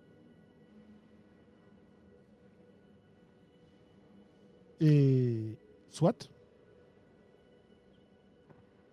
Et 4.81 5.57
soit, 5.89 6.31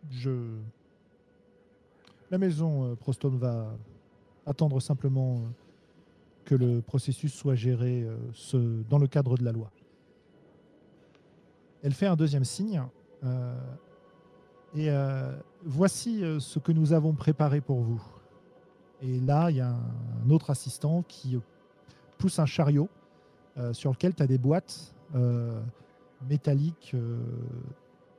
je... 0.10 0.58
la 2.30 2.38
maison 2.38 2.92
euh, 2.92 2.96
Prostome 2.96 3.38
va 3.38 3.76
attendre 4.46 4.80
simplement 4.80 5.38
euh, 5.38 5.42
que 6.46 6.56
le 6.56 6.82
processus 6.82 7.34
soit 7.34 7.56
géré 7.56 8.06
dans 8.88 9.00
le 9.00 9.08
cadre 9.08 9.36
de 9.36 9.44
la 9.44 9.52
loi. 9.52 9.72
Elle 11.86 11.94
fait 11.94 12.08
un 12.08 12.16
deuxième 12.16 12.46
signe. 12.46 12.82
euh, 13.24 13.56
et 14.74 14.90
euh, 14.90 15.38
voici 15.64 16.24
euh, 16.24 16.40
ce 16.40 16.58
que 16.58 16.72
nous 16.72 16.94
avons 16.94 17.14
préparé 17.14 17.62
pour 17.62 17.82
vous. 17.82 18.04
Et 19.04 19.20
là, 19.20 19.52
il 19.52 19.58
y 19.58 19.62
a 19.62 19.70
un 19.70 20.30
autre 20.32 20.50
assistant 20.50 21.04
qui 21.08 21.38
pousse 22.18 22.40
un 22.40 22.48
chariot 22.48 22.90
sur 23.72 23.92
lequel 23.92 24.16
tu 24.16 24.24
as 24.24 24.28
des 24.28 24.38
boîtes 24.38 24.96
métalliques 26.28 26.96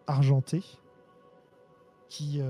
argentées 0.07 0.63
qui 2.09 2.41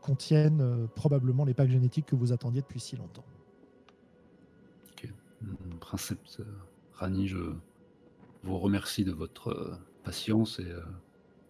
contiennent 0.00 0.88
probablement 0.94 1.44
les 1.44 1.54
packs 1.54 1.70
génétiques 1.70 2.06
que 2.06 2.16
vous 2.16 2.32
attendiez 2.32 2.62
depuis 2.62 2.80
si 2.80 2.96
longtemps. 2.96 3.24
Mm, 5.42 5.78
Princeps 5.80 6.40
Rani, 6.94 7.26
je 7.26 7.52
vous 8.44 8.58
remercie 8.58 9.04
de 9.04 9.12
votre 9.12 9.78
patience 10.02 10.58
et 10.58 10.70
euh, 10.70 10.80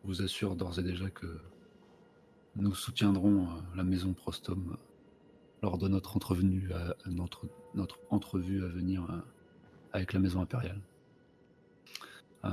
vous 0.04 0.22
assure 0.22 0.56
d'ores 0.56 0.78
et 0.78 0.82
déjà 0.82 1.10
que 1.10 1.40
nous 2.56 2.74
soutiendrons 2.74 3.44
euh, 3.44 3.60
la 3.76 3.84
maison 3.84 4.12
Prostom 4.12 4.70
euh, 4.72 4.76
lors 5.62 5.78
de 5.78 5.88
notre 5.88 6.16
entrevenue 6.16 6.70
à, 6.72 6.94
notre, 7.10 7.46
entrevue 8.10 8.64
à 8.64 8.68
venir 8.68 9.06
avec 9.92 10.12
la 10.12 10.20
maison 10.20 10.40
impériale. 10.40 10.80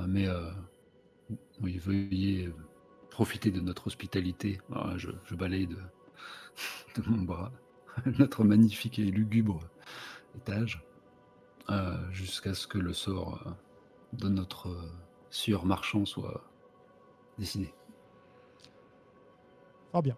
Mais 0.07 0.27
veuillez 1.59 2.51
profiter 3.11 3.51
de 3.51 3.61
notre 3.61 3.85
hospitalité. 3.85 4.59
Voilà, 4.69 4.97
je, 4.97 5.11
balaye 5.35 5.67
de, 5.67 5.75
de 6.95 7.07
mon 7.07 7.21
bras 7.21 7.51
notre 8.17 8.43
magnifique 8.43 8.97
et 8.97 9.03
lugubre 9.03 9.59
étage 10.35 10.83
jusqu'à 12.09 12.55
ce 12.55 12.65
que 12.65 12.79
le 12.79 12.93
sort 12.93 13.55
de 14.13 14.29
notre 14.29 14.75
sieur 15.35 15.65
marchand 15.65 16.05
soit 16.05 16.41
décidé. 17.37 17.73
Fort 19.91 20.01
bien. 20.01 20.15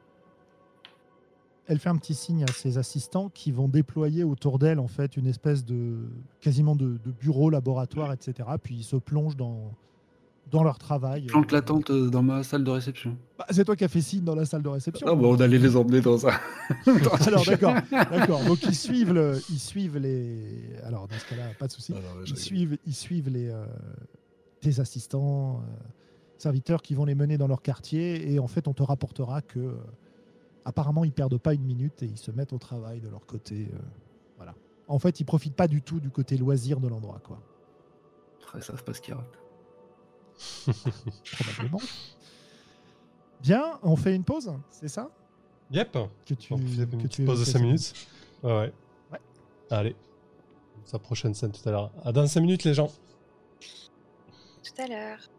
Elle 1.65 1.79
fait 1.79 1.89
un 1.89 1.97
petit 1.97 2.13
signe 2.13 2.43
à 2.43 2.51
ses 2.53 2.77
assistants 2.77 3.29
qui 3.29 3.51
vont 3.51 3.67
déployer 3.67 4.23
autour 4.23 4.57
d'elle 4.57 4.79
en 4.79 4.87
fait 4.87 5.17
une 5.17 5.27
espèce 5.27 5.65
de 5.65 5.97
quasiment 6.39 6.75
de, 6.75 6.97
de 7.03 7.11
bureau, 7.11 7.49
laboratoire, 7.49 8.13
etc. 8.13 8.47
Puis 8.61 8.75
ils 8.75 8.83
se 8.83 8.95
plongent 8.95 9.35
dans, 9.35 9.73
dans 10.49 10.63
leur 10.63 10.77
travail. 10.77 11.25
Plante 11.25 11.51
la 11.51 11.61
tente 11.61 11.89
euh, 11.89 12.09
dans 12.09 12.23
ma 12.23 12.43
salle 12.43 12.63
de 12.63 12.71
réception. 12.71 13.17
Bah, 13.37 13.45
c'est 13.49 13.65
toi 13.65 13.75
qui 13.75 13.83
as 13.83 13.89
fait 13.89 14.01
signe 14.01 14.23
dans 14.23 14.35
la 14.35 14.45
salle 14.45 14.61
de 14.61 14.69
réception. 14.69 15.05
Ah, 15.09 15.15
bon, 15.15 15.35
on 15.35 15.41
allait 15.41 15.57
les 15.57 15.75
emmener 15.75 15.99
dans 15.99 16.25
un. 16.25 16.31
Alors 17.27 17.43
d'accord, 17.43 17.73
d'accord. 17.91 18.43
Donc 18.45 18.63
ils 18.63 18.75
suivent, 18.75 19.13
le, 19.13 19.41
ils 19.49 19.59
suivent 19.59 19.97
les. 19.97 20.69
Alors 20.83 21.07
dans 21.07 21.17
ce 21.17 21.29
cas-là, 21.29 21.49
pas 21.59 21.67
de 21.67 21.71
souci. 21.71 21.93
Je 22.23 22.31
Ils 22.31 22.37
suivent, 22.37 22.77
ils 22.85 22.95
suivent 22.95 23.29
les 23.29 23.49
euh, 23.49 23.65
tes 24.61 24.79
assistants, 24.79 25.57
euh, 25.61 25.75
serviteurs 26.37 26.81
qui 26.81 26.93
vont 26.95 27.05
les 27.05 27.15
mener 27.15 27.37
dans 27.37 27.47
leur 27.47 27.61
quartier 27.61 28.31
et 28.31 28.39
en 28.39 28.47
fait 28.47 28.67
on 28.67 28.73
te 28.73 28.83
rapportera 28.83 29.41
que 29.41 29.59
euh, 29.59 29.75
apparemment 30.65 31.03
ils 31.03 31.11
perdent 31.11 31.37
pas 31.37 31.53
une 31.53 31.63
minute 31.63 32.03
et 32.03 32.05
ils 32.05 32.17
se 32.17 32.31
mettent 32.31 32.53
au 32.53 32.57
travail 32.57 32.99
de 33.01 33.09
leur 33.09 33.25
côté. 33.25 33.67
euh, 33.73 33.77
voilà. 34.37 34.53
En 34.87 34.99
fait 34.99 35.19
ils 35.19 35.25
profitent 35.25 35.55
pas 35.55 35.67
du 35.67 35.81
tout 35.81 35.99
du 35.99 36.09
côté 36.09 36.37
loisir 36.37 36.79
de 36.79 36.87
l'endroit 36.87 37.19
quoi. 37.23 37.39
Ça, 38.53 38.73
c'est 38.77 38.81
pas 38.85 38.93
ce 38.93 39.01
qu'ils 39.01 39.13
ratent. 39.13 39.37
Probablement. 41.33 41.79
Bien, 43.41 43.79
on 43.83 43.95
fait 43.95 44.15
une 44.15 44.23
pause, 44.23 44.51
c'est 44.69 44.87
ça? 44.87 45.09
Yep. 45.71 45.97
que 46.25 46.33
tu, 46.33 46.53
On 46.53 46.57
fait 46.57 46.63
une 46.83 47.01
que 47.03 47.07
tu 47.07 47.25
pause 47.25 47.39
de 47.39 47.43
évoquais, 47.43 47.51
5 47.51 47.51
Céline. 47.51 47.65
minutes. 47.67 47.93
Ouais, 48.43 48.51
ouais. 48.51 48.73
Ouais. 49.11 49.19
Allez. 49.69 49.95
Sa 50.85 50.97
prochaine 50.97 51.33
scène 51.33 51.51
tout 51.51 51.67
à 51.67 51.71
l'heure. 51.71 51.91
À 52.03 52.11
dans 52.13 52.25
5 52.25 52.39
minutes, 52.39 52.63
les 52.63 52.73
gens. 52.73 52.89
Tout 54.67 54.81
à 54.81 54.87
l'heure. 54.87 55.29